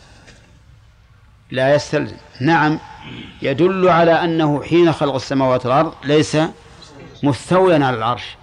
لا 1.51 1.75
يستلزم 1.75 2.17
نعم 2.41 2.79
يدل 3.41 3.89
على 3.89 4.23
أنه 4.23 4.63
حين 4.63 4.93
خلق 4.93 5.15
السماوات 5.15 5.65
والأرض 5.65 5.93
ليس 6.03 6.37
مستويا 7.23 7.85
على 7.85 7.97
العرش 7.97 8.37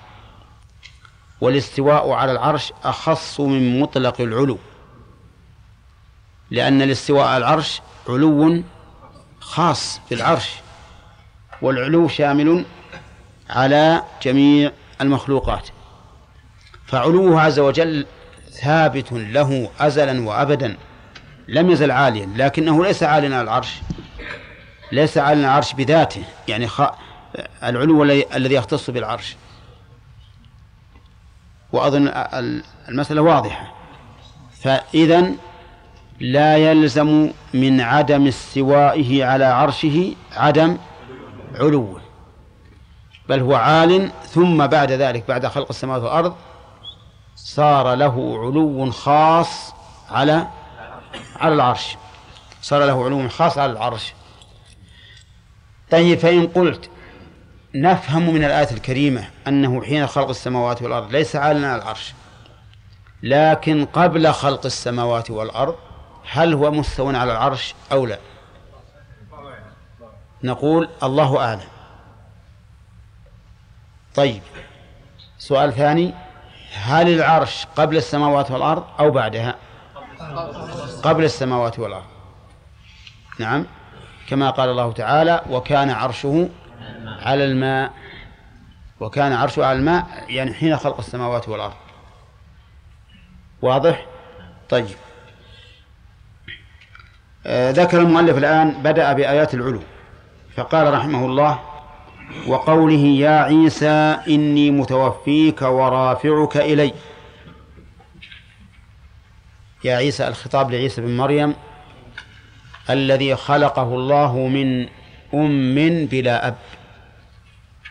والاستواء 1.40 2.10
على 2.10 2.32
العرش 2.32 2.72
أخص 2.84 3.40
من 3.40 3.80
مطلق 3.80 4.20
العلو 4.20 4.58
لأن 6.50 6.82
الاستواء 6.82 7.26
على 7.26 7.36
العرش 7.36 7.80
علو 8.08 8.62
خاص 9.40 10.00
بالعرش 10.10 10.50
والعلو 11.62 12.08
شامل 12.08 12.64
على 13.50 14.02
جميع 14.22 14.72
المخلوقات. 15.00 15.68
فعلوه 16.86 17.40
عز 17.40 17.58
وجل 17.58 18.06
ثابت 18.50 19.12
له 19.12 19.70
أزلا 19.80 20.28
وأبدا. 20.28 20.76
لم 21.48 21.70
يزل 21.70 21.90
عاليا 21.90 22.28
لكنه 22.36 22.84
ليس 22.84 23.02
عاليا 23.02 23.28
على 23.28 23.40
العرش. 23.40 23.80
ليس 24.92 25.18
عاليا 25.18 25.46
على 25.46 25.50
العرش 25.50 25.72
بذاته 25.72 26.22
يعني 26.48 26.68
خ... 26.68 26.82
العلو 27.62 28.02
الذي 28.02 28.54
يختص 28.54 28.90
بالعرش. 28.90 29.36
وأظن 31.72 32.12
المسألة 32.88 33.22
واضحة. 33.22 33.72
فإذا 34.62 35.30
لا 36.20 36.56
يلزم 36.56 37.30
من 37.54 37.80
عدم 37.80 38.26
استوائه 38.26 39.24
على 39.24 39.44
عرشه 39.44 40.14
عدم 40.36 40.76
علوه. 41.54 42.00
بل 43.28 43.40
هو 43.40 43.54
عال 43.54 44.10
ثم 44.28 44.66
بعد 44.66 44.92
ذلك 44.92 45.24
بعد 45.28 45.46
خلق 45.46 45.66
السماوات 45.70 46.02
والأرض 46.02 46.34
صار 47.36 47.94
له 47.94 48.38
علو 48.38 48.90
خاص 48.90 49.74
على 50.10 50.46
على 51.36 51.54
العرش. 51.54 51.96
صار 52.62 52.84
له 52.84 53.04
علو 53.04 53.28
خاص 53.28 53.58
على 53.58 53.72
العرش. 53.72 54.12
طيب 55.90 56.18
فإن 56.18 56.46
قلت 56.46 56.90
نفهم 57.74 58.34
من 58.34 58.44
الآية 58.44 58.70
الكريمة 58.70 59.24
أنه 59.48 59.82
حين 59.82 60.06
خلق 60.06 60.28
السماوات 60.28 60.82
والأرض 60.82 61.12
ليس 61.12 61.36
على 61.36 61.58
العرش 61.58 62.14
لكن 63.22 63.84
قبل 63.84 64.32
خلق 64.32 64.66
السماوات 64.66 65.30
والأرض 65.30 65.76
هل 66.30 66.54
هو 66.54 66.70
مستوى 66.70 67.16
على 67.16 67.32
العرش 67.32 67.74
أو 67.92 68.06
لا؟ 68.06 68.18
نقول 70.44 70.88
الله 71.02 71.40
أعلم. 71.40 71.68
طيب 74.14 74.42
سؤال 75.38 75.72
ثاني 75.72 76.14
هل 76.74 77.08
العرش 77.08 77.66
قبل 77.76 77.96
السماوات 77.96 78.50
والأرض 78.50 78.84
أو 79.00 79.10
بعدها؟ 79.10 79.54
قبل 81.02 81.24
السماوات 81.24 81.78
والأرض. 81.78 82.04
نعم. 83.40 83.66
كما 84.28 84.50
قال 84.50 84.68
الله 84.68 84.92
تعالى 84.92 85.42
وكان 85.50 85.90
عرشه 85.90 86.48
على 87.22 87.44
الماء 87.44 87.92
وكان 89.00 89.32
عرشه 89.32 89.64
على 89.64 89.78
الماء 89.78 90.24
يعني 90.28 90.54
حين 90.54 90.76
خلق 90.76 90.98
السماوات 90.98 91.48
والأرض. 91.48 91.74
واضح؟ 93.62 94.06
طيب. 94.68 94.86
آه 97.46 97.70
ذكر 97.70 98.00
المؤلف 98.00 98.38
الآن 98.38 98.70
بدأ 98.70 99.12
بآيات 99.12 99.54
العلو 99.54 99.80
فقال 100.56 100.94
رحمه 100.94 101.26
الله 101.26 101.58
وقوله 102.46 102.94
يا 102.94 103.38
عيسى 103.42 104.16
إني 104.28 104.70
متوفيك 104.70 105.62
ورافعك 105.62 106.56
إلي 106.56 106.92
يا 109.84 109.96
عيسى 109.96 110.28
الخطاب 110.28 110.70
لعيسى 110.70 111.00
بن 111.00 111.16
مريم 111.16 111.54
الذي 112.90 113.36
خلقه 113.36 113.94
الله 113.94 114.36
من 114.48 114.88
أم 115.34 116.06
بلا 116.06 116.48
أب 116.48 116.56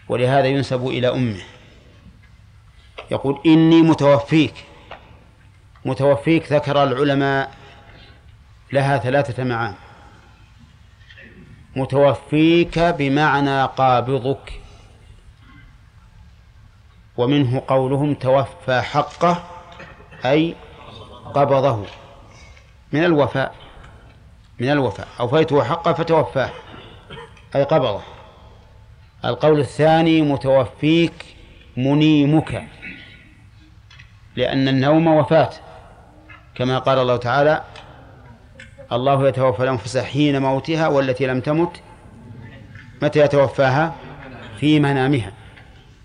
ولهذا 0.10 0.48
ينسب 0.48 0.88
إلى 0.88 1.08
أمه. 1.08 1.41
يقول 3.12 3.41
إني 3.46 3.82
متوفيك. 3.82 4.54
متوفيك 5.86 6.54
ذكر 6.54 6.84
العلماء 6.84 7.52
لها 8.74 8.98
ثلاثة 8.98 9.44
معان. 9.44 9.74
متوفيك 11.76 12.80
بمعنى 12.80 13.64
قابضك 13.64 14.54
ومنه 17.18 17.64
قولهم 17.68 18.14
توفى 18.14 18.82
حقه 18.82 19.44
أي 20.26 20.56
قبضه 21.26 21.86
من 22.93 23.03
الوفاء 23.03 23.55
من 24.59 24.69
الوفاء. 24.69 25.07
أوفيته 25.19 25.63
حقه 25.63 25.93
فتوفاه 25.93 26.49
أي 27.55 27.63
قبضه. 27.63 28.01
القول 29.26 29.59
الثاني 29.59 30.21
متوفيك 30.21 31.26
منيمك 31.78 32.63
لأن 34.36 34.67
النوم 34.67 35.07
وفاة. 35.07 35.49
كما 36.55 36.80
قال 36.80 36.99
الله 36.99 37.17
تعالى 37.17 37.63
الله 38.91 39.28
يتوفى 39.28 39.63
الأنفس 39.63 39.97
حين 39.97 40.41
موتها 40.41 40.88
والتي 40.88 41.28
لم 41.28 41.41
تمت 41.41 41.82
متى 43.01 43.19
يتوفاها؟ 43.19 43.95
في 44.59 44.80
منامها. 44.80 45.32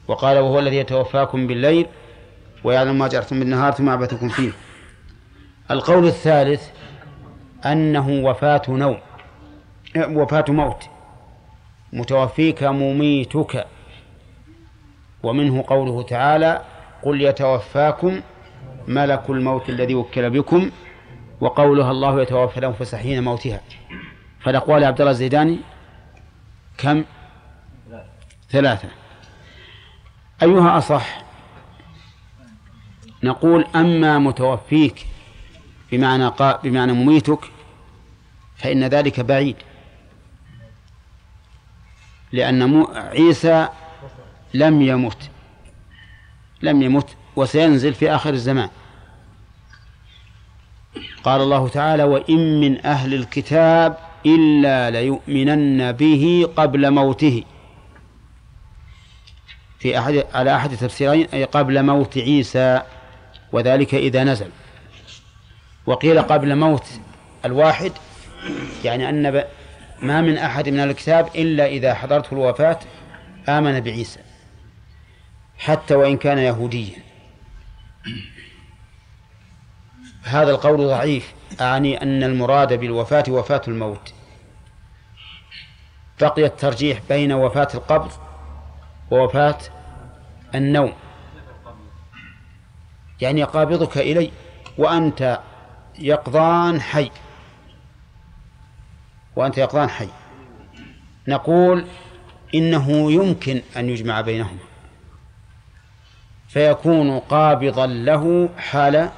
وقال 0.08 0.38
وهو 0.38 0.58
الذي 0.58 0.76
يتوفاكم 0.76 1.46
بالليل 1.46 1.86
ويعلم 2.64 2.98
ما 2.98 3.08
جرتم 3.08 3.38
بالنهار 3.38 3.72
ثم 3.72 3.90
يبعثكم 3.90 4.28
فيه. 4.28 4.50
القول 5.70 6.06
الثالث 6.06 6.70
أنه 7.66 8.08
وفاة 8.08 8.62
نوم 8.68 8.98
وفاة 9.96 10.44
موت. 10.48 10.88
متوفيك 11.92 12.62
مميتك. 12.62 13.66
ومنه 15.22 15.64
قوله 15.66 16.02
تعالى 16.02 16.62
قل 17.02 17.22
يتوفاكم 17.22 18.20
ملك 18.88 19.30
الموت 19.30 19.68
الذي 19.68 19.94
وكل 19.94 20.30
بكم. 20.30 20.70
وقولها 21.40 21.90
الله 21.90 22.22
يتوفى 22.22 22.58
الأنفس 22.58 22.94
حين 22.94 23.24
موتها. 23.24 23.60
فالأقوال 24.40 24.84
عبد 24.84 25.00
الله 25.00 25.10
الزيداني 25.10 25.58
كم؟ 26.78 27.04
ثلاثة. 28.50 28.88
أيها 30.42 30.78
أصح 30.78 31.22
نقول 33.22 33.66
أما 33.74 34.18
متوفيك 34.18 35.06
بمعنى 35.92 36.28
قا 36.28 36.56
بمعنى 36.56 36.92
مميتك 36.92 37.50
فإن 38.56 38.84
ذلك 38.84 39.20
بعيد. 39.20 39.56
لأن 42.32 42.86
عيسى 42.94 43.68
لم 44.54 44.82
يمت 44.82 45.30
لم 46.62 46.82
يمت 46.82 47.16
وسينزل 47.36 47.94
في 47.94 48.14
آخر 48.14 48.30
الزمان. 48.30 48.68
قال 51.24 51.40
الله 51.40 51.68
تعالى 51.68 52.02
وإن 52.02 52.60
من 52.60 52.86
أهل 52.86 53.14
الكتاب 53.14 53.98
إلا 54.26 54.90
ليؤمنن 54.90 55.92
به 55.92 56.48
قبل 56.56 56.90
موته. 56.90 57.44
في 59.78 59.98
أحد 59.98 60.24
على 60.34 60.56
أحد 60.56 60.72
التفسيرين 60.72 61.26
أي 61.34 61.44
قبل 61.44 61.82
موت 61.82 62.18
عيسى 62.18 62.82
وذلك 63.52 63.94
إذا 63.94 64.24
نزل. 64.24 64.50
وقيل 65.88 66.22
قبل 66.22 66.56
موت 66.56 66.86
الواحد 67.44 67.92
يعني 68.84 69.08
أن 69.08 69.44
ما 70.02 70.20
من 70.20 70.38
أحد 70.38 70.68
من 70.68 70.80
الكتاب 70.80 71.28
إلا 71.34 71.66
إذا 71.66 71.94
حضرته 71.94 72.34
الوفاة 72.34 72.78
آمن 73.48 73.80
بعيسى 73.80 74.20
حتى 75.58 75.94
وإن 75.94 76.16
كان 76.16 76.38
يهوديا. 76.38 76.96
هذا 80.22 80.50
القول 80.50 80.86
ضعيف 80.86 81.34
أعني 81.60 82.02
أن 82.02 82.22
المراد 82.22 82.72
بالوفاة 82.72 83.24
وفاة 83.28 83.62
الموت. 83.68 84.14
بقي 86.20 86.44
الترجيح 86.44 87.00
بين 87.08 87.32
وفاة 87.32 87.68
القبض 87.74 88.10
ووفاة 89.10 89.58
النوم. 90.54 90.92
يعني 93.20 93.42
قابضك 93.42 93.98
إلي 93.98 94.30
وأنت 94.78 95.40
يقظان 95.98 96.80
حي. 96.80 97.10
وأنت 99.36 99.58
يقظان 99.58 99.88
حي. 99.88 100.08
نقول 101.28 101.86
إنه 102.54 103.12
يمكن 103.12 103.62
أن 103.76 103.88
يجمع 103.88 104.20
بينهما. 104.20 104.58
فيكون 106.48 107.18
قابضا 107.18 107.86
له 107.86 108.48
حال 108.58 109.10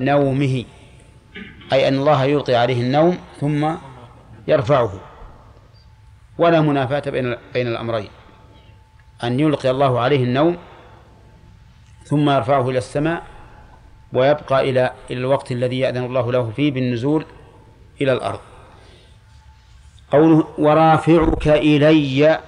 نومه. 0.00 0.64
أي 1.72 1.88
أن 1.88 1.94
الله 1.94 2.24
يلقي 2.24 2.54
عليه 2.54 2.80
النوم 2.80 3.18
ثم 3.40 3.74
يرفعه. 4.48 5.00
ولا 6.38 6.60
منافاة 6.60 7.10
بين 7.10 7.36
بين 7.54 7.66
الأمرين. 7.66 8.08
أن 9.24 9.40
يلقي 9.40 9.70
الله 9.70 10.00
عليه 10.00 10.24
النوم 10.24 10.56
ثم 12.04 12.30
يرفعه 12.30 12.70
إلى 12.70 12.78
السماء 12.78 13.31
ويبقى 14.12 14.70
إلى 14.70 14.92
إلى 15.10 15.20
الوقت 15.20 15.52
الذي 15.52 15.78
يأذن 15.78 16.04
الله 16.04 16.32
له 16.32 16.50
فيه 16.50 16.70
بالنزول 16.70 17.24
إلى 18.00 18.12
الأرض. 18.12 18.40
قوله 20.10 20.48
ورافعك 20.58 21.48
إلي 21.48 22.40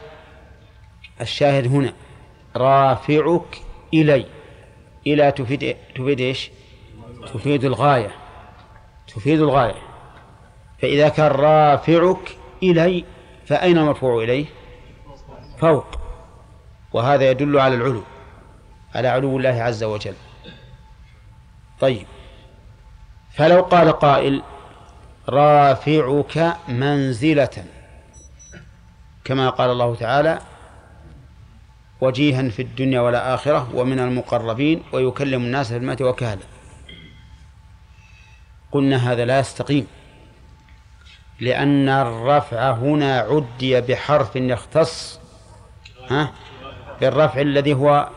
الشاهد 1.21 1.67
هنا 1.67 1.93
رافعك 2.57 3.63
إلي 3.95 4.27
إلى 5.07 5.33
تفيد 5.33 5.77
تفيد 5.95 6.21
إيش؟ 6.21 6.51
تفيد 7.35 7.65
الغاية. 7.65 8.11
تفيد 9.09 9.41
الغاية. 9.41 9.83
فإذا 10.79 11.09
كان 11.09 11.31
رافعك 11.31 12.37
إلي 12.63 13.05
فأين 13.47 13.79
المرفوع 13.79 14.23
إليه؟ 14.25 14.47
فوق. 15.59 15.87
وهذا 16.93 17.31
يدل 17.31 17.59
على 17.59 17.75
العلو 17.75 18.03
على 18.95 19.09
علو 19.09 19.37
الله 19.39 19.63
عز 19.63 19.85
وجل. 19.85 20.15
طيب. 21.81 22.07
فلو 23.35 23.63
قال 23.63 23.93
قائل 23.93 24.43
رافعك 25.29 26.57
منزلة. 26.69 27.65
كما 29.25 29.51
قال 29.51 29.71
الله 29.71 29.95
تعالى 29.95 30.39
وجيها 32.01 32.49
في 32.49 32.63
الدنيا 32.63 33.01
والآخرة 33.01 33.69
ومن 33.75 33.99
المقربين 33.99 34.83
ويكلم 34.93 35.43
الناس 35.43 35.69
في 35.69 35.77
المات 35.77 36.03
وكهلا. 36.03 36.43
قلنا 38.73 39.13
هذا 39.13 39.25
لا 39.25 39.39
يستقيم 39.39 39.87
لأن 41.41 41.89
الرفع 41.89 42.71
هنا 42.73 43.19
عدي 43.19 43.81
بحرف 43.81 44.37
يختص 44.37 45.21
ها؟ 46.11 46.33
بالرفع 47.01 47.41
الذي 47.41 47.75
هو 47.75 48.09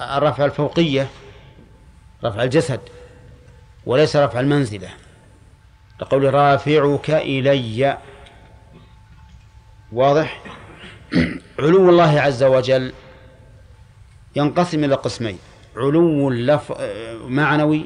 الرفع 0.00 0.44
الفوقية. 0.44 1.08
رفع 2.24 2.42
الجسد 2.42 2.80
وليس 3.86 4.16
رفع 4.16 4.40
المنزلة. 4.40 4.88
لقول 6.00 6.34
رافعك 6.34 7.10
إلي. 7.10 7.98
واضح؟ 9.92 10.42
علو 11.58 11.90
الله 11.90 12.20
عز 12.20 12.42
وجل 12.42 12.92
ينقسم 14.36 14.84
إلى 14.84 14.94
قسمين. 14.94 15.38
علو 15.76 16.30
لف... 16.30 16.72
معنوي 17.26 17.84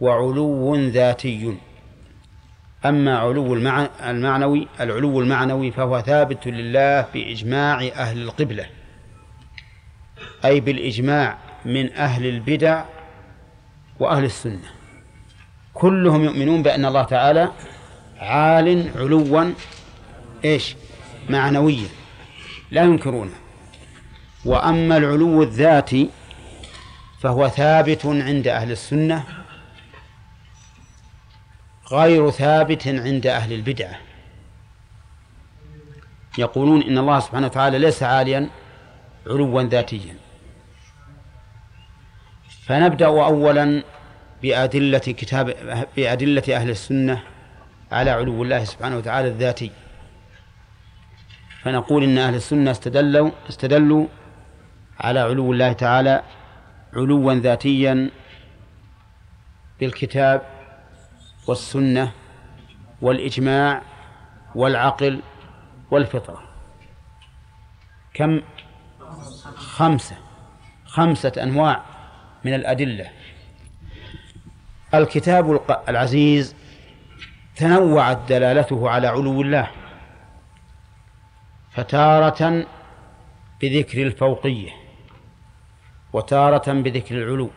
وعلو 0.00 0.74
ذاتي. 0.74 1.58
أما 2.86 3.18
علو 3.18 3.54
المعنوي 3.54 4.68
العلو 4.80 5.20
المعنوي 5.20 5.70
فهو 5.70 6.00
ثابت 6.00 6.46
لله 6.46 7.06
بإجماع 7.14 7.88
أهل 7.96 8.22
القبلة 8.22 8.66
أي 10.44 10.60
بالإجماع 10.60 11.38
من 11.64 11.92
أهل 11.92 12.26
البدع 12.26 12.84
وأهل 14.00 14.24
السنة. 14.24 14.70
كلهم 15.74 16.24
يؤمنون 16.24 16.62
بأن 16.62 16.84
الله 16.84 17.02
تعالى 17.02 17.52
عال 18.18 18.90
علوا 18.96 19.52
إيش؟ 20.44 20.76
معنويا. 21.30 21.88
لا 22.70 22.82
ينكرونه. 22.82 23.34
وأما 24.44 24.96
العلو 24.96 25.42
الذاتي 25.42 26.10
فهو 27.20 27.48
ثابت 27.48 28.06
عند 28.06 28.48
أهل 28.48 28.70
السنة 28.70 29.24
غير 31.92 32.30
ثابت 32.30 32.88
عند 32.88 33.26
أهل 33.26 33.52
البدعة. 33.52 33.98
يقولون 36.38 36.82
إن 36.82 36.98
الله 36.98 37.20
سبحانه 37.20 37.46
وتعالى 37.46 37.78
ليس 37.78 38.02
عاليا 38.02 38.50
علوا 39.26 39.62
ذاتيا. 39.62 40.27
فنبدأ 42.68 43.06
أولا 43.06 43.82
بأدلة 44.42 44.98
كتاب 44.98 45.54
بأدلة 45.96 46.42
أهل 46.56 46.70
السنة 46.70 47.22
على 47.92 48.10
علو 48.10 48.42
الله 48.42 48.64
سبحانه 48.64 48.96
وتعالى 48.96 49.28
الذاتي. 49.28 49.70
فنقول 51.62 52.04
إن 52.04 52.18
أهل 52.18 52.34
السنة 52.34 52.70
استدلوا 52.70 53.30
استدلوا 53.48 54.06
على 55.00 55.20
علو 55.20 55.52
الله 55.52 55.72
تعالى 55.72 56.22
علوا 56.92 57.34
ذاتيا 57.34 58.10
بالكتاب 59.80 60.42
والسنة 61.46 62.12
والإجماع 63.02 63.82
والعقل 64.54 65.20
والفطرة. 65.90 66.42
كم؟ 68.14 68.40
خمسة. 69.56 70.16
خمسة 70.86 71.32
أنواع. 71.42 71.97
من 72.44 72.54
الأدلة. 72.54 73.10
الكتاب 74.94 75.60
العزيز 75.88 76.54
تنوعت 77.56 78.18
دلالته 78.28 78.90
على 78.90 79.06
علو 79.06 79.42
الله 79.42 79.70
فتارة 81.70 82.66
بذكر 83.62 84.02
الفوقية 84.02 84.70
وتارة 86.12 86.72
بذكر 86.72 87.14
العلو 87.14 87.50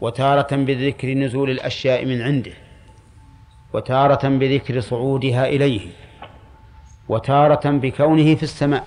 وتارة 0.00 0.56
بذكر 0.56 1.08
نزول 1.08 1.50
الأشياء 1.50 2.06
من 2.06 2.22
عنده 2.22 2.52
وتارة 3.72 4.28
بذكر 4.28 4.80
صعودها 4.80 5.46
إليه 5.48 5.90
وتارة 7.08 7.70
بكونه 7.70 8.34
في 8.34 8.42
السماء. 8.42 8.86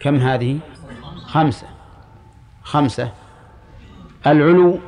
كم 0.00 0.16
هذه؟ 0.16 0.58
خمسة. 1.24 1.75
خمسة. 2.66 3.12
العلو 4.26 4.78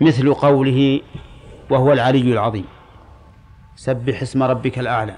مثل 0.00 0.34
قوله 0.34 1.00
وهو 1.70 1.92
العلي 1.92 2.32
العظيم. 2.32 2.64
سبح 3.76 4.22
اسم 4.22 4.42
ربك 4.42 4.78
الأعلى. 4.78 5.16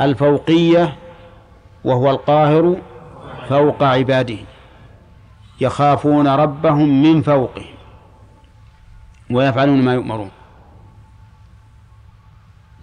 الفوقية 0.00 0.96
وهو 1.84 2.10
القاهر 2.10 2.76
فوق 3.48 3.82
عباده. 3.82 4.38
يخافون 5.60 6.28
ربهم 6.28 7.02
من 7.02 7.22
فوقهم. 7.22 7.74
ويفعلون 9.30 9.82
ما 9.82 9.94
يؤمرون. 9.94 10.30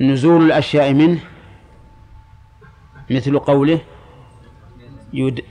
نزول 0.02 0.46
الأشياء 0.46 0.94
منه 0.94 1.20
مثل 3.12 3.40
قوله 3.40 3.80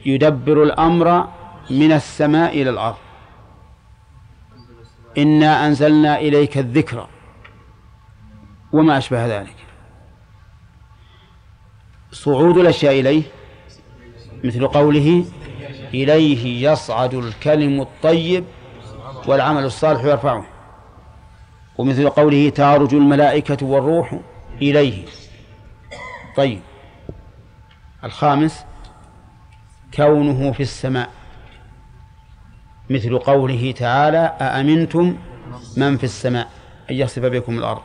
يدبر 0.07 0.63
الأمر 0.63 1.29
من 1.71 1.93
السماء 1.93 2.63
إلى 2.63 2.71
الأرض. 2.71 2.97
إنا 5.19 5.67
أنزلنا 5.67 6.19
إليك 6.19 6.59
الذكر 6.59 7.09
وما 8.73 8.99
أشبه 8.99 9.27
ذلك. 9.27 9.57
صعود 12.13 12.59
الأشياء 12.59 13.01
إليه 13.01 13.23
مثل 14.45 14.67
قوله 14.67 15.25
إليه 15.95 16.71
يصعد 16.71 17.15
الكلم 17.15 17.81
الطيب 17.81 18.45
والعمل 19.27 19.65
الصالح 19.65 20.05
يرفعه. 20.05 20.47
ومثل 21.79 22.09
قوله 22.09 22.49
تعرج 22.51 22.95
الملائكة 22.95 23.67
والروح 23.67 24.21
إليه. 24.63 25.05
طيب. 26.37 26.61
الخامس 28.05 28.65
كونه 29.99 30.53
في 30.53 30.63
السماء. 30.63 31.11
مثل 32.91 33.19
قوله 33.19 33.73
تعالى 33.73 34.19
أأمنتم 34.41 35.17
من 35.77 35.97
في 35.97 36.05
السماء؟ 36.05 36.49
أن 36.91 36.95
يخسف 36.95 37.23
بكم 37.23 37.59
الأرض. 37.59 37.83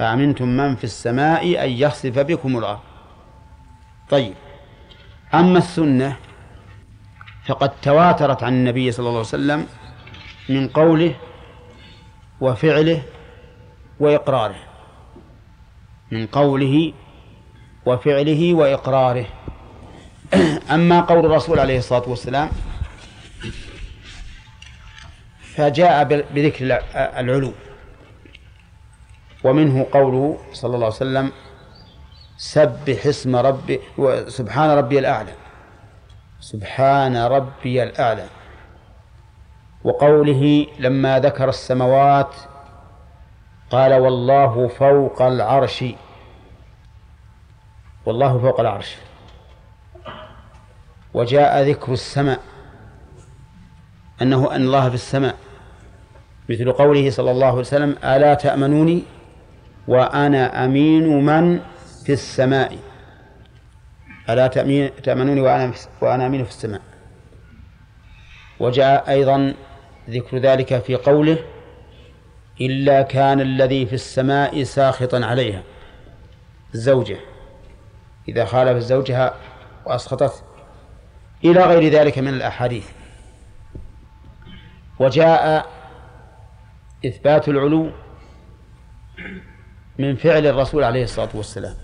أأمنتم 0.00 0.48
من 0.48 0.76
في 0.76 0.84
السماء 0.84 1.64
أن 1.64 1.70
يخسف 1.70 2.18
بكم 2.18 2.58
الأرض. 2.58 2.80
طيب 4.10 4.34
أما 5.34 5.58
السنة 5.58 6.16
فقد 7.46 7.70
تواترت 7.82 8.42
عن 8.42 8.52
النبي 8.52 8.92
صلى 8.92 9.08
الله 9.08 9.18
عليه 9.18 9.28
وسلم 9.28 9.66
من 10.48 10.68
قوله 10.68 11.14
وفعله 12.40 13.02
وإقراره. 14.00 14.62
من 16.10 16.26
قوله 16.26 16.92
وفعله 17.86 18.54
وإقراره. 18.54 19.26
أما 20.74 21.00
قول 21.00 21.26
الرسول 21.26 21.58
عليه 21.58 21.78
الصلاة 21.78 22.08
والسلام 22.08 22.48
فجاء 25.56 26.04
بذكر 26.04 26.82
العلو. 26.96 27.52
ومنه 29.44 29.86
قوله 29.92 30.38
صلى 30.52 30.74
الله 30.74 30.86
عليه 30.86 30.96
وسلم 30.96 31.32
سبح 32.36 33.06
اسم 33.06 33.36
ربي 33.36 33.80
سبحان 34.28 34.70
ربي 34.70 34.98
الأعلى. 34.98 35.32
سبحان 36.40 37.16
ربي 37.16 37.82
الأعلى. 37.82 38.26
وقوله 39.84 40.66
لما 40.78 41.18
ذكر 41.20 41.48
السماوات 41.48 42.34
قال 43.70 43.94
والله 43.94 44.68
فوق 44.68 45.22
العرش. 45.22 45.84
والله 48.06 48.38
فوق 48.38 48.60
العرش. 48.60 48.96
وجاء 51.14 51.62
ذكر 51.62 51.92
السماء 51.92 52.40
أنه 54.22 54.56
أن 54.56 54.62
الله 54.62 54.88
في 54.88 54.94
السماء. 54.94 55.36
مثل 56.48 56.72
قوله 56.72 57.10
صلى 57.10 57.30
الله 57.30 57.46
عليه 57.46 57.58
وسلم 57.58 57.96
ألا 58.04 58.34
تأمنوني 58.34 59.02
وأنا 59.88 60.64
أمين 60.64 61.26
من 61.26 61.60
في 62.06 62.12
السماء. 62.12 62.78
ألا 64.30 64.46
تأمنوني 65.04 65.40
وأنا 65.40 65.72
وأنا 66.00 66.26
أمين 66.26 66.44
في 66.44 66.50
السماء. 66.50 66.80
وجاء 68.60 69.10
أيضا 69.10 69.54
ذكر 70.10 70.38
ذلك 70.38 70.78
في 70.82 70.94
قوله 70.96 71.38
إلا 72.60 73.02
كان 73.02 73.40
الذي 73.40 73.86
في 73.86 73.92
السماء 73.92 74.62
ساخطا 74.62 75.24
عليها. 75.24 75.62
الزوجة 76.74 77.16
إذا 78.28 78.44
خالف 78.44 78.78
زوجها 78.78 79.34
وأسخطته. 79.86 80.53
إلى 81.44 81.64
غير 81.64 81.92
ذلك 81.92 82.18
من 82.18 82.28
الأحاديث. 82.28 82.90
وجاء 84.98 85.66
إثبات 87.06 87.48
العلو 87.48 87.90
من 89.98 90.16
فعل 90.16 90.46
الرسول 90.46 90.84
عليه 90.84 91.04
الصلاة 91.04 91.28
والسلام. 91.34 91.74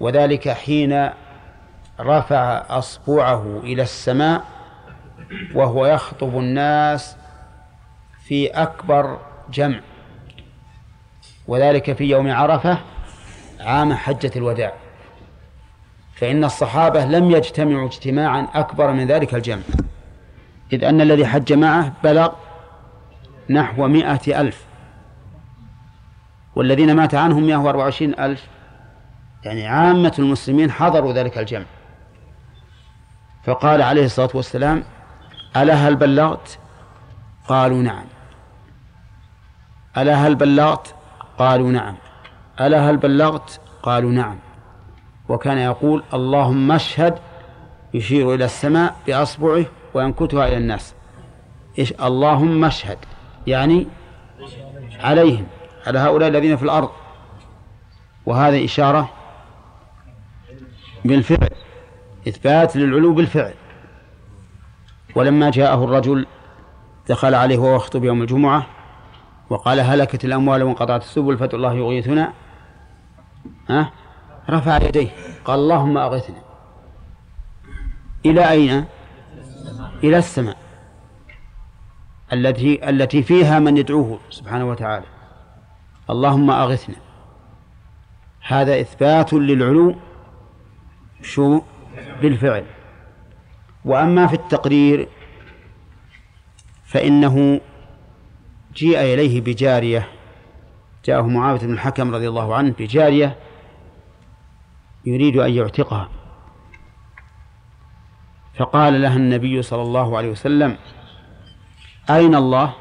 وذلك 0.00 0.48
حين 0.48 1.10
رفع 2.00 2.64
أصبعه 2.78 3.60
إلى 3.64 3.82
السماء 3.82 4.44
وهو 5.54 5.86
يخطب 5.86 6.38
الناس 6.38 7.16
في 8.24 8.46
أكبر 8.46 9.20
جمع. 9.50 9.80
وذلك 11.46 11.92
في 11.92 12.04
يوم 12.04 12.30
عرفة 12.30 12.78
عام 13.60 13.94
حجة 13.94 14.30
الوداع. 14.36 14.83
فإن 16.14 16.44
الصحابة 16.44 17.04
لم 17.04 17.30
يجتمعوا 17.30 17.88
اجتماعا 17.88 18.48
أكبر 18.54 18.92
من 18.92 19.06
ذلك 19.06 19.34
الجمع. 19.34 19.62
إذ 20.72 20.84
أن 20.84 21.00
الذي 21.00 21.26
حج 21.26 21.52
معه 21.52 21.92
بلغ 22.04 22.32
نحو 23.50 23.88
مائة 23.88 24.40
ألف. 24.40 24.64
والذين 26.56 26.96
مات 26.96 27.14
عنهم 27.14 27.42
مائة 27.42 27.56
وأربعة 27.56 27.84
وعشرين 27.84 28.20
ألف. 28.20 28.46
يعني 29.44 29.66
عامة 29.66 30.14
المسلمين 30.18 30.70
حضروا 30.70 31.12
ذلك 31.12 31.38
الجمع. 31.38 31.64
فقال 33.44 33.82
عليه 33.82 34.04
الصلاة 34.04 34.30
والسلام 34.34 34.84
ألا 35.56 35.74
هل 35.74 35.96
بلغت؟ 35.96 36.58
قالوا 37.48 37.82
نعم. 37.82 38.04
ألا 39.96 40.14
هل 40.14 40.34
بلغت؟ 40.34 40.94
قالوا 41.38 41.70
نعم. 41.70 41.96
ألا 42.60 42.90
هل 42.90 42.96
بلغت؟ 42.96 43.60
قالوا 43.82 44.12
نعم. 44.12 44.38
وكان 45.28 45.58
يقول 45.58 46.02
اللهم 46.14 46.72
اشهد 46.72 47.18
يشير 47.94 48.34
إلى 48.34 48.44
السماء 48.44 48.96
بأصبعه 49.06 49.64
وينكتها 49.94 50.48
إلى 50.48 50.56
الناس. 50.56 50.94
إيش؟ 51.78 51.92
اللهم 51.92 52.64
اشهد. 52.64 52.98
يعني 53.46 53.86
عليهم 55.00 55.46
على 55.86 55.98
هؤلاء 55.98 56.28
الذين 56.28 56.56
في 56.56 56.62
الأرض. 56.62 56.90
وهذا 58.26 58.64
إشارة 58.64 59.10
بالفعل 61.04 61.50
إثبات 62.28 62.76
للعلو 62.76 63.14
بالفعل. 63.14 63.54
ولما 65.14 65.50
جاءه 65.50 65.84
الرجل 65.84 66.26
دخل 67.08 67.34
عليه 67.34 67.58
وهو 67.58 67.76
يخطب 67.76 68.04
يوم 68.04 68.22
الجمعة 68.22 68.66
وقال 69.50 69.80
هلكت 69.80 70.24
الأموال 70.24 70.62
وانقطعت 70.62 71.02
السبل 71.02 71.38
فاتوا 71.38 71.58
الله 71.58 71.74
يغيثنا. 71.74 72.32
ها؟ 73.68 73.92
رفع 74.50 74.76
يديه. 74.76 75.08
قال 75.44 75.58
اللهم 75.58 75.98
أغثنا. 75.98 76.42
إلى 78.26 78.50
أين؟ 78.50 78.84
إلى 80.04 80.18
السماء. 80.18 80.56
التي 82.32 82.88
التي 82.88 83.22
فيها 83.22 83.58
من 83.58 83.76
يدعوه 83.76 84.18
سبحانه 84.30 84.70
وتعالى. 84.70 85.06
اللهم 86.10 86.50
أغثنا. 86.50 86.96
هذا 88.46 88.80
إثبات 88.80 89.32
للعلو 89.32 89.94
شو؟ 91.22 91.60
بالفعل 92.22 92.64
وأما 93.84 94.26
في 94.26 94.34
التقرير 94.34 95.08
فإنه 96.84 97.60
جيء 98.74 99.00
إليه 99.00 99.40
بجارية. 99.40 100.08
جاءه 101.04 101.22
معاوية 101.26 101.60
بن 101.60 101.72
الحكم 101.72 102.14
رضي 102.14 102.28
الله 102.28 102.54
عنه 102.54 102.74
بجارية. 102.78 103.36
يريد 105.06 105.36
أن 105.36 105.52
يعتقها. 105.52 106.08
فقال 108.58 109.02
لها 109.02 109.16
النبي 109.16 109.62
صلى 109.62 109.82
الله 109.82 110.16
عليه 110.16 110.30
وسلم 110.30 110.78
أين 112.10 112.34
الله؟ 112.34 112.74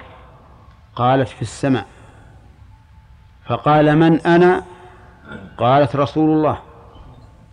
قالت 0.95 1.27
في 1.27 1.41
السماء. 1.41 1.87
فقال 3.45 3.97
من 3.97 4.21
أنا؟ 4.21 4.63
قالت 5.57 5.95
رسول 5.95 6.29
الله. 6.29 6.61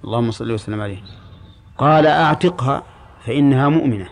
اللهم 0.05 0.30
صل 0.30 0.52
وسلم 0.52 0.80
عليه. 0.80 1.02
قال 1.78 2.06
أعتقها 2.06 2.82
فإنها 3.24 3.68
مؤمنة. 3.68 4.09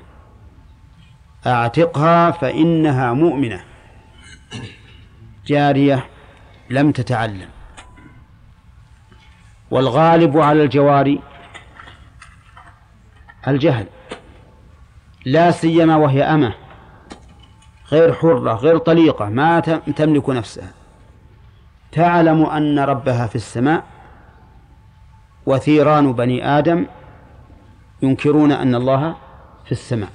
أعتقها 1.47 2.31
فإنها 2.31 3.13
مؤمنة. 3.13 3.61
جارية 5.47 6.07
لم 6.71 6.93
تتعلم. 6.93 7.49
والغالب 9.71 10.39
على 10.39 10.63
الجواري 10.63 11.21
الجهل 13.49 13.87
لا 15.25 15.51
سيما 15.51 15.97
وهي 15.97 16.23
أمة 16.23 16.55
غير 17.93 18.13
حرة 18.13 18.53
غير 18.53 18.79
طليقة 18.79 19.29
ما 19.29 19.61
تملك 19.97 20.31
نفسها. 20.31 20.71
تعلم 21.93 22.47
أن 22.47 22.79
ربها 22.79 23.27
في 23.27 23.37
السماء 23.37 23.85
وثيران 25.47 26.13
بني 26.13 26.59
آدم 26.59 26.87
ينكرون 28.03 28.53
أن 28.53 28.75
الله 28.75 29.17
في 29.65 29.73
السماء. 29.73 30.11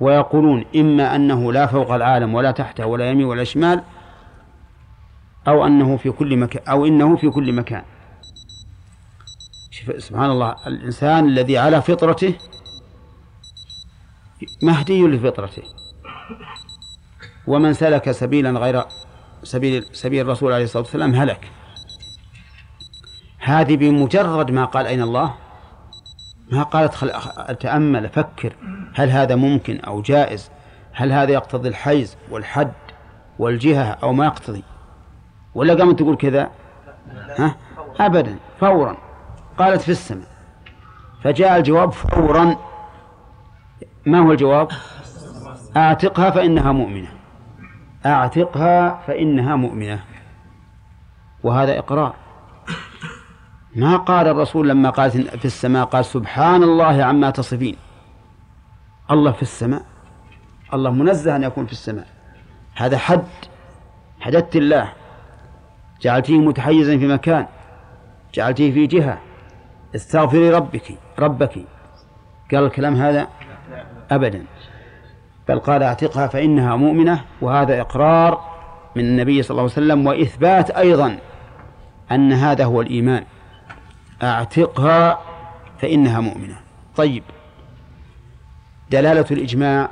ويقولون 0.00 0.64
إما 0.76 1.16
أنه 1.16 1.52
لا 1.52 1.66
فوق 1.66 1.92
العالم 1.92 2.34
ولا 2.34 2.50
تحته 2.50 2.86
ولا 2.86 3.10
يمين 3.10 3.26
ولا 3.26 3.44
شمال 3.44 3.82
أو 5.48 5.66
أنه 5.66 5.96
في 5.96 6.10
كل 6.10 6.36
مكان 6.36 6.62
أو 6.68 6.86
إنه 6.86 7.16
في 7.16 7.30
كل 7.30 7.52
مكان. 7.52 7.82
سبحان 9.98 10.30
الله 10.30 10.54
الإنسان 10.66 11.24
الذي 11.28 11.58
على 11.58 11.82
فطرته 11.82 12.34
مهدي 14.62 15.02
لفطرته. 15.02 15.62
ومن 17.46 17.72
سلك 17.72 18.10
سبيلا 18.10 18.50
غير 18.50 18.82
سبيل 19.42 19.84
سبيل 19.92 20.20
الرسول 20.20 20.52
عليه 20.52 20.64
الصلاة 20.64 20.82
والسلام 20.82 21.14
هلك. 21.14 21.50
هذه 23.38 23.76
بمجرد 23.76 24.50
ما 24.50 24.64
قال 24.64 24.86
أين 24.86 25.02
الله؟ 25.02 25.34
ما 26.52 26.62
قالت 26.62 26.94
خل... 26.94 27.12
تأمل 27.60 28.08
فكر 28.08 28.56
هل 28.94 29.10
هذا 29.10 29.34
ممكن 29.36 29.80
أو 29.80 30.02
جائز؟ 30.02 30.50
هل 30.92 31.12
هذا 31.12 31.32
يقتضي 31.32 31.68
الحيز 31.68 32.16
والحد 32.30 32.72
والجهة 33.38 33.98
أو 34.02 34.12
ما 34.12 34.24
يقتضي؟ 34.24 34.62
ولا 35.54 35.74
قامت 35.74 35.98
تقول 35.98 36.16
كذا؟ 36.16 36.50
ها؟ 37.38 37.56
أبدا 38.00 38.36
فورا. 38.60 38.96
قالت 39.58 39.80
في 39.80 39.88
السماء. 39.88 40.28
فجاء 41.22 41.56
الجواب 41.56 41.92
فورا. 41.92 42.56
ما 44.06 44.18
هو 44.18 44.32
الجواب؟ 44.32 44.68
أعتقها 45.76 46.30
فإنها 46.30 46.72
مؤمنة. 46.72 47.08
أعتقها 48.06 49.02
فإنها 49.06 49.56
مؤمنة. 49.56 50.04
وهذا 51.42 51.78
إقرار 51.78 52.14
ما 53.76 53.96
قال 53.96 54.28
الرسول 54.28 54.68
لما 54.68 54.90
قال 54.90 55.10
في 55.10 55.44
السماء؟ 55.44 55.84
قال 55.84 56.04
سبحان 56.04 56.62
الله 56.62 57.04
عما 57.04 57.30
تصفين. 57.30 57.76
الله 59.10 59.32
في 59.32 59.42
السماء. 59.42 59.82
الله 60.74 60.90
منزه 60.90 61.36
أن 61.36 61.42
يكون 61.42 61.66
في 61.66 61.72
السماء. 61.72 62.06
هذا 62.74 62.98
حد 62.98 63.24
حددت 64.20 64.56
الله. 64.56 64.92
جعلتيه 66.02 66.38
متحيزا 66.38 66.98
في 66.98 67.06
مكان. 67.06 67.46
جعلتيه 68.34 68.72
في 68.72 68.86
جهة. 68.86 69.18
استغفري 69.94 70.50
ربك 70.50 70.98
ربك. 71.18 71.64
قال 72.52 72.64
الكلام 72.64 72.96
هذا 72.96 73.28
أبدا. 74.10 74.44
بل 75.48 75.58
قال 75.58 75.82
اعتقها 75.82 76.26
فإنها 76.26 76.76
مؤمنة 76.76 77.24
وهذا 77.40 77.80
إقرار 77.80 78.50
من 78.96 79.04
النبي 79.04 79.42
صلى 79.42 79.50
الله 79.50 79.62
عليه 79.62 79.72
وسلم 79.72 80.06
وإثبات 80.06 80.70
أيضا 80.70 81.18
أن 82.12 82.32
هذا 82.32 82.64
هو 82.64 82.80
الإيمان. 82.80 83.24
أعتقها 84.22 85.18
فإنها 85.78 86.20
مؤمنة. 86.20 86.56
طيب. 86.96 87.22
دلالة 88.90 89.26
الإجماع. 89.30 89.90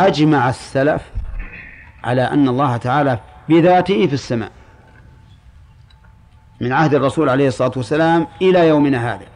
أجمع 0.00 0.48
السلف 0.48 1.12
على 2.04 2.22
أن 2.22 2.48
الله 2.48 2.76
تعالى 2.76 3.18
بذاته 3.48 4.06
في 4.06 4.12
السماء. 4.12 4.52
من 6.60 6.72
عهد 6.72 6.94
الرسول 6.94 7.28
عليه 7.28 7.48
الصلاة 7.48 7.72
والسلام 7.76 8.26
إلى 8.42 8.68
يومنا 8.68 9.14
هذا. 9.14 9.26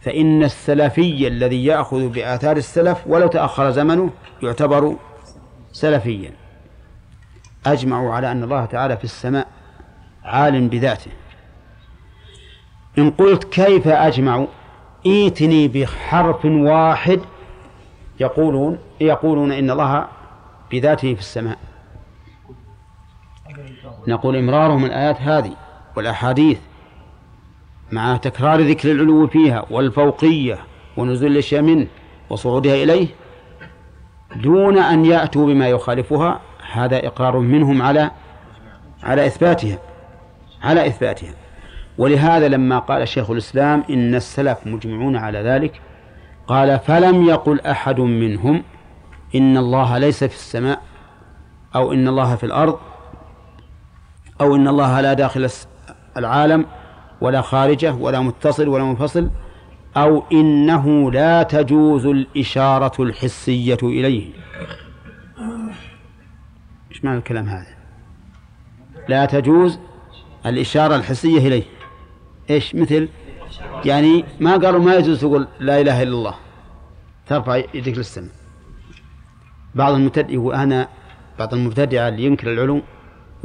فإن 0.00 0.42
السلفي 0.42 1.28
الذي 1.28 1.64
يأخذ 1.64 2.08
بآثار 2.08 2.56
السلف 2.56 3.06
ولو 3.06 3.26
تأخر 3.26 3.70
زمنه 3.70 4.10
يعتبر 4.42 4.96
سلفيا. 5.72 6.32
أجمعوا 7.66 8.14
على 8.14 8.32
أن 8.32 8.42
الله 8.42 8.64
تعالى 8.64 8.96
في 8.96 9.04
السماء 9.04 9.46
عالم 10.24 10.68
بذاته. 10.68 11.10
إن 12.98 13.10
قلت 13.10 13.44
كيف 13.44 13.88
أجمعوا 13.88 14.46
ائتني 15.06 15.68
بحرف 15.68 16.44
واحد 16.44 17.20
يقولون 18.20 18.78
يقولون 19.00 19.52
إن 19.52 19.70
الله 19.70 20.08
بذاته 20.70 21.14
في 21.14 21.20
السماء. 21.20 21.58
نقول 24.08 24.36
إمرارهم 24.36 24.84
الآيات 24.84 25.20
هذه 25.20 25.52
والأحاديث 25.96 26.58
مع 27.92 28.16
تكرار 28.16 28.60
ذكر 28.60 28.92
العلو 28.92 29.26
فيها 29.26 29.64
والفوقية 29.70 30.58
ونزول 30.96 31.32
الأشياء 31.32 31.62
منه 31.62 31.86
وصعودها 32.30 32.74
إليه 32.74 33.06
دون 34.36 34.78
أن 34.78 35.04
يأتوا 35.04 35.46
بما 35.46 35.68
يخالفها 35.68 36.40
هذا 36.72 37.06
إقرار 37.06 37.38
منهم 37.38 37.82
على 37.82 38.10
على 39.02 39.26
إثباتها 39.26 39.78
على 40.62 40.86
إثباتها. 40.86 41.34
ولهذا 41.98 42.48
لما 42.48 42.78
قال 42.78 43.08
شيخ 43.08 43.30
الإسلام 43.30 43.84
إن 43.90 44.14
السلف 44.14 44.66
مجمعون 44.66 45.16
على 45.16 45.38
ذلك 45.38 45.80
قال 46.46 46.78
فلم 46.78 47.28
يقل 47.28 47.60
أحد 47.60 48.00
منهم 48.00 48.62
إن 49.34 49.56
الله 49.56 49.98
ليس 49.98 50.24
في 50.24 50.34
السماء 50.34 50.80
أو 51.74 51.92
إن 51.92 52.08
الله 52.08 52.36
في 52.36 52.44
الأرض 52.46 52.78
أو 54.40 54.56
إن 54.56 54.68
الله 54.68 55.00
لا 55.00 55.12
داخل 55.12 55.50
العالم 56.16 56.66
ولا 57.20 57.40
خارجه 57.40 57.94
ولا 57.94 58.20
متصل 58.20 58.68
ولا 58.68 58.84
منفصل 58.84 59.30
أو 59.96 60.24
إنه 60.32 61.12
لا 61.12 61.42
تجوز 61.42 62.06
الإشارة 62.06 63.02
الحسية 63.02 63.78
إليه. 63.82 64.32
إيش 66.90 67.04
معنى 67.04 67.18
الكلام 67.18 67.48
هذا؟ 67.48 67.74
لا 69.08 69.24
تجوز 69.24 69.78
الإشارة 70.46 70.96
الحسية 70.96 71.38
إليه. 71.38 71.62
إيش؟ 72.50 72.74
مثل 72.74 73.08
يعني 73.84 74.24
ما 74.40 74.56
قالوا 74.56 74.80
ما 74.80 74.94
يجوز 74.94 75.20
تقول 75.20 75.48
لا 75.60 75.80
إله 75.80 76.02
إلا 76.02 76.12
الله. 76.12 76.34
ترفع 77.26 77.56
يدك 77.56 77.96
للسماء. 77.98 78.30
بعض 79.74 79.94
المبتدئ 79.94 80.34
يقول 80.34 80.54
أنا 80.54 80.88
بعض 81.38 81.54
المبتدعة 81.54 82.08
اللي 82.08 82.24
ينكر 82.24 82.52
العلو 82.52 82.82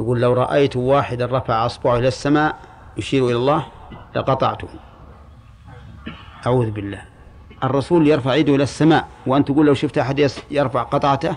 يقول 0.00 0.20
لو 0.20 0.32
رأيت 0.32 0.76
واحدا 0.76 1.26
رفع 1.26 1.66
أصبعه 1.66 1.96
إلى 1.96 2.08
السماء 2.08 2.58
يشير 2.96 3.26
إلى 3.26 3.36
الله 3.36 3.66
لقطعته. 4.16 4.68
أعوذ 6.46 6.70
بالله. 6.70 7.02
الرسول 7.64 8.08
يرفع 8.08 8.34
يده 8.34 8.54
إلى 8.54 8.62
السماء 8.62 9.08
وأنت 9.26 9.48
تقول 9.48 9.66
لو 9.66 9.74
شفت 9.74 9.98
أحد 9.98 10.30
يرفع 10.50 10.82
قطعته 10.82 11.36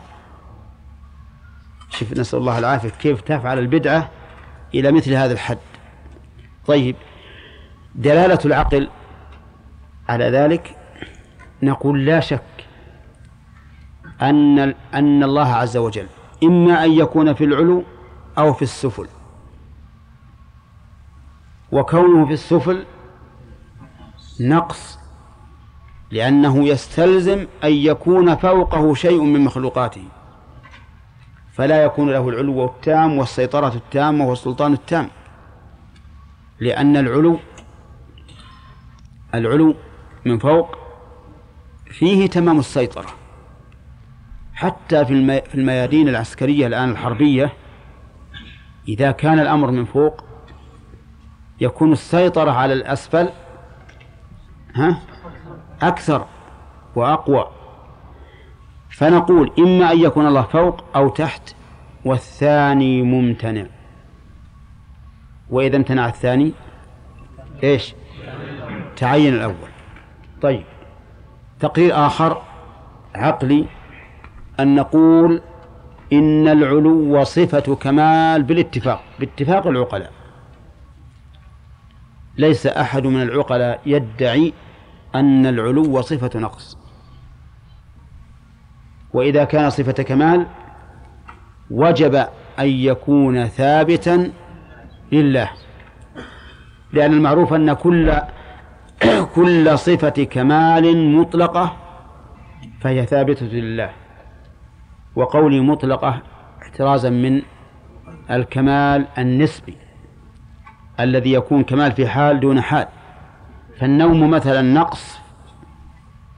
شوف 1.89 2.13
نسأل 2.13 2.39
الله 2.39 2.59
العافية. 2.59 2.89
كيف 2.89 3.21
تفعل 3.21 3.59
البدعة 3.59 4.09
إلى 4.73 4.91
مثل 4.91 5.13
هذا 5.13 5.33
الحد؟ 5.33 5.57
طيب 6.67 6.95
دلالة 7.95 8.39
العقل 8.45 8.89
على 10.09 10.25
ذلك 10.25 10.75
نقول 11.63 12.05
لا 12.05 12.19
شك 12.19 12.41
أن 14.21 14.59
أن 14.93 15.23
الله 15.23 15.53
عز 15.53 15.77
وجل 15.77 16.07
إما 16.43 16.85
أن 16.85 16.91
يكون 16.91 17.33
في 17.33 17.43
العلو 17.43 17.83
أو 18.38 18.53
في 18.53 18.62
السفل. 18.62 19.08
وكونه 21.72 22.26
في 22.26 22.34
السفل 22.34 22.86
نقص 24.40 24.99
لأنه 26.12 26.68
يستلزم 26.68 27.48
أن 27.64 27.72
يكون 27.72 28.36
فوقه 28.36 28.94
شيء 28.94 29.22
من 29.22 29.41
مخلوقاته. 29.41 30.03
فلا 31.53 31.84
يكون 31.84 32.10
له 32.10 32.30
العلو 32.30 32.66
التام 32.66 33.18
والسيطرة 33.18 33.74
التامة 33.76 34.26
والسلطان 34.26 34.74
التام. 34.74 35.10
لأن 36.60 36.98
العلو 36.98 37.40
العلو 39.34 39.76
من 40.26 40.38
فوق 40.38 40.78
فيه 41.86 42.28
تمام 42.28 42.60
السيطرة. 42.60 43.08
حتى 44.53 45.06
في 45.06 45.14
الميادين 45.56 46.10
العسكرية 46.10 46.68
الآن 46.68 46.90
الحربية 46.90 47.53
إذا 48.88 49.12
كان 49.12 49.40
الأمر 49.40 49.72
من 49.72 49.86
فوق 49.86 50.24
يكون 51.62 51.91
السيطرة 51.91 52.52
على 52.52 52.74
الأسفل 52.74 53.30
ها 54.76 54.99
أكثر 55.82 56.26
وأقوى. 56.95 57.48
فنقول 58.90 59.52
إما 59.60 59.91
أن 59.91 59.99
يكون 59.99 60.28
الله 60.28 60.41
فوق 60.41 60.84
أو 60.95 61.10
تحت 61.10 61.56
والثاني 62.06 63.02
ممتنع. 63.02 63.66
وإذا 65.49 65.78
امتنع 65.78 66.08
الثاني 66.08 66.52
إيش؟ 67.64 67.95
تعين 68.95 69.34
الأول. 69.34 69.70
طيب. 70.41 70.64
تقرير 71.60 72.06
آخر 72.06 72.41
عقلي 73.16 73.66
أن 74.60 74.76
نقول 74.76 75.41
إن 76.13 76.47
العلو 76.47 77.23
صفة 77.23 77.75
كمال 77.75 78.43
بالاتفاق 78.43 79.03
باتفاق 79.19 79.67
العقلاء. 79.67 80.11
ليس 82.38 82.67
أحد 82.67 83.07
من 83.07 83.21
العقلاء 83.21 83.81
يدعي 83.85 84.53
أن 85.15 85.45
العلو 85.45 86.01
صفة 86.01 86.39
نقص. 86.39 86.77
وإذا 89.13 89.43
كان 89.43 89.69
صفة 89.69 90.03
كمال 90.03 90.47
وجب 91.71 92.15
أن 92.59 92.67
يكون 92.67 93.45
ثابتا 93.47 94.31
لله. 95.11 95.49
لأن 96.93 97.13
المعروف 97.13 97.53
أن 97.53 97.73
كل 97.73 98.13
كل 99.35 99.77
صفة 99.77 100.23
كمال 100.23 101.15
مطلقة 101.15 101.77
فهي 102.81 103.05
ثابتة 103.05 103.45
لله. 103.45 104.01
وقولي 105.15 105.59
مطلقة 105.59 106.21
احترازا 106.61 107.09
من 107.09 107.41
الكمال 108.31 109.07
النسبي 109.17 109.77
الذي 110.99 111.33
يكون 111.33 111.63
كمال 111.63 111.91
في 111.91 112.07
حال 112.07 112.39
دون 112.39 112.61
حال. 112.61 112.88
فالنوم 113.79 114.29
مثلا 114.29 114.61
نقص 114.61 115.17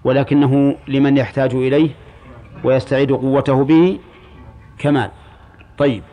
ولكنه 0.03 0.77
لمن 0.87 1.17
يحتاج 1.17 1.53
إليه 1.55 1.89
ويستعيد 2.63 3.11
قوته 3.11 3.63
به 3.63 3.99
كمال. 4.77 5.11
طيب. 5.77 6.03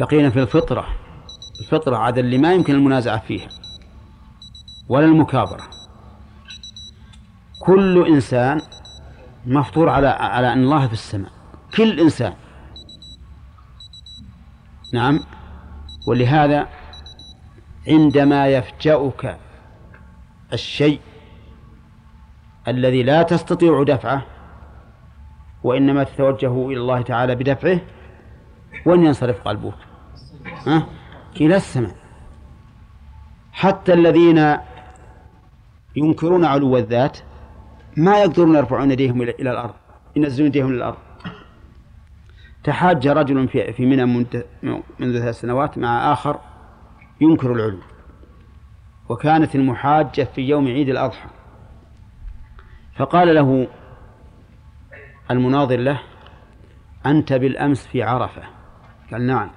بقينا 0.00 0.30
في 0.30 0.42
الفطرة. 0.42 0.86
الفطرة 1.60 1.96
عاد 1.96 2.18
اللي 2.18 2.38
ما 2.38 2.52
يمكن 2.52 2.74
المنازعة 2.74 3.18
فيها 3.18 3.48
ولا 4.88 5.04
المكابرة. 5.04 5.62
كل 7.66 8.06
إنسان 8.06 8.60
مفطور 9.46 9.88
على 9.88 10.06
على 10.06 10.52
أن 10.52 10.62
الله 10.62 10.86
في 10.86 10.92
السماء. 10.92 11.30
كل 11.76 12.00
إنسان. 12.00 12.34
نعم. 14.94 15.20
ولهذا 16.08 16.68
عندما 17.88 18.46
يفجأك 18.46 19.38
الشيء 20.52 21.00
الذي 22.68 23.02
لا 23.02 23.22
تستطيع 23.22 23.82
دفعه 23.82 24.22
وإنما 25.62 26.04
تتوجه 26.04 26.66
إلى 26.66 26.76
الله 26.76 27.02
تعالى 27.02 27.34
بدفعه 27.34 27.80
وين 28.86 29.06
ينصرف 29.06 29.40
قلبك. 29.40 29.74
ها؟ 30.66 30.86
إلى 31.40 31.56
السماء. 31.56 31.96
حتى 33.52 33.92
الذين 33.92 34.56
ينكرون 35.96 36.44
علو 36.44 36.76
الذات 36.76 37.18
ما 37.96 38.18
يقدرون 38.18 38.56
يرفعون 38.56 38.90
يديهم 38.90 39.22
إلى 39.22 39.50
الأرض 39.50 39.74
ينزلون 40.16 40.46
يديهم 40.48 40.66
إلى 40.66 40.76
الأرض. 40.76 40.98
تحاج 42.64 43.08
رجل 43.08 43.48
في 43.48 43.72
في 43.72 43.86
منى 43.86 44.04
منذ 44.98 45.20
ثلاث 45.20 45.40
سنوات 45.40 45.78
مع 45.78 46.12
آخر 46.12 46.40
ينكر 47.20 47.52
العلو. 47.52 47.78
وكانت 49.08 49.54
المحاجة 49.54 50.22
في 50.34 50.42
يوم 50.42 50.66
عيد 50.66 50.88
الأضحى. 50.88 51.28
فقال 52.96 53.34
له 53.34 53.68
المناظر 55.30 55.76
له 55.76 56.00
أنت 57.06 57.32
بالأمس 57.32 57.86
في 57.86 58.02
عرفة. 58.02 58.42
قال 59.12 59.26
نعم. 59.26 59.50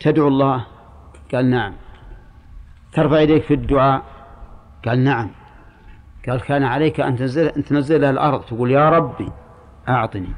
تدعو 0.00 0.28
الله؟ 0.28 0.66
قال 1.34 1.50
نعم. 1.50 1.74
ترفع 2.92 3.20
يديك 3.20 3.42
في 3.42 3.54
الدعاء؟ 3.54 4.02
قال 4.84 5.04
نعم. 5.04 5.30
قال 6.28 6.40
كان 6.40 6.62
عليك 6.62 7.00
أن 7.00 7.16
تنزل 7.16 7.46
أن 7.46 7.64
تنزل 7.64 8.04
الأرض. 8.04 8.40
تقول 8.40 8.70
يا 8.70 8.90
ربي 8.90 9.28
أعطني. 9.88 10.32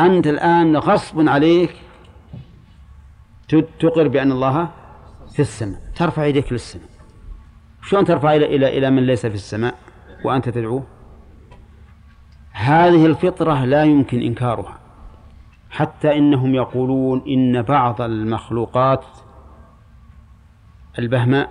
أنت 0.00 0.26
الآن 0.26 0.76
غصب 0.76 1.28
عليك 1.28 1.74
تقر 3.78 4.08
بأن 4.08 4.32
الله 4.32 4.68
في 5.32 5.42
السماء. 5.42 5.80
ترفع 5.96 6.24
يديك 6.24 6.52
للسماء. 6.52 6.88
شلون 7.82 8.04
ترفع 8.04 8.34
إلى 8.34 8.56
إلى 8.56 8.78
إلى 8.78 8.90
من 8.90 9.06
ليس 9.06 9.26
في 9.26 9.34
السماء؟ 9.34 9.74
وأنت 10.24 10.48
تدعوه 10.48 10.86
هذه 12.52 13.06
الفطرة 13.06 13.64
لا 13.64 13.84
يمكن 13.84 14.20
إنكارها. 14.20 14.78
حتى 15.70 16.18
إنهم 16.18 16.54
يقولون 16.54 17.22
إن 17.28 17.62
بعض 17.62 18.00
المخلوقات 18.00 19.04
البهماء 20.98 21.50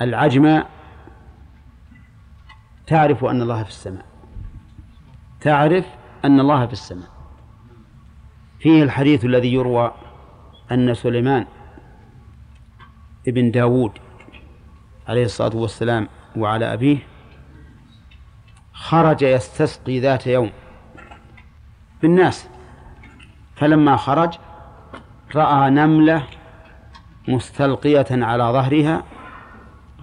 العجماء 0.00 0.66
تعرف 2.90 3.24
أن 3.24 3.42
الله 3.42 3.62
في 3.62 3.68
السماء. 3.68 4.04
تعرف 5.40 5.84
أن 6.24 6.40
الله 6.40 6.66
في 6.66 6.72
السماء. 6.72 7.08
فيه 8.58 8.82
الحديث 8.82 9.24
الذي 9.24 9.52
يروى 9.52 9.92
أن 10.72 10.94
سليمان 10.94 11.46
ابن 13.28 13.50
داود 13.50 13.92
عليه 15.08 15.24
الصلاة 15.24 15.56
والسلام 15.56 16.08
وعلى 16.36 16.72
أبيه 16.72 16.98
خرج 18.72 19.22
يستسقي 19.22 20.00
ذات 20.00 20.26
يوم 20.26 20.50
بالناس. 22.02 22.48
فلما 23.56 23.96
خرج 23.96 24.34
رأى 25.34 25.70
نملة 25.70 26.22
مستلقية 27.28 28.06
على 28.10 28.44
ظهرها 28.44 29.02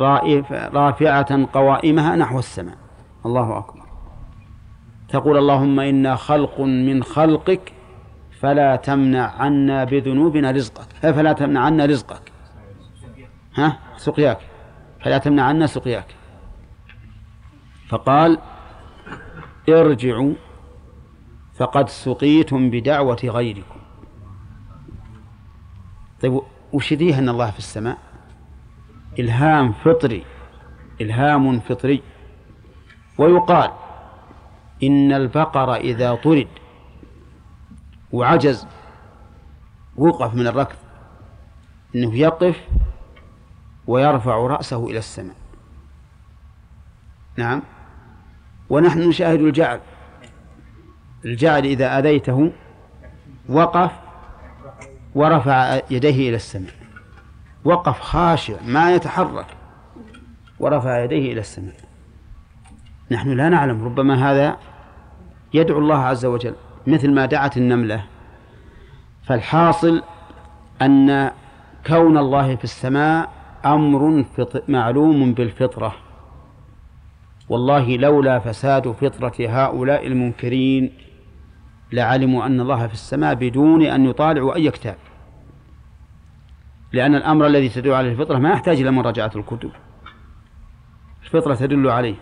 رافعة 0.02 1.46
قوائمها 1.54 2.16
نحو 2.16 2.40
السماء. 2.40 2.78
الله 3.26 3.58
أكبر. 3.58 3.88
تقول 5.10 5.38
اللهم 5.38 5.80
إنا 5.80 6.16
خلق 6.16 6.60
من 6.62 7.04
خلقك 7.04 7.74
فلا 8.40 8.76
تمنع 8.76 9.32
عنا 9.42 9.84
بذنوبنا 9.84 10.52
رزقك. 10.52 10.88
فلا 11.02 11.34
تمنع 11.34 11.60
عنا 11.60 11.86
رزقك. 11.86 12.32
ها؟ 13.56 13.80
سقياك. 13.98 14.40
فلا 15.04 15.18
تمنع 15.18 15.44
عنا 15.44 15.68
سقياك. 15.68 16.16
فقال 17.90 18.38
ارجعوا 19.70 20.34
فقد 21.56 21.90
سقيتم 21.90 22.70
بدعوة 22.70 23.20
غيركم. 23.24 23.80
طيب 26.22 26.42
وش 26.74 26.94
أن 26.94 27.30
الله 27.30 27.52
في 27.52 27.58
السماء؟ 27.58 27.98
إلهام 29.20 29.74
فطري 29.74 30.24
إلهام 31.02 31.60
فطري. 31.60 32.02
ويقال 33.18 33.72
إن 34.84 35.12
البقر 35.12 35.76
إذا 35.76 36.16
طرد 36.16 36.48
وعجز 38.12 38.68
وقف 39.98 40.34
من 40.34 40.48
الركض 40.48 40.76
إنه 41.96 42.16
يقف 42.16 42.68
ويرفع 43.88 44.36
رأسه 44.38 44.86
إلى 44.86 44.98
السماء. 44.98 45.36
نعم. 47.38 47.62
ونحن 48.70 49.00
نشاهد 49.10 49.40
الجعل 49.42 49.80
الجعل 51.26 51.66
إذا 51.66 52.00
أذيته 52.00 52.52
وقف 53.50 53.92
ورفع 55.16 55.80
يديه 55.90 56.30
إلى 56.30 56.36
السماء. 56.36 56.77
وقف 57.68 58.00
خاشع 58.00 58.54
ما 58.66 58.96
يتحرك. 58.96 59.46
ورفع 60.60 61.04
يديه 61.04 61.34
إلى 61.34 61.40
السماء. 61.40 61.76
نحن 63.12 63.30
لا 63.30 63.50
نعلم 63.50 63.86
ربما 63.86 64.32
هذا 64.32 64.58
يدعو 65.54 65.80
الله 65.80 65.98
عز 65.98 66.26
وجل 66.26 66.56
مثل 66.88 67.14
ما 67.14 67.26
دعت 67.26 67.58
النملة. 67.58 68.04
فالحاصل 69.24 70.04
أن 70.82 71.32
كون 71.88 72.18
الله 72.18 72.56
في 72.56 72.64
السماء 72.64 73.30
أمر 73.66 74.26
معلوم 74.68 75.34
بالفطرة. 75.34 75.96
والله 77.50 77.98
لولا 77.98 78.40
فساد 78.40 78.92
فطرة 78.92 79.36
هؤلاء 79.40 80.08
المنكرين 80.08 80.94
لعلموا 81.92 82.46
أن 82.46 82.62
الله 82.62 82.88
في 82.88 82.94
السماء 82.94 83.34
بدون 83.34 83.82
أن 83.82 84.06
يطالعوا 84.06 84.56
أي 84.56 84.72
كتاب. 84.72 84.98
لأن 86.94 87.16
الأمر 87.16 87.48
الذي 87.48 87.70
تدل 87.70 87.94
عليه 87.94 88.12
الفطرة 88.12 88.38
ما 88.38 88.50
يحتاج 88.50 88.82
إلى 88.82 88.92
مراجعة 88.92 89.32
الكتب. 89.36 89.72
الفطرة 91.24 91.56
تدل 91.56 91.90
عليه. 91.90 92.16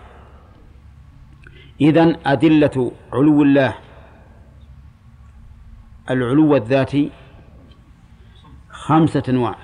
إذن 1.81 2.17
أدلة 2.25 2.91
علو 3.13 3.43
الله 3.43 3.75
العلو 6.09 6.55
الذاتي 6.55 7.11
خمسة 8.69 9.23
أنواع 9.29 9.55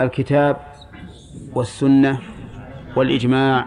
الكتاب 0.00 0.56
والسنة 1.54 2.18
والإجماع 2.96 3.66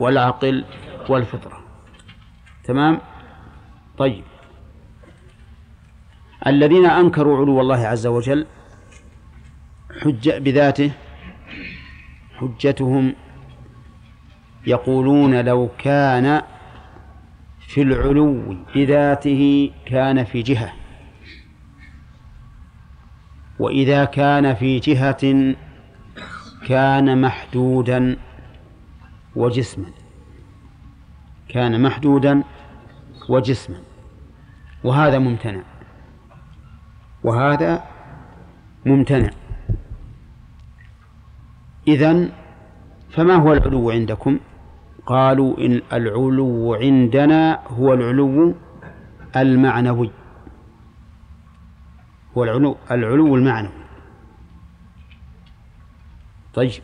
والعقل 0.00 0.64
والفطرة. 1.08 1.60
تمام؟ 2.64 3.00
طيب. 3.98 4.24
الذين 6.46 6.86
أنكروا 6.86 7.36
علو 7.36 7.60
الله 7.60 7.86
عز 7.86 8.06
وجل 8.06 8.46
حج 10.00 10.30
بذاته 10.30 10.92
حجتهم 12.38 13.14
يقولون 14.66 15.44
لو 15.44 15.70
كان 15.78 16.42
في 17.60 17.82
العلو 17.82 18.56
بذاته 18.74 19.70
كان 19.86 20.24
في 20.24 20.42
جهة. 20.42 20.72
وإذا 23.58 24.04
كان 24.04 24.54
في 24.54 24.78
جهة 24.78 25.54
كان 26.68 27.20
محدودا 27.20 28.16
وجسما. 29.36 29.90
كان 31.48 31.82
محدودا 31.82 32.42
وجسما. 33.28 33.76
وهذا 34.84 35.18
ممتنع. 35.18 35.62
وهذا 37.24 37.84
ممتنع. 38.86 39.30
إذن 41.88 42.32
فما 43.10 43.34
هو 43.34 43.52
العلو 43.52 43.90
عندكم؟ 43.90 44.38
قالوا 45.06 45.58
إن 45.58 45.82
العلو 45.92 46.74
عندنا 46.74 47.60
هو 47.66 47.94
العلو 47.94 48.54
المعنوي. 49.36 50.10
هو 52.36 52.44
العلو 52.44 52.76
العلو 52.90 53.36
المعنوي. 53.36 53.82
طيب. 56.54 56.82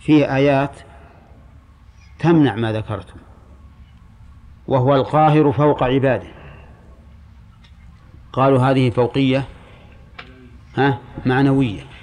فيه 0.00 0.34
آيات 0.34 0.80
تمنع 2.18 2.54
ما 2.54 2.72
ذكرتم 2.72 3.16
وهو 4.66 4.94
القاهر 4.94 5.52
فوق 5.52 5.82
عباده. 5.82 6.28
قالوا 8.32 8.58
هذه 8.58 8.90
فوقية 8.90 9.44
ها 10.76 10.98
معنوية. 11.26 11.93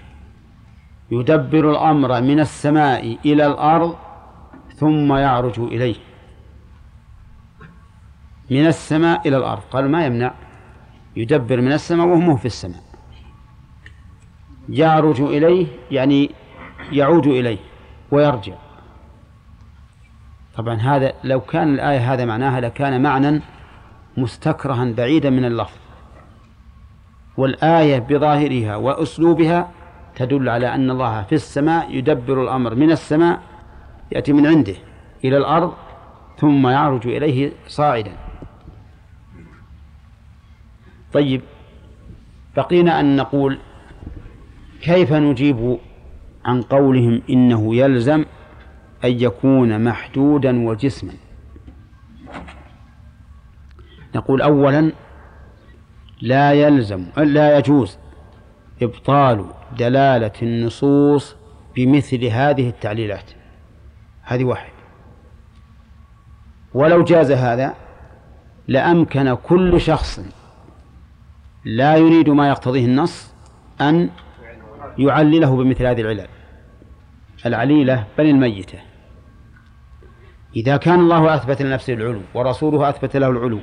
يدبر 1.11 1.71
الأمر 1.71 2.21
من 2.21 2.39
السماء 2.39 3.17
إلى 3.25 3.45
الأرض 3.45 3.95
ثم 4.75 5.13
يعرج 5.13 5.59
إليه. 5.59 5.95
من 8.51 8.67
السماء 8.67 9.27
إلى 9.27 9.37
الأرض. 9.37 9.61
قالوا 9.61 9.89
ما 9.89 10.05
يمنع. 10.05 10.33
يدبر 11.15 11.61
من 11.61 11.71
السماء 11.71 12.07
وهم 12.07 12.35
في 12.35 12.45
السماء. 12.45 12.81
يعرج 14.69 15.21
إليه 15.21 15.67
يعني 15.91 16.29
يعود 16.91 17.27
إليه 17.27 17.57
ويرجع. 18.11 18.55
طبعا 20.55 20.75
هذا 20.75 21.13
لو 21.23 21.41
كان 21.41 21.73
الآية 21.73 22.13
هذا 22.13 22.25
معناها 22.25 22.61
لكان 22.61 23.01
معنى 23.01 23.41
مستكرها 24.17 24.93
بعيدا 24.97 25.29
من 25.29 25.45
اللفظ. 25.45 25.77
والآية 27.37 27.99
بظاهرها 27.99 28.75
وأسلوبها 28.75 29.71
تدل 30.25 30.49
على 30.49 30.75
أن 30.75 30.91
الله 30.91 31.23
في 31.23 31.35
السماء 31.35 31.95
يدبر 31.95 32.43
الأمر 32.43 32.75
من 32.75 32.91
السماء 32.91 33.41
يأتي 34.11 34.33
من 34.33 34.47
عنده 34.47 34.75
إلى 35.25 35.37
الأرض 35.37 35.73
ثم 36.37 36.67
يعرج 36.67 37.07
إليه 37.07 37.51
صاعدا. 37.67 38.11
طيب 41.13 41.41
بقينا 42.57 42.99
أن 42.99 43.15
نقول 43.15 43.57
كيف 44.81 45.13
نجيب 45.13 45.77
عن 46.45 46.61
قولهم 46.61 47.21
إنه 47.29 47.75
يلزم 47.75 48.25
أن 49.03 49.11
يكون 49.21 49.83
محدودا 49.83 50.67
وجسما؟ 50.67 51.13
نقول 54.15 54.41
أولا 54.41 54.91
لا 56.21 56.53
يلزم 56.53 57.05
لا 57.17 57.57
يجوز 57.57 57.97
إبطال 58.81 59.45
دلالة 59.77 60.31
النصوص 60.41 61.35
بمثل 61.75 62.25
هذه 62.25 62.69
التعليلات. 62.69 63.31
هذه 64.23 64.43
واحد. 64.43 64.71
ولو 66.73 67.03
جاز 67.03 67.31
هذا 67.31 67.75
لأمكن 68.67 69.33
كل 69.33 69.81
شخص 69.81 70.19
لا 71.65 71.95
يريد 71.95 72.29
ما 72.29 72.49
يقتضيه 72.49 72.85
النص 72.85 73.33
أن 73.81 74.09
يعلله 74.97 75.55
بمثل 75.55 75.85
هذه 75.85 76.01
العلل. 76.01 76.27
العليلة 77.45 78.05
بل 78.17 78.25
الميتة. 78.25 78.79
إذا 80.55 80.77
كان 80.77 80.99
الله 80.99 81.35
أثبت 81.35 81.61
لنفسه 81.61 81.93
العلو 81.93 82.21
ورسوله 82.33 82.89
أثبت 82.89 83.17
له 83.17 83.29
العلو 83.29 83.59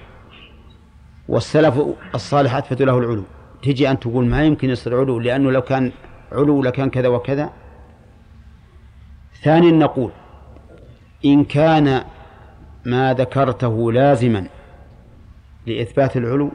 والسلف 1.28 1.80
الصالح 2.14 2.54
أثبت 2.54 2.82
له 2.82 2.98
العلو 2.98 3.24
تجي 3.62 3.90
أن 3.90 4.00
تقول 4.00 4.26
ما 4.26 4.44
يمكن 4.44 4.70
يصير 4.70 5.00
علو 5.00 5.18
لأنه 5.18 5.50
لو 5.50 5.62
كان 5.62 5.92
علو 6.32 6.62
لكان 6.62 6.90
كذا 6.90 7.08
وكذا. 7.08 7.52
ثانيا 9.42 9.70
نقول 9.70 10.10
إن 11.24 11.44
كان 11.44 12.04
ما 12.86 13.14
ذكرته 13.14 13.92
لازما 13.92 14.48
لإثبات 15.66 16.16
العلو 16.16 16.50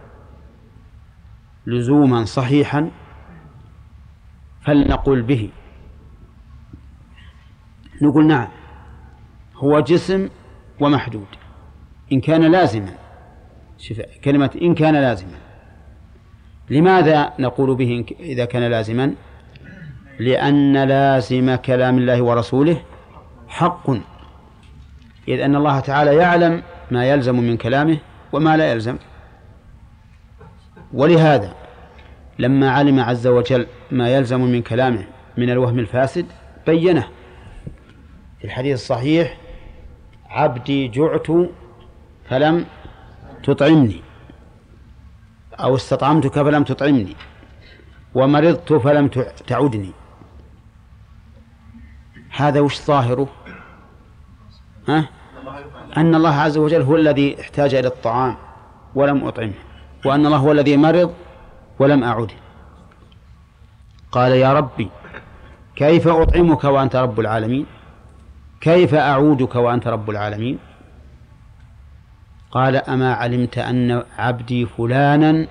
لزوما 1.65 2.25
صحيحا 2.25 2.91
فلنقل 4.61 5.21
به. 5.21 5.49
نقول 8.01 8.27
نعم 8.27 8.47
هو 9.55 9.79
جسم 9.79 10.29
ومحدود. 10.79 11.27
إن 12.11 12.21
كان 12.21 12.51
لازما 12.51 12.95
شوف 13.77 14.01
كلمة 14.23 14.59
إن 14.61 14.75
كان 14.75 14.95
لازما. 14.95 15.42
لماذا 16.69 17.33
نقول 17.39 17.75
به 17.75 18.05
إذا 18.19 18.45
كان 18.45 18.63
لازما؟ 18.63 19.13
لأن 20.19 20.83
لازم 20.83 21.55
كلام 21.55 21.97
الله 21.97 22.21
ورسوله 22.21 22.81
حق. 23.47 23.89
إذ 25.27 25.39
أن 25.39 25.55
الله 25.55 25.79
تعالى 25.79 26.15
يعلم 26.15 26.63
ما 26.91 27.05
يلزم 27.05 27.35
من 27.35 27.57
كلامه 27.57 27.97
وما 28.31 28.57
لا 28.57 28.71
يلزم. 28.71 28.97
ولهذا 30.93 31.53
لما 32.39 32.71
علم 32.71 32.99
عز 32.99 33.27
وجل 33.27 33.67
ما 33.91 34.09
يلزم 34.09 34.41
من 34.41 34.61
كلامه 34.61 35.05
من 35.37 35.49
الوهم 35.49 35.79
الفاسد 35.79 36.25
بينه 36.67 37.07
في 38.39 38.45
الحديث 38.45 38.73
الصحيح 38.73 39.37
عبدي 40.29 40.87
جعت 40.87 41.27
فلم 42.29 42.65
تطعمني. 43.43 44.01
أو 45.53 45.75
استطعمتك 45.75 46.33
فلم 46.33 46.63
تطعمني 46.63 47.15
ومرضت 48.15 48.73
فلم 48.73 49.07
تعدني. 49.47 49.91
هذا 52.35 52.59
وش 52.59 52.81
ظاهره؟ 52.81 53.27
ها؟ 54.87 55.09
أن 55.97 56.15
الله 56.15 56.35
عز 56.35 56.57
وجل 56.57 56.81
هو 56.81 56.95
الذي 56.95 57.41
احتاج 57.41 57.75
إلى 57.75 57.87
الطعام 57.87 58.35
ولم 58.95 59.27
أطعمه 59.27 59.53
وأن 60.05 60.25
الله 60.25 60.37
هو 60.37 60.51
الذي 60.51 60.77
مرض 60.77 61.13
ولم 61.79 62.03
أعده 62.03 62.33
قال 64.11 64.31
يا 64.31 64.53
ربي 64.53 64.89
كيف 65.75 66.07
أطعمك 66.07 66.63
وأنت 66.63 66.95
رب 66.95 67.19
العالمين؟ 67.19 67.65
كيف 68.61 68.93
أعودك 68.95 69.55
وأنت 69.55 69.87
رب 69.87 70.09
العالمين؟ 70.09 70.59
قال 72.53 72.75
أما 72.75 73.13
علمت 73.13 73.57
أن 73.57 74.03
عبدي 74.17 74.65
فلانا 74.65 75.47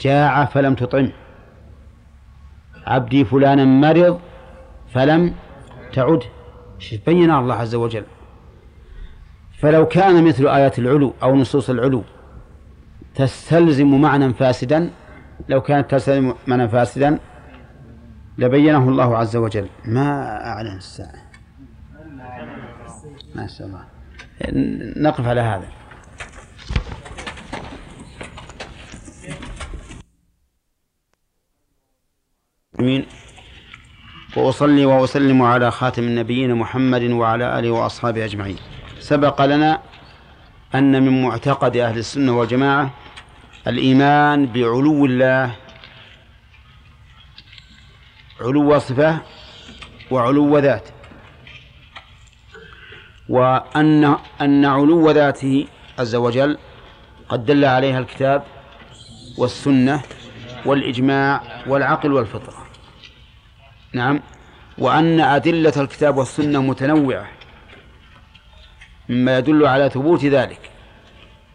جاع 0.00 0.44
فلم 0.44 0.74
تطعمه. 0.74 1.12
عبدي 2.86 3.24
فلانا 3.24 3.64
مرض 3.64 4.20
فلم 4.94 5.34
تعده. 5.92 6.26
بين 7.06 7.30
الله 7.30 7.54
عز 7.54 7.74
وجل. 7.74 8.04
فلو 9.60 9.86
كان 9.86 10.24
مثل 10.24 10.48
آيات 10.48 10.78
العلو 10.78 11.14
أو 11.22 11.36
نصوص 11.36 11.70
العلو 11.70 12.02
تستلزم 13.14 14.00
معنى 14.00 14.34
فاسدا 14.34 14.90
لو 15.48 15.60
كانت 15.60 15.90
تستلزم 15.90 16.34
معنى 16.46 16.68
فاسدا 16.68 17.18
لبينه 18.38 18.88
الله 18.88 19.16
عز 19.16 19.36
وجل. 19.36 19.68
ما 19.84 20.08
أعلن 20.46 20.76
الساعة. 20.76 21.22
ما 23.34 23.46
شاء 23.46 23.66
الله. 23.66 23.91
نقف 24.96 25.26
على 25.26 25.40
هذا. 25.40 25.68
أمين. 32.80 33.06
وأصلي 34.36 34.84
وأسلم 34.84 35.42
على 35.42 35.70
خاتم 35.70 36.02
النبيين 36.02 36.54
محمد 36.54 37.02
وعلى 37.02 37.58
آله 37.58 37.70
وأصحابه 37.70 38.24
أجمعين. 38.24 38.58
سبق 39.00 39.44
لنا 39.44 39.82
أن 40.74 41.02
من 41.02 41.22
معتقد 41.22 41.76
أهل 41.76 41.98
السنة 41.98 42.38
والجماعة 42.38 42.90
الإيمان 43.66 44.46
بعلو 44.46 45.04
الله 45.06 45.56
علو 48.40 48.78
صفة 48.78 49.18
وعلو 50.10 50.58
ذات 50.58 50.88
وأن 53.28 54.16
أن 54.40 54.64
علو 54.64 55.10
ذاته 55.10 55.66
عز 55.98 56.14
وجل 56.14 56.58
قد 57.28 57.44
دل 57.46 57.64
عليها 57.64 57.98
الكتاب 57.98 58.42
والسنة 59.38 60.02
والإجماع 60.66 61.42
والعقل 61.66 62.12
والفطرة. 62.12 62.66
نعم. 63.92 64.20
وأن 64.78 65.20
أدلة 65.20 65.72
الكتاب 65.76 66.16
والسنة 66.16 66.62
متنوعة 66.62 67.28
مما 69.08 69.38
يدل 69.38 69.66
على 69.66 69.90
ثبوت 69.90 70.24
ذلك 70.24 70.70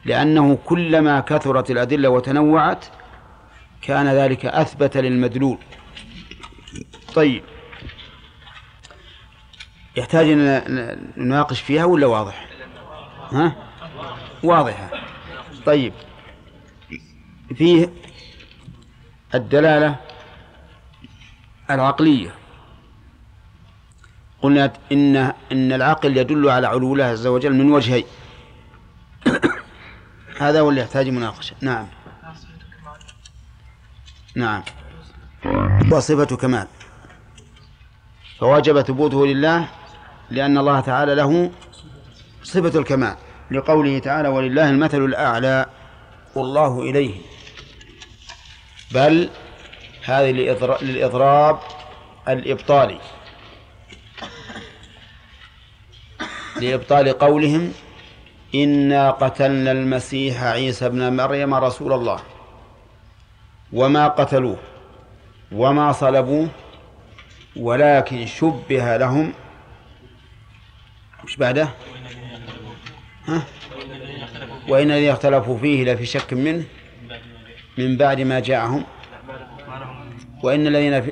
لأنه 0.06 0.57
كلما 0.65 1.19
كثرت 1.19 1.72
الأدلة 1.72 2.10
وتنوعت 2.10 2.85
كان 3.81 4.07
ذلك 4.07 4.45
أثبت 4.45 4.98
للمدلول. 4.98 5.57
طيب. 7.15 7.44
يحتاج 9.98 10.30
أن 10.30 11.11
نناقش 11.18 11.61
فيها 11.61 11.86
ولا 11.86 12.07
واضح؟ 12.07 12.48
ها؟ 13.32 13.56
واضحة. 14.44 14.90
طيب. 15.65 15.94
فيه 17.56 17.90
الدلالة 19.36 19.95
العقلية. 21.69 22.36
قلنا 24.41 24.74
إن 24.91 25.15
إن 25.52 25.72
العقل 25.74 26.18
يدل 26.18 26.49
على 26.49 26.68
علو 26.68 26.94
الله 26.94 27.06
عز 27.06 27.28
وجل 27.28 27.53
من 27.53 27.72
وجهين 27.72 28.06
هذا 30.41 30.60
هو 30.60 30.69
اللي 30.69 30.82
يحتاج 30.82 31.10
مناقشة. 31.10 31.56
نعم. 31.61 31.88
نعم. 34.36 34.64
وصفة 35.91 36.36
كمال. 36.38 36.68
فوجب 38.40 38.82
ثبوته 38.82 39.28
لله 39.28 39.68
لأن 40.32 40.58
الله 40.58 40.80
تعالى 40.80 41.16
له 41.16 41.52
صفة 42.44 42.80
الكمال 42.80 43.16
لقوله 43.52 43.99
تعالى 43.99 44.28
ولله 44.28 44.70
المثل 44.70 45.06
الأعلى 45.06 45.66
والله 46.36 46.82
إليه. 46.82 47.16
بل 48.91 49.30
هذه 50.06 50.32
للإضراب 50.82 51.60
الإبطالي 52.28 52.99
لإبطال 56.62 57.18
قولهم 57.20 57.74
إنا 58.56 59.12
قتلنا 59.12 59.72
المسيح 59.72 60.44
عيسى 60.44 60.86
ابن 60.86 61.14
مريم 61.18 61.54
رسول 61.54 61.94
الله. 61.94 62.20
وما 63.74 64.08
قتلوه 64.08 64.58
وما 65.52 65.91
صلبوه 65.91 66.48
ولكن 67.56 68.26
شبه 68.26 68.98
لهم 68.98 69.34
مش 71.23 71.38
بعده؟ 71.38 71.69
ها؟ 73.26 73.44
وإن 74.68 74.91
الذين 74.91 75.10
اختلفوا 75.10 75.57
فيه 75.57 75.94
لفي 75.94 76.06
شك 76.06 76.34
منه 76.34 76.64
من 77.77 77.98
بعد 77.98 78.22
ما 78.22 78.39
جاءهم. 78.39 78.84
وإن 80.44 80.68
الذين 80.68 81.02
في 81.02 81.11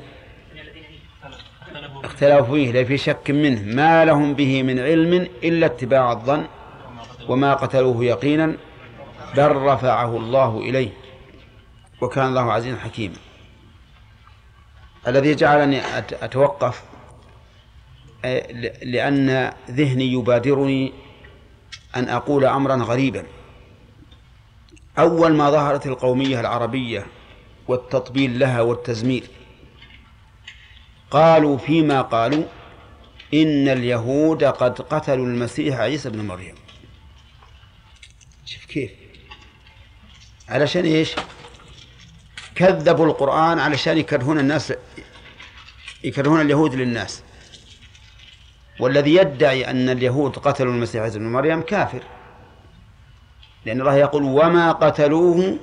اختلفوا 2.04 2.56
فيه 2.56 2.72
لفي 2.72 2.98
شك 2.98 3.32
منه 3.32 3.76
ما 3.76 4.06
لهم 4.06 4.34
به 4.34 4.64
من 4.64 4.80
علم 4.80 5.14
إلا 5.44 5.66
اتباع 5.66 6.12
الظن 6.12 6.48
وما 7.28 7.54
قتلوه 7.54 8.06
يقينا 8.06 8.58
بل 9.36 9.56
رفعه 9.56 10.18
الله 10.18 10.60
إليه. 10.60 10.90
وكان 12.02 12.28
الله 12.28 12.52
عزيزا 12.52 12.78
حكيما. 12.78 13.16
الذي 15.08 15.36
جعلني 15.36 15.82
أتوقف 15.98 16.84
لأن 18.84 19.54
ذهني 19.70 20.14
يبادرني 20.14 20.94
أن 21.96 22.10
أقول 22.10 22.46
أمرا 22.46 22.76
غريبا. 22.76 23.24
أول 25.00 25.34
ما 25.34 25.52
ظهرت 25.52 25.86
القومية 25.88 26.40
العربية 26.40 27.06
والتطبيل 27.68 28.40
لها 28.40 28.62
والتزمير 28.62 29.24
قالوا 31.12 31.58
فيما 31.58 32.02
قالوا 32.02 32.44
إن 33.34 33.68
اليهود 33.68 34.44
قد 34.44 34.82
قتلوا 34.82 35.26
المسيح 35.26 35.76
عيسى 35.80 36.10
بن 36.10 36.28
مريم. 36.28 36.56
شوف 38.46 38.66
كيف. 38.66 38.92
علشان 40.50 40.86
إيش؟ 40.86 41.16
كذبوا 42.56 43.06
القرآن 43.06 43.60
علشان 43.60 43.98
يكرهون 43.98 44.40
الناس 44.40 44.74
يكرهون 46.04 46.42
اليهود 46.42 46.76
للناس. 46.76 47.24
والذي 48.80 49.16
يدعي 49.16 49.70
أن 49.70 49.90
اليهود 49.90 50.36
قتلوا 50.38 50.74
المسيح 50.74 51.04
عيسى 51.04 51.20
بن 51.20 51.32
مريم 51.32 51.62
كافر. 51.62 52.04
لأن 53.66 53.82
الله 53.82 53.96
يقول 53.96 54.24
وما 54.24 54.72
قتلوه 54.72 55.58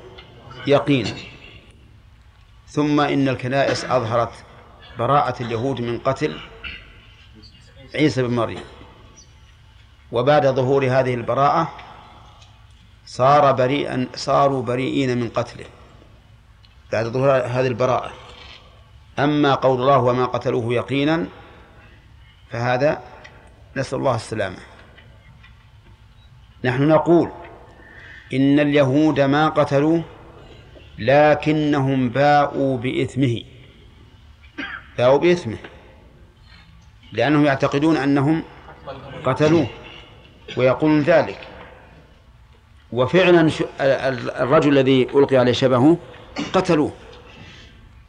يقينا. 0.66 1.14
ثم 2.66 3.00
إن 3.00 3.28
الكنائس 3.28 3.84
أظهرت 3.84 4.32
براءة 4.98 5.42
اليهود 5.42 5.80
من 5.80 5.98
قتل 5.98 6.40
عيسى 7.94 8.22
بن 8.22 8.34
مريم. 8.34 8.64
وبعد 10.12 10.46
ظهور 10.46 10.84
هذه 10.84 11.14
البراءة 11.14 11.72
صار 13.06 13.52
بريئا 13.52 14.08
صاروا 14.14 14.62
بريئين 14.62 15.18
من 15.18 15.28
قتله. 15.28 15.64
بعد 16.92 17.06
ظهور 17.06 17.30
هذه 17.30 17.66
البراءة. 17.66 18.12
أما 19.18 19.54
قول 19.54 19.80
الله 19.80 19.98
وما 19.98 20.24
قتلوه 20.24 20.74
يقينا 20.74 21.26
فهذا 22.52 23.02
نسأل 23.76 23.98
الله 23.98 24.14
السلامة. 24.14 24.56
نحن 26.64 26.88
نقول 26.88 27.30
إن 28.32 28.60
اليهود 28.60 29.20
ما 29.20 29.48
قتلوه 29.48 30.02
لكنهم 30.98 32.08
باءوا 32.08 32.78
بإثمه. 32.78 33.42
باءوا 34.98 35.18
بإثمه. 35.18 35.56
لأنهم 37.12 37.44
يعتقدون 37.44 37.96
أنهم 37.96 38.42
قتلوه 39.24 39.66
ويقولون 40.56 41.00
ذلك. 41.00 41.38
وفعلا 42.92 43.50
الرجل 44.42 44.72
الذي 44.72 45.02
ألقي 45.02 45.36
عليه 45.36 45.52
شبهه 45.52 45.98
قتلوه. 46.52 46.92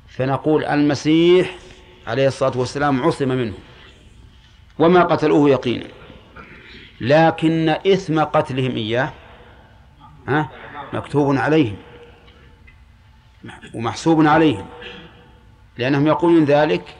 فنقول 0.07 0.65
المسيح 0.65 1.56
عليه 2.07 2.28
الصلاة 2.28 2.57
والسلام 2.57 3.03
عصم 3.03 3.28
منه. 3.28 3.53
وما 4.80 5.04
قتلوه 5.04 5.50
يقينا. 5.50 5.88
لكن 7.02 7.70
إثم 7.70 8.24
قتلهم 8.24 8.76
إياه 8.76 9.14
ها؟ 10.28 10.50
مكتوب 10.94 11.36
عليهم. 11.38 11.78
ومحسوب 13.74 14.28
عليهم. 14.28 14.66
لأنهم 15.78 16.08
يقولون 16.08 16.45
ذلك 16.45 16.95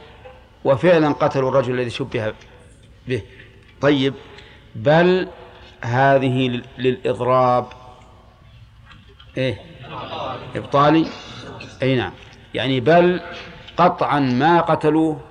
وفعلا 0.64 1.12
قتلوا 1.12 1.50
الرجل 1.50 1.74
الذي 1.74 1.90
شبه 1.90 2.34
به. 3.08 3.22
طيب 3.82 4.14
بل 4.76 5.28
هذه 5.82 6.62
للإضراب. 6.78 7.66
إيه؟ 9.38 9.62
إبطالي؟ 10.56 11.06
أي 11.82 11.96
نعم. 11.96 12.12
يعني 12.54 12.80
بل 12.80 13.22
قطعا 13.78 14.20
ما 14.20 14.62
قتلوه 14.62 15.22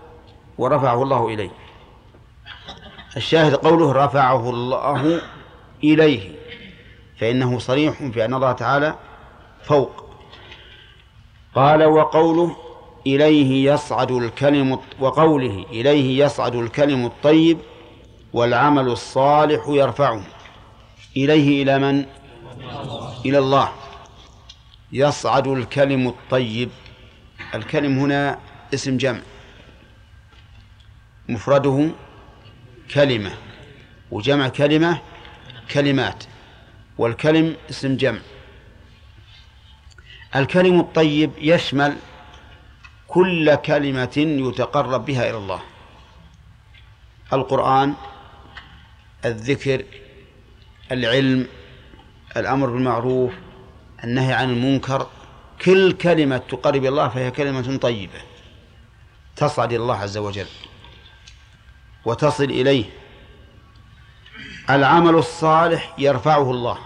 ورفعه 0.58 1.02
الله 1.02 1.28
إليه. 1.28 1.50
الشاهد 3.16 3.54
قوله 3.54 3.92
رفعه 3.92 4.50
الله 4.50 5.22
إليه 5.84 6.30
فإنه 7.20 7.58
صريح 7.58 8.02
في 8.12 8.24
أن 8.24 8.34
الله 8.34 8.52
تعالى 8.52 8.94
فوق. 9.62 10.04
قال 11.54 11.84
وقوله 11.84 12.56
إليه 13.06 13.72
يصعد 13.72 14.10
الكلم 14.10 14.78
وقوله 15.00 15.66
إليه 15.70 16.24
يصعد 16.24 16.54
الكلم 16.54 17.06
الطيب 17.06 17.58
والعمل 18.32 18.88
الصالح 18.88 19.64
يرفعه. 19.68 20.22
إليه 21.16 21.62
إلى 21.62 21.78
من؟ 21.78 22.04
إلى 23.26 23.38
الله. 23.38 23.72
يصعد 24.92 25.46
الكلم 25.46 26.08
الطيب. 26.08 26.70
الكلم 27.54 27.98
هنا 27.98 28.38
اسم 28.74 28.96
جمع. 28.96 29.20
مفرده 31.28 31.90
كلمة 32.94 33.32
وجمع 34.10 34.48
كلمة 34.48 35.00
كلمات 35.72 36.24
والكلم 36.98 37.56
اسم 37.70 37.96
جمع. 37.96 38.20
الكلم 40.36 40.80
الطيب 40.80 41.30
يشمل 41.38 41.96
كل 43.08 43.54
كلمة 43.54 44.12
يتقرب 44.16 45.04
بها 45.04 45.30
إلى 45.30 45.36
الله. 45.36 45.62
القرآن 47.32 47.94
الذكر 49.24 49.84
العلم 50.92 51.46
الأمر 52.36 52.70
بالمعروف 52.70 53.32
النهي 54.04 54.32
عن 54.32 54.50
المنكر 54.50 55.06
كل 55.64 55.92
كلمة 55.92 56.36
تقرب 56.36 56.84
الله 56.84 57.08
فهي 57.08 57.30
كلمة 57.30 57.76
طيبة 57.76 58.20
تصعد 59.36 59.72
الله 59.72 59.96
عز 59.96 60.16
وجل. 60.16 60.46
وتصل 62.04 62.44
إليه. 62.44 62.84
العمل 64.70 65.14
الصالح 65.14 65.94
يرفعه 65.98 66.50
الله. 66.50 66.78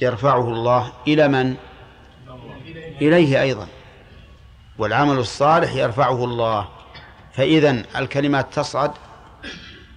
يرفعه 0.00 0.48
الله 0.48 0.92
إلى 1.08 1.28
من؟ 1.28 1.56
إليه 3.02 3.42
أيضا. 3.42 3.68
والعمل 4.78 5.18
الصالح 5.18 5.74
يرفعه 5.74 6.24
الله. 6.24 6.68
فإذا 7.32 7.70
الكلمات 7.96 8.54
تصعد 8.54 8.92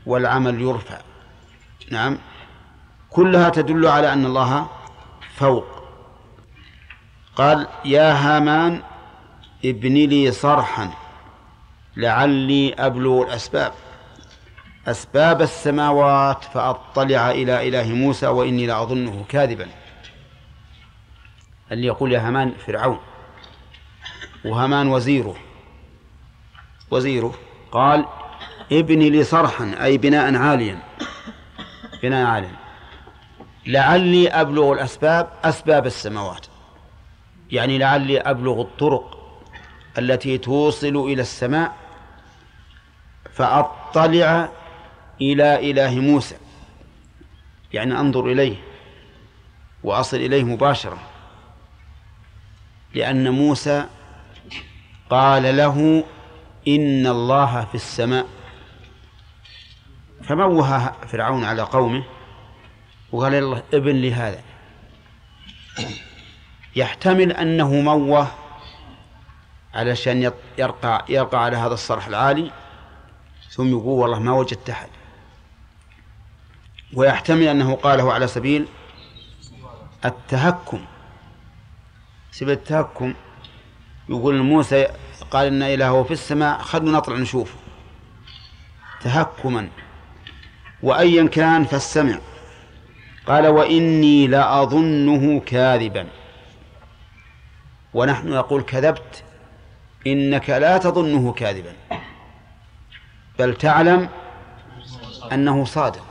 والعمل 0.06 0.62
يرفع. 0.62 0.98
نعم. 1.92 2.18
كلها 3.10 3.50
تدل 3.50 3.88
على 3.88 4.14
أن 4.14 4.26
الله 4.26 4.70
فوق. 5.36 5.66
قال 7.36 7.68
يا 7.86 8.14
هامان 8.14 8.82
ابن 9.66 9.94
لي 9.94 10.32
صرحا. 10.32 11.07
لعلي 11.98 12.74
أبلغ 12.74 13.24
الأسباب. 13.24 13.74
أسباب 14.88 15.42
السماوات 15.42 16.44
فأطلع 16.44 17.32
إلى 17.32 17.68
إله 17.68 17.94
موسى 17.94 18.28
وإني 18.28 18.66
لأظنه 18.66 19.26
كاذبا. 19.30 19.68
اللي 21.72 21.88
يقول 21.88 22.14
يا 22.14 22.28
هامان 22.28 22.54
فرعون 22.66 23.00
وهامان 24.46 24.88
وزيره. 24.88 25.36
وزيره 26.92 27.34
قال 27.72 28.06
ابني 28.72 29.10
لي 29.10 29.24
صرحا 29.24 29.76
أي 29.84 29.98
بناء 29.98 30.36
عاليا. 30.36 30.80
بناء 32.04 32.26
عاليا. 32.26 32.56
لعلي 33.66 34.30
أبلغ 34.30 34.74
الأسباب 34.74 35.30
أسباب 35.44 35.86
السماوات. 35.86 36.46
يعني 37.52 37.78
لعلي 37.78 38.20
أبلغ 38.20 38.62
الطرق 38.62 39.18
التي 39.98 40.38
توصل 40.38 40.96
إلى 40.96 41.22
السماء 41.22 41.87
فأطلع 43.38 44.50
إلى 45.22 45.72
إله 45.72 46.00
موسى. 46.00 46.36
يعني 47.74 48.00
أنظر 48.00 48.32
إليه 48.32 48.56
وأصل 49.84 50.18
إليه 50.18 50.44
مباشرة. 50.44 50.98
لأن 52.94 53.30
موسى 53.30 53.86
قال 55.10 55.58
له 55.58 56.04
إن 56.68 57.08
الله 57.08 57.66
في 57.66 57.76
السماء. 57.76 58.28
فموه 60.24 60.92
فرعون 60.92 61.44
على 61.44 61.62
قومه؟ 61.62 62.04
وقال 63.12 63.36
الله 63.36 63.64
ابن 63.74 63.96
لي 63.96 64.14
هذا. 64.14 64.42
يحتمل 66.76 67.32
أنه 67.32 67.74
موه 67.74 68.28
علشان 69.74 70.32
يرقى 70.58 71.06
يرقى 71.10 71.44
على 71.44 71.58
هذا 71.58 71.74
الصرح 71.74 72.08
العالي. 72.08 72.52
ثم 73.58 73.70
يقول 73.70 74.00
والله 74.00 74.20
ما 74.20 74.32
وجدت 74.32 74.70
أحد. 74.70 74.88
ويحتمل 76.94 77.48
أنه 77.48 77.76
قاله 77.76 78.14
على 78.14 78.28
سبيل 78.28 78.66
التهكم. 80.06 80.80
سبيل 82.32 82.54
التهكم 82.54 83.14
يقول 84.10 84.42
موسى 84.42 84.88
قال 85.32 85.48
إن 85.48 85.62
إلهه 85.64 86.04
في 86.04 86.12
السماء 86.12 86.58
خلنا 86.58 86.92
نطلع 86.92 87.18
نشوفه. 87.18 87.58
تهكما. 89.02 89.70
وأيا 90.84 91.28
كان 91.28 91.66
فاستمع. 91.66 92.20
قال 93.28 93.48
وإني 93.48 94.28
لأظنه 94.28 95.40
كاذبا. 95.40 96.08
ونحن 97.94 98.30
نقول 98.30 98.62
كذبت 98.62 99.24
إنك 100.08 100.50
لا 100.50 100.78
تظنه 100.78 101.34
كاذبا. 101.34 101.74
بل 103.40 103.56
تعلم 103.56 104.10
أنه 105.32 105.66
صادق. 105.66 106.06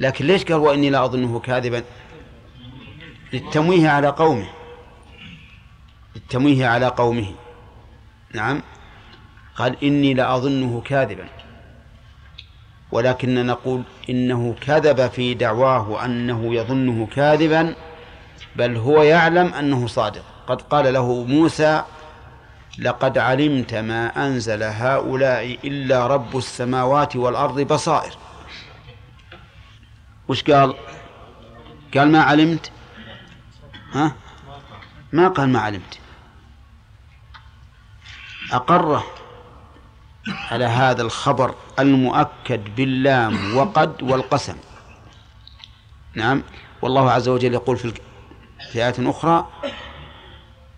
لكن 0.00 0.26
ليش 0.26 0.44
قال 0.44 0.54
وإني 0.56 0.90
لا 0.90 1.04
أظنه 1.04 1.38
كاذبا؟ 1.40 1.84
للتمويه 3.32 3.88
على 3.88 4.08
قومه. 4.08 4.48
للتمويه 6.16 6.66
على 6.66 6.86
قومه. 6.86 7.34
نعم. 8.34 8.62
قال 9.56 9.84
إني 9.84 10.14
لأظنه 10.14 10.82
كاذبا. 10.84 11.28
ولكن 12.92 13.46
نقول 13.46 13.82
إنه 14.10 14.54
كذب 14.60 15.10
في 15.10 15.34
دعواه 15.34 16.04
أنه 16.04 16.54
يظنه 16.54 17.06
كاذبا 17.06 17.74
بل 18.56 18.76
هو 18.76 19.02
يعلم 19.02 19.54
أنه 19.54 19.86
صادق. 19.86 20.24
قد 20.46 20.62
قال 20.62 20.92
له 20.92 21.24
موسى 21.24 21.82
لقد 22.78 23.18
علمت 23.18 23.74
ما 23.74 24.26
أنزل 24.26 24.62
هؤلاء 24.62 25.58
إلا 25.64 26.06
رب 26.06 26.36
السماوات 26.36 27.16
والأرض 27.16 27.60
بصائر. 27.60 28.12
وش 30.28 30.42
قال؟ 30.42 30.74
قال 31.94 32.12
ما 32.12 32.22
علمت. 32.22 32.72
ها؟ 33.92 34.12
ما 35.12 35.28
قال 35.28 35.48
ما 35.48 35.60
علمت. 35.60 35.98
أقره 38.52 39.04
على 40.50 40.64
هذا 40.64 41.02
الخبر 41.02 41.54
المؤكد 41.78 42.76
باللام 42.76 43.56
وقد 43.56 44.02
والقسم. 44.02 44.56
نعم. 46.14 46.42
والله 46.82 47.10
عز 47.10 47.28
وجل 47.28 47.54
يقول 47.54 47.76
في 47.76 47.92
آية 48.74 48.94
أخرى 48.98 49.46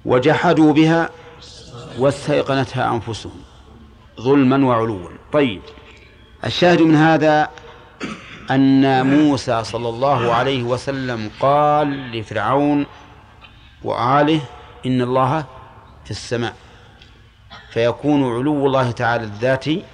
وجحدوا 0.04 0.72
بها 0.72 1.10
واستيقنتها 1.98 2.94
أنفسهم. 2.94 3.40
ظلما 4.20 4.66
وعلوا. 4.66 5.08
طيب. 5.32 5.62
الشاهد 6.44 6.82
من 6.82 6.94
هذا 6.96 7.50
أن 8.50 9.06
موسى 9.06 9.64
صلى 9.64 9.88
الله 9.88 10.34
عليه 10.34 10.62
وسلم 10.62 11.30
قال 11.40 12.12
لفرعون 12.12 12.86
وآله 13.84 14.40
إن 14.86 15.02
الله 15.02 15.44
في 16.04 16.10
السماء. 16.10 16.54
فيكون 17.72 18.38
علو 18.38 18.66
الله 18.66 18.90
تعالى 18.90 19.24
الذاتي 19.24 19.84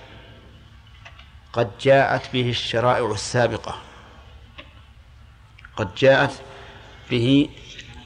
قد 1.52 1.70
جاءت 1.80 2.32
به 2.32 2.50
الشرائع 2.50 3.12
السابقة. 3.12 3.74
قد 5.76 5.94
جاءت 5.94 6.32
به 7.10 7.48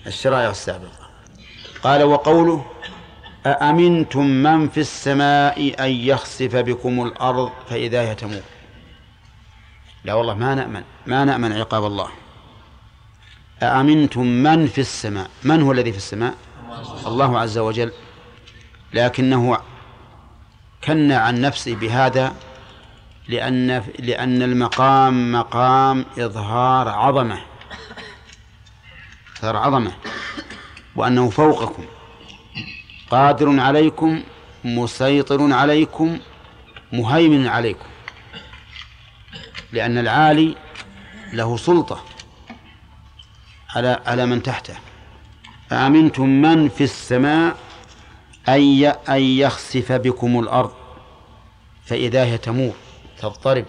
الشرائع 0.07 0.51
السابقة. 0.51 1.11
قال 1.83 2.03
وقوله 2.03 2.65
أأمنتم 3.47 4.27
من 4.27 4.69
في 4.69 4.81
السماء 4.81 5.85
أن 5.85 5.91
يخسف 5.91 6.57
بكم 6.57 7.03
الأرض 7.03 7.53
فإذا 7.71 8.01
هي 8.01 8.15
تمور؟ 8.15 8.43
لا 10.05 10.15
والله 10.15 10.35
ما 10.35 10.55
نأمن 10.55 10.83
ما 11.07 11.25
نأمن 11.25 11.53
عقاب 11.53 11.85
الله. 11.87 12.09
أأمنتم 13.63 14.27
من 14.27 14.67
في 14.67 14.81
السماء؟ 14.81 15.31
من 15.45 15.63
هو 15.63 15.73
الذي 15.73 15.93
في 15.93 15.99
السماء؟ 15.99 16.35
الله 17.07 17.39
عز 17.39 17.59
وجل. 17.59 17.93
لكنه 18.95 19.59
كن 20.85 21.13
عن 21.13 21.41
نفسه 21.41 21.75
بهذا 21.75 22.35
لأن 23.29 23.83
لأن 23.99 24.43
المقام 24.43 25.33
مقام 25.33 26.05
إظهار 26.19 26.89
عظمة 26.89 27.39
إظهار 29.39 29.57
عظمة 29.57 29.93
وأنه 30.97 31.31
فوقكم. 31.31 31.85
قادر 33.13 33.61
عليكم 33.61 34.23
مسيطر 34.65 35.53
عليكم 35.53 36.19
مهيمن 36.93 37.47
عليكم 37.47 37.87
لأن 39.73 39.99
العالي 39.99 40.57
له 41.33 41.57
سلطة 41.57 42.05
على 43.77 44.01
على 44.07 44.27
من 44.27 44.43
تحته 44.43 44.75
أأمنتم 45.73 46.29
من 46.29 46.69
في 46.69 46.85
السماء 46.85 47.57
أن 48.49 48.85
أن 49.09 49.21
يخسف 49.23 49.93
بكم 49.93 50.39
الأرض 50.41 50.73
فإذا 51.85 52.25
هي 52.25 52.39
تمور 52.39 52.73
تضطرب 53.19 53.65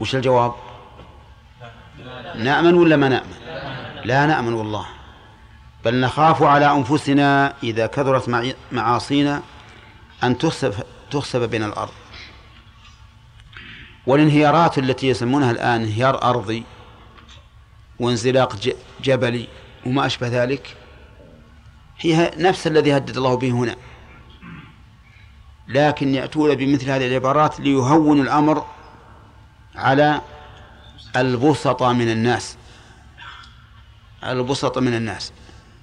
وش 0.00 0.14
الجواب؟ 0.14 0.54
نأمن 2.36 2.74
ولا 2.74 2.96
ما 2.96 3.08
نأمن؟ 3.08 3.34
لا 4.04 4.26
نأمن 4.26 4.52
والله 4.52 4.86
بل 5.84 6.00
نخاف 6.00 6.42
على 6.42 6.72
أنفسنا 6.72 7.54
إذا 7.62 7.86
كثرت 7.86 8.52
معاصينا 8.72 9.42
أن 10.24 10.38
تخسف 10.38 10.84
تخسف 11.10 11.40
بنا 11.40 11.66
الأرض. 11.66 11.92
والانهيارات 14.06 14.78
التي 14.78 15.08
يسمونها 15.08 15.50
الآن 15.50 15.80
انهيار 15.82 16.22
أرضي 16.22 16.64
وانزلاق 17.98 18.56
جبلي 19.02 19.48
وما 19.86 20.06
أشبه 20.06 20.28
ذلك 20.28 20.76
هي 21.98 22.30
نفس 22.36 22.66
الذي 22.66 22.96
هدد 22.96 23.16
الله 23.16 23.36
به 23.36 23.50
هنا. 23.50 23.76
لكن 25.68 26.14
يأتون 26.14 26.54
بمثل 26.54 26.90
هذه 26.90 27.06
العبارات 27.06 27.60
ليهونوا 27.60 28.24
الأمر 28.24 28.66
على 29.76 30.20
البسطة 31.16 31.92
من 31.92 32.10
الناس. 32.10 32.56
البسطة 34.24 34.80
من 34.80 34.94
الناس. 34.94 35.32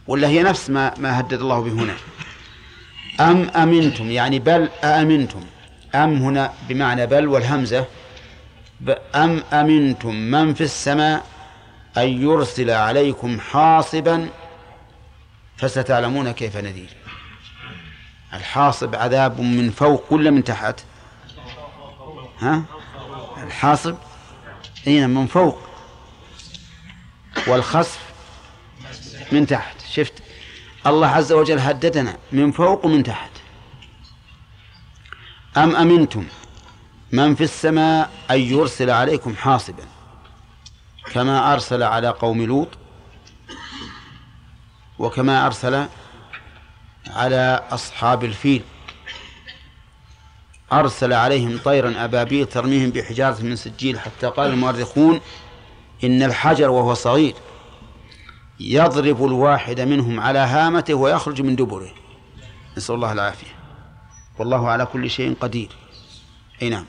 ولا 0.07 0.27
هي 0.27 0.43
نفس 0.43 0.69
ما 0.69 0.93
ما 0.97 1.19
هدد 1.19 1.41
الله 1.41 1.59
به 1.61 1.71
هنا؟ 1.71 1.95
أم 3.19 3.49
أمنتم؟ 3.49 4.11
يعني 4.11 4.39
بل 4.39 4.69
أأمنتم. 4.83 5.43
أم 5.95 6.15
هنا 6.15 6.53
بمعنى 6.69 7.05
بل 7.05 7.27
والهمزة 7.27 7.85
أم 9.15 9.43
أمنتم 9.53 10.15
من 10.15 10.53
في 10.53 10.63
السماء 10.63 11.25
أن 11.97 12.07
يرسل 12.21 12.69
عليكم 12.69 13.39
حاصبا 13.39 14.29
فستعلمون 15.57 16.31
كيف 16.31 16.57
نذير. 16.57 16.89
الحاصب 18.33 18.95
عذاب 18.95 19.41
من 19.41 19.69
فوق 19.69 20.13
ولا 20.13 20.31
من 20.31 20.43
تحت. 20.43 20.79
ها؟ 22.39 22.63
الحاصب 23.43 23.95
اين 24.87 25.09
من 25.09 25.27
فوق. 25.27 25.59
والخسف 27.47 27.99
من 29.31 29.47
تحت. 29.47 29.76
شفت؟ 29.97 30.13
الله 30.87 31.07
عز 31.07 31.31
وجل 31.31 31.59
هددنا 31.59 32.17
من 32.31 32.51
فوق 32.51 32.85
ومن 32.85 33.03
تحت. 33.03 33.29
أم 35.57 35.75
أمنتم 35.75 36.27
من 37.11 37.35
في 37.35 37.43
السماء 37.43 38.11
أن 38.31 38.39
يرسل 38.39 38.89
عليكم 38.89 39.35
حاصبا 39.35 39.83
كما 41.13 41.53
أرسل 41.53 41.83
على 41.83 42.09
قوم 42.09 42.41
لوط 42.41 42.67
وكما 44.99 45.45
أرسل 45.45 45.87
على 47.07 47.63
أصحاب 47.71 48.23
الفيل. 48.23 48.61
أرسل 50.73 51.13
عليهم 51.13 51.57
طيرا 51.65 52.05
أبابيل 52.05 52.45
ترميهم 52.45 52.89
بحجارة 52.89 53.41
من 53.41 53.55
سجيل 53.55 53.99
حتى 53.99 54.27
قال 54.27 54.49
المؤرخون 54.49 55.21
إن 56.03 56.23
الحجر 56.23 56.69
وهو 56.69 56.93
صغير. 56.93 57.33
يضرب 58.59 59.25
الواحد 59.25 59.81
منهم 59.81 60.19
على 60.19 60.39
هامته 60.39 60.93
ويخرج 60.93 61.41
من 61.41 61.55
دبره. 61.55 61.89
نسأل 62.77 62.95
الله 62.95 63.11
العافية. 63.11 63.55
والله 64.39 64.69
على 64.69 64.85
كل 64.85 65.09
شيء 65.09 65.35
قدير. 65.41 65.69
أي 66.61 66.69
نعم. 66.69 66.85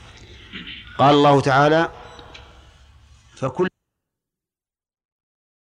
قال 0.98 1.14
الله 1.14 1.40
تعالى 1.40 1.90
فكل 3.36 3.68